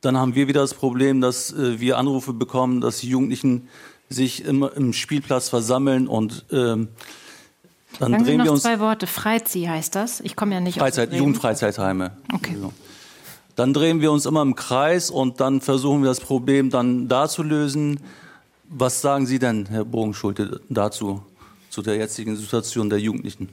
[0.00, 3.68] Dann haben wir wieder das Problem, dass äh, wir Anrufe bekommen, dass die Jugendlichen
[4.08, 6.88] sich immer im Spielplatz versammeln und ähm,
[7.98, 9.06] dann Sagen drehen Sie noch wir uns zwei Worte.
[9.06, 10.20] Freizieh heißt das.
[10.20, 11.16] Ich komme ja nicht Freizeit, aus.
[11.16, 12.12] Jugendfreizeitheime.
[12.32, 12.56] Okay.
[13.56, 17.28] Dann drehen wir uns immer im Kreis und dann versuchen wir das Problem dann da
[17.28, 17.98] zu lösen.
[18.68, 21.22] Was sagen Sie denn, Herr Bogenschulte, dazu,
[21.70, 23.48] zu der jetzigen Situation der Jugendlichen?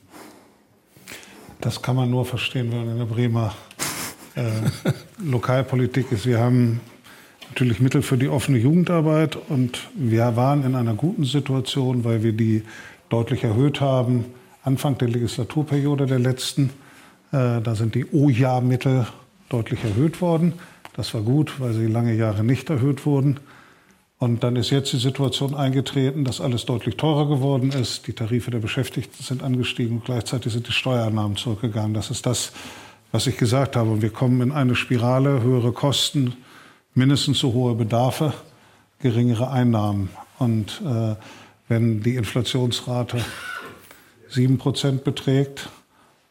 [1.61, 3.55] Das kann man nur verstehen, wenn man in der Bremer
[4.35, 4.51] äh,
[5.23, 6.25] Lokalpolitik ist.
[6.25, 6.81] Wir haben
[7.49, 12.33] natürlich Mittel für die offene Jugendarbeit und wir waren in einer guten Situation, weil wir
[12.33, 12.63] die
[13.09, 14.25] deutlich erhöht haben.
[14.63, 16.71] Anfang der Legislaturperiode der letzten,
[17.31, 19.07] äh, da sind die O-Jahr-Mittel
[19.49, 20.53] deutlich erhöht worden.
[20.95, 23.39] Das war gut, weil sie lange Jahre nicht erhöht wurden.
[24.17, 28.07] Und dann ist jetzt die Situation eingetreten, dass alles deutlich teurer geworden ist.
[28.07, 31.93] Die Tarife der Beschäftigten sind angestiegen und gleichzeitig sind die Steuereinnahmen zurückgegangen.
[31.93, 32.53] Das ist das,
[33.11, 33.91] was ich gesagt habe.
[33.91, 36.33] Und wir kommen in eine Spirale, höhere Kosten,
[36.93, 38.33] mindestens so hohe Bedarfe,
[38.99, 40.09] geringere Einnahmen.
[40.39, 41.15] Und äh,
[41.67, 43.23] wenn die Inflationsrate
[44.31, 45.69] 7% beträgt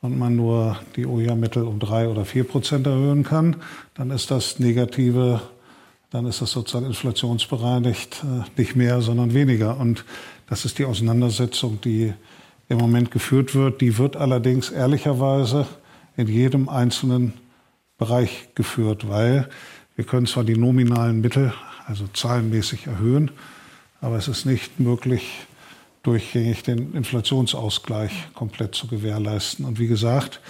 [0.00, 3.56] und man nur die OJA-Mittel um 3 oder 4% erhöhen kann,
[3.94, 5.40] dann ist das negative,
[6.10, 9.78] dann ist das sozusagen inflationsbereinigt äh, nicht mehr, sondern weniger.
[9.78, 10.04] Und
[10.48, 12.12] das ist die Auseinandersetzung, die
[12.68, 13.80] im Moment geführt wird.
[13.80, 15.66] Die wird allerdings ehrlicherweise
[16.16, 17.34] in jedem einzelnen
[17.98, 19.48] Bereich geführt, weil
[19.96, 21.52] wir können zwar die nominalen Mittel,
[21.86, 23.30] also zahlenmäßig erhöhen,
[24.04, 25.46] aber es ist nicht möglich,
[26.02, 29.64] durchgängig den Inflationsausgleich komplett zu gewährleisten.
[29.64, 30.40] Und wie gesagt,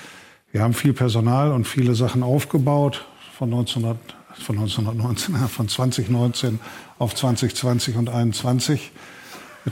[0.51, 3.05] wir haben viel Personal und viele Sachen aufgebaut
[3.39, 3.99] von, 1900,
[4.43, 6.59] von 1919, von 2019
[6.99, 8.91] auf 2020 und 2021,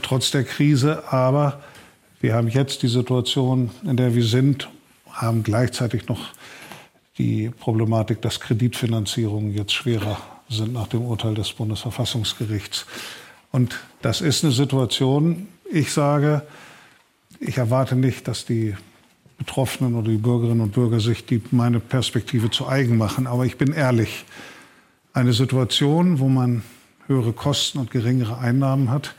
[0.01, 1.03] trotz der Krise.
[1.11, 1.61] Aber
[2.21, 4.69] wir haben jetzt die Situation, in der wir sind,
[5.11, 6.29] haben gleichzeitig noch
[7.17, 12.85] die Problematik, dass Kreditfinanzierungen jetzt schwerer sind nach dem Urteil des Bundesverfassungsgerichts.
[13.53, 16.41] Und das ist eine Situation, ich sage,
[17.39, 18.75] ich erwarte nicht, dass die
[19.37, 23.27] Betroffenen oder die Bürgerinnen und Bürger sich die, meine Perspektive zu eigen machen.
[23.27, 24.25] Aber ich bin ehrlich,
[25.13, 26.63] eine Situation, wo man
[27.05, 29.13] höhere Kosten und geringere Einnahmen hat,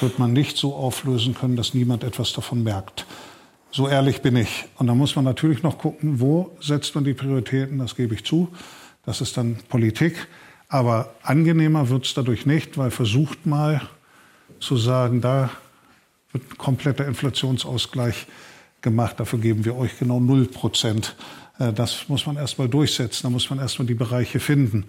[0.00, 3.04] wird man nicht so auflösen können, dass niemand etwas davon merkt.
[3.70, 4.64] So ehrlich bin ich.
[4.76, 8.24] Und da muss man natürlich noch gucken, wo setzt man die Prioritäten, das gebe ich
[8.24, 8.48] zu.
[9.04, 10.26] Das ist dann Politik.
[10.74, 13.80] Aber angenehmer wird es dadurch nicht, weil versucht mal
[14.58, 15.50] zu sagen, da
[16.32, 18.26] wird ein kompletter Inflationsausgleich
[18.80, 21.14] gemacht, dafür geben wir euch genau 0 Prozent.
[21.60, 24.86] Äh, das muss man erst mal durchsetzen, da muss man erst mal die Bereiche finden.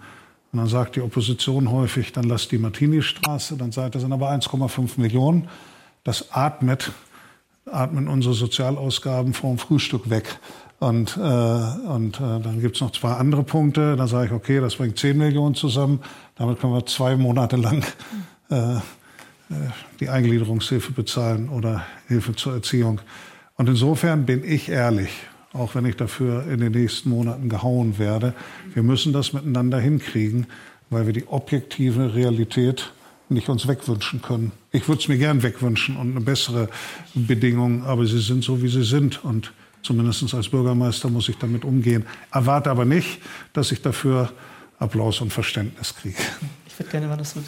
[0.50, 4.32] Und dann sagt die Opposition häufig, dann lasst die Martini-Straße, dann sagt, das sind aber
[4.32, 5.48] 1,5 Millionen.
[6.02, 6.90] Das atmet,
[7.64, 10.40] atmen unsere Sozialausgaben vom Frühstück weg.
[10.78, 13.96] Und, äh, und äh, dann gibt's noch zwei andere Punkte.
[13.96, 16.00] Da sage ich, okay, das bringt 10 Millionen zusammen.
[16.36, 17.82] Damit können wir zwei Monate lang
[18.50, 18.76] äh,
[20.00, 23.00] die Eingliederungshilfe bezahlen oder Hilfe zur Erziehung.
[23.56, 25.10] Und insofern bin ich ehrlich,
[25.52, 28.34] auch wenn ich dafür in den nächsten Monaten gehauen werde,
[28.74, 30.46] wir müssen das miteinander hinkriegen,
[30.90, 32.92] weil wir die objektive Realität
[33.28, 34.52] nicht uns wegwünschen können.
[34.72, 36.68] Ich würde es mir gern wegwünschen und eine bessere
[37.14, 39.24] Bedingung, aber sie sind so, wie sie sind.
[39.24, 39.52] Und
[39.86, 42.04] Zumindest als Bürgermeister muss ich damit umgehen.
[42.32, 43.20] Erwarte aber nicht,
[43.52, 44.32] dass ich dafür
[44.80, 46.16] Applaus und Verständnis kriege.
[46.66, 47.36] Ich würde gerne mal das.
[47.36, 47.40] Äh,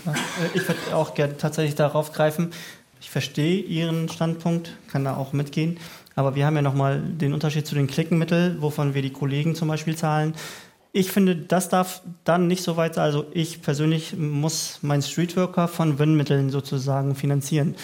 [0.54, 2.52] ich würde auch gerne tatsächlich darauf greifen.
[3.00, 5.78] Ich verstehe Ihren Standpunkt, kann da auch mitgehen.
[6.14, 9.66] Aber wir haben ja nochmal den Unterschied zu den Klickenmitteln, wovon wir die Kollegen zum
[9.66, 10.34] Beispiel zahlen.
[10.92, 13.04] Ich finde, das darf dann nicht so weit sein.
[13.04, 17.74] Also ich persönlich muss meinen Streetworker von WIN-Mitteln sozusagen finanzieren.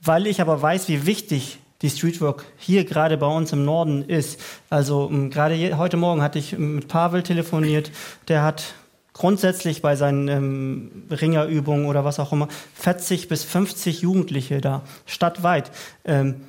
[0.00, 4.40] Weil ich aber weiß, wie wichtig die Streetwork hier gerade bei uns im Norden ist.
[4.70, 7.90] Also ähm, gerade heute Morgen hatte ich mit Pavel telefoniert,
[8.28, 8.74] der hat
[9.12, 15.70] grundsätzlich bei seinen ähm, Ringerübungen oder was auch immer 40 bis 50 Jugendliche da, stadtweit.
[16.04, 16.42] Ähm,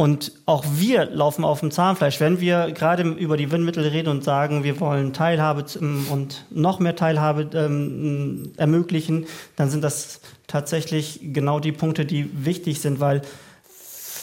[0.00, 2.20] Und auch wir laufen auf dem Zahnfleisch.
[2.20, 6.94] Wenn wir gerade über die Windmittel reden und sagen, wir wollen Teilhabe und noch mehr
[6.94, 9.26] Teilhabe ähm, ermöglichen,
[9.56, 13.22] dann sind das tatsächlich genau die Punkte, die wichtig sind, weil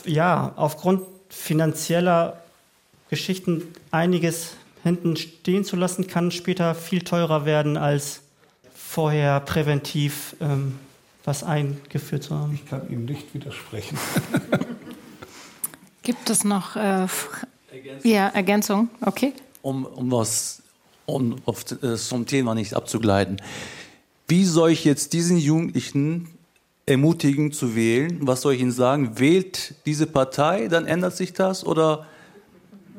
[0.05, 2.41] ja, aufgrund finanzieller
[3.09, 4.51] Geschichten einiges
[4.83, 8.21] hinten stehen zu lassen, kann später viel teurer werden, als
[8.73, 10.79] vorher präventiv ähm,
[11.23, 12.53] was eingeführt zu haben.
[12.53, 13.97] Ich kann Ihnen nicht widersprechen.
[16.03, 17.07] Gibt es noch äh,
[18.03, 18.89] ja, Ergänzung?
[19.01, 19.33] Okay.
[19.63, 20.61] Um, um was
[21.05, 23.41] um auf, äh, zum Thema nicht abzugleiten.
[24.27, 26.27] Wie soll ich jetzt diesen Jugendlichen
[26.85, 28.19] ermutigen zu wählen?
[28.21, 29.19] Was soll ich ihnen sagen?
[29.19, 31.65] Wählt diese Partei, dann ändert sich das?
[31.65, 32.05] Oder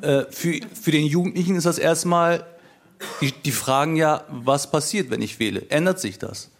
[0.02, 2.44] äh, für, für den Jugendlichen ist das erstmal,
[3.20, 5.62] die, die fragen ja, was passiert, wenn ich wähle?
[5.68, 6.50] Ändert sich das?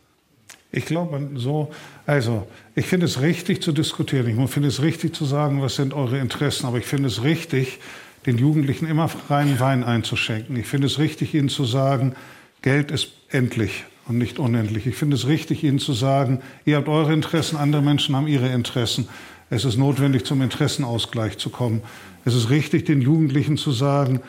[0.73, 1.71] Ich glaube, so,
[2.07, 4.27] also, ich finde es richtig zu diskutieren.
[4.29, 6.67] Ich finde es richtig zu sagen, was sind eure Interessen.
[6.67, 7.79] Aber ich finde es richtig,
[8.27, 10.57] den Jugendlichen immer reinen Wein einzuschenken.
[10.57, 12.15] Ich finde es richtig, ihnen zu sagen,
[12.63, 14.87] Geld ist endlich und nicht unendlich.
[14.87, 18.49] Ich finde es richtig, ihnen zu sagen, ihr habt eure Interessen, andere Menschen haben ihre
[18.49, 19.09] Interessen.
[19.51, 21.83] Es ist notwendig, zum Interessenausgleich zu kommen.
[22.25, 24.21] Es ist richtig, den Jugendlichen zu sagen,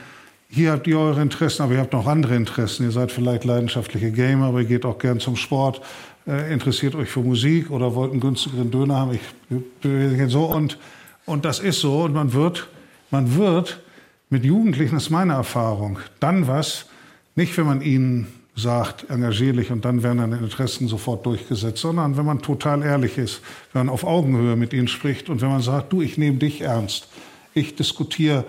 [0.49, 2.83] hier habt ihr eure Interessen, aber ihr habt noch andere Interessen.
[2.83, 5.81] Ihr seid vielleicht leidenschaftliche Gamer, aber ihr geht auch gern zum Sport
[6.27, 9.13] äh, interessiert euch für Musik oder wollt einen günstigeren Döner haben.
[9.13, 10.77] Ich, so und,
[11.25, 12.03] und das ist so.
[12.03, 12.67] Und man wird,
[13.11, 13.81] man wird
[14.29, 16.87] mit Jugendlichen, das ist meine Erfahrung, dann was,
[17.35, 18.27] nicht wenn man ihnen
[18.57, 23.41] sagt, engagierlich und dann werden deine Interessen sofort durchgesetzt, sondern wenn man total ehrlich ist,
[23.71, 26.61] wenn man auf Augenhöhe mit ihnen spricht und wenn man sagt, du, ich nehme dich
[26.61, 27.07] ernst,
[27.53, 28.45] ich diskutiere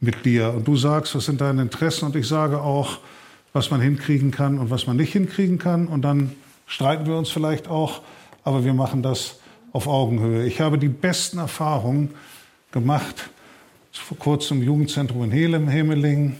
[0.00, 0.52] mit dir.
[0.52, 2.06] Und du sagst, was sind deine Interessen?
[2.06, 2.98] Und ich sage auch,
[3.52, 5.86] was man hinkriegen kann und was man nicht hinkriegen kann.
[5.86, 6.32] Und dann
[6.66, 8.02] streiten wir uns vielleicht auch,
[8.42, 9.38] aber wir machen das
[9.72, 10.44] auf Augenhöhe.
[10.44, 12.10] Ich habe die besten Erfahrungen
[12.72, 13.30] gemacht,
[13.92, 16.36] vor kurzem im Jugendzentrum in Helem, Hemeling,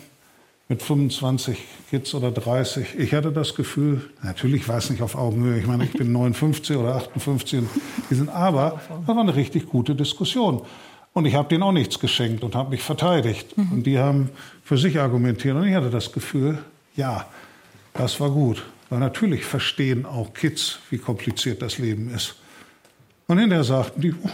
[0.72, 1.58] mit 25
[1.90, 2.98] Kids oder 30.
[2.98, 5.58] Ich hatte das Gefühl, natürlich war es nicht auf Augenhöhe.
[5.58, 7.60] Ich meine, ich bin 59 oder 58.
[8.08, 10.62] Die sind, aber das war eine richtig gute Diskussion.
[11.12, 13.58] Und ich habe denen auch nichts geschenkt und habe mich verteidigt.
[13.58, 13.70] Mhm.
[13.70, 14.30] Und die haben
[14.64, 15.54] für sich argumentiert.
[15.56, 16.56] Und ich hatte das Gefühl,
[16.96, 17.26] ja,
[17.92, 18.62] das war gut.
[18.88, 22.36] Weil natürlich verstehen auch Kids, wie kompliziert das Leben ist.
[23.26, 24.30] Und hinterher sagten die, oh,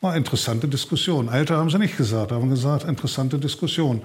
[0.00, 1.28] war interessante Diskussion.
[1.28, 4.00] Alter haben sie nicht gesagt, haben gesagt, interessante Diskussion.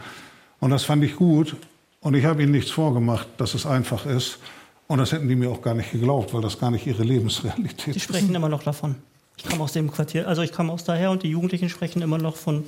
[0.66, 1.56] Und das fand ich gut.
[2.02, 4.40] Und ich habe ihnen nichts vorgemacht, dass es einfach ist.
[4.88, 7.90] Und das hätten die mir auch gar nicht geglaubt, weil das gar nicht ihre Lebensrealität
[7.90, 7.96] ist.
[7.96, 8.96] Die sprechen immer noch davon.
[9.38, 12.18] Ich komme aus dem Quartier, also ich komme aus daher und die Jugendlichen sprechen immer
[12.18, 12.64] noch von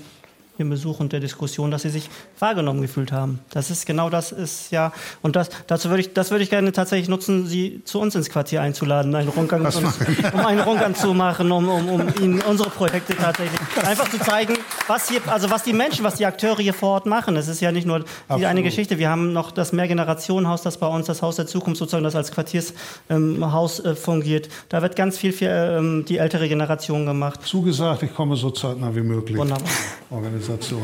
[0.60, 2.10] dem Besuch und der Diskussion, dass sie sich
[2.40, 3.40] wahrgenommen gefühlt haben.
[3.50, 6.72] Das ist genau das ist ja und das dazu würde ich das würde ich gerne
[6.72, 11.14] tatsächlich nutzen, sie zu uns ins Quartier einzuladen, einen Rundgang uns, um einen Rundgang zu
[11.14, 14.58] machen, um, um, um ihnen unsere Projekte tatsächlich einfach zu zeigen,
[14.88, 17.36] was hier also was die Menschen, was die Akteure hier vor Ort machen.
[17.36, 18.06] Es ist ja nicht nur
[18.36, 18.98] die eine Geschichte.
[18.98, 22.32] Wir haben noch das Mehrgenerationenhaus, das bei uns das Haus der Zukunft sozusagen das als
[22.32, 24.50] Quartiershaus ähm, äh, fungiert.
[24.70, 27.42] Da wird ganz viel für ähm, die ältere Generation gemacht.
[27.44, 29.38] Zugesagt, ich komme so zeitnah wie möglich.
[29.38, 29.68] Wunderbar.
[30.50, 30.82] Organisation.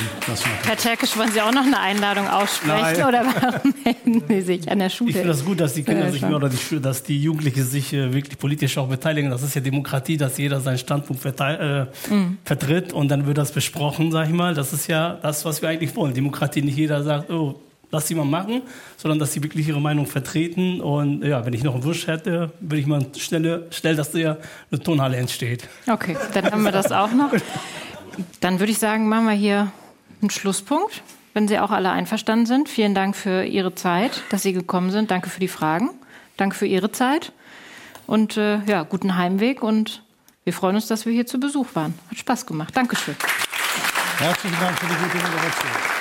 [0.64, 3.06] Herr Terkisch, wollen Sie auch noch eine Einladung aussprechen Nein.
[3.06, 5.12] oder warum melden Sie sich an der Schule?
[5.12, 7.94] Ich finde das gut, dass die Kinder sich mehr oder die, dass die Jugendlichen sich
[7.94, 9.30] äh, wirklich politisch auch beteiligen.
[9.32, 12.38] Das ist ja Demokratie, dass jeder seinen Standpunkt äh, mhm.
[12.44, 14.54] vertritt und dann wird das besprochen, sag ich mal.
[14.54, 16.14] Das ist ja das, was wir eigentlich wollen.
[16.14, 17.60] Demokratie, nicht jeder sagt, oh,
[17.92, 18.64] lass sie mal machen,
[18.98, 20.82] sondern dass sie wirklich ihre Meinung vertreten.
[20.82, 24.38] Und ja, wenn ich noch einen Wunsch hätte, würde ich mal schnell, schnell dass da
[24.72, 25.68] eine Tonhalle entsteht.
[25.90, 27.32] Okay, dann haben wir das auch noch.
[28.40, 29.72] Dann würde ich sagen, machen wir hier
[30.22, 31.02] einen Schlusspunkt,
[31.34, 32.70] wenn Sie auch alle einverstanden sind.
[32.70, 35.12] Vielen Dank für Ihre Zeit, dass Sie gekommen sind.
[35.12, 35.90] Danke für die Fragen.
[36.38, 37.32] Danke für Ihre Zeit.
[38.08, 40.04] Und äh, ja, guten Heimweg und
[40.44, 41.94] wir freuen uns, dass wir hier zu Besuch waren.
[42.10, 42.76] Hat Spaß gemacht.
[42.76, 43.16] Dankeschön.
[44.18, 45.93] Herzlichen Dank für die gute Moderation.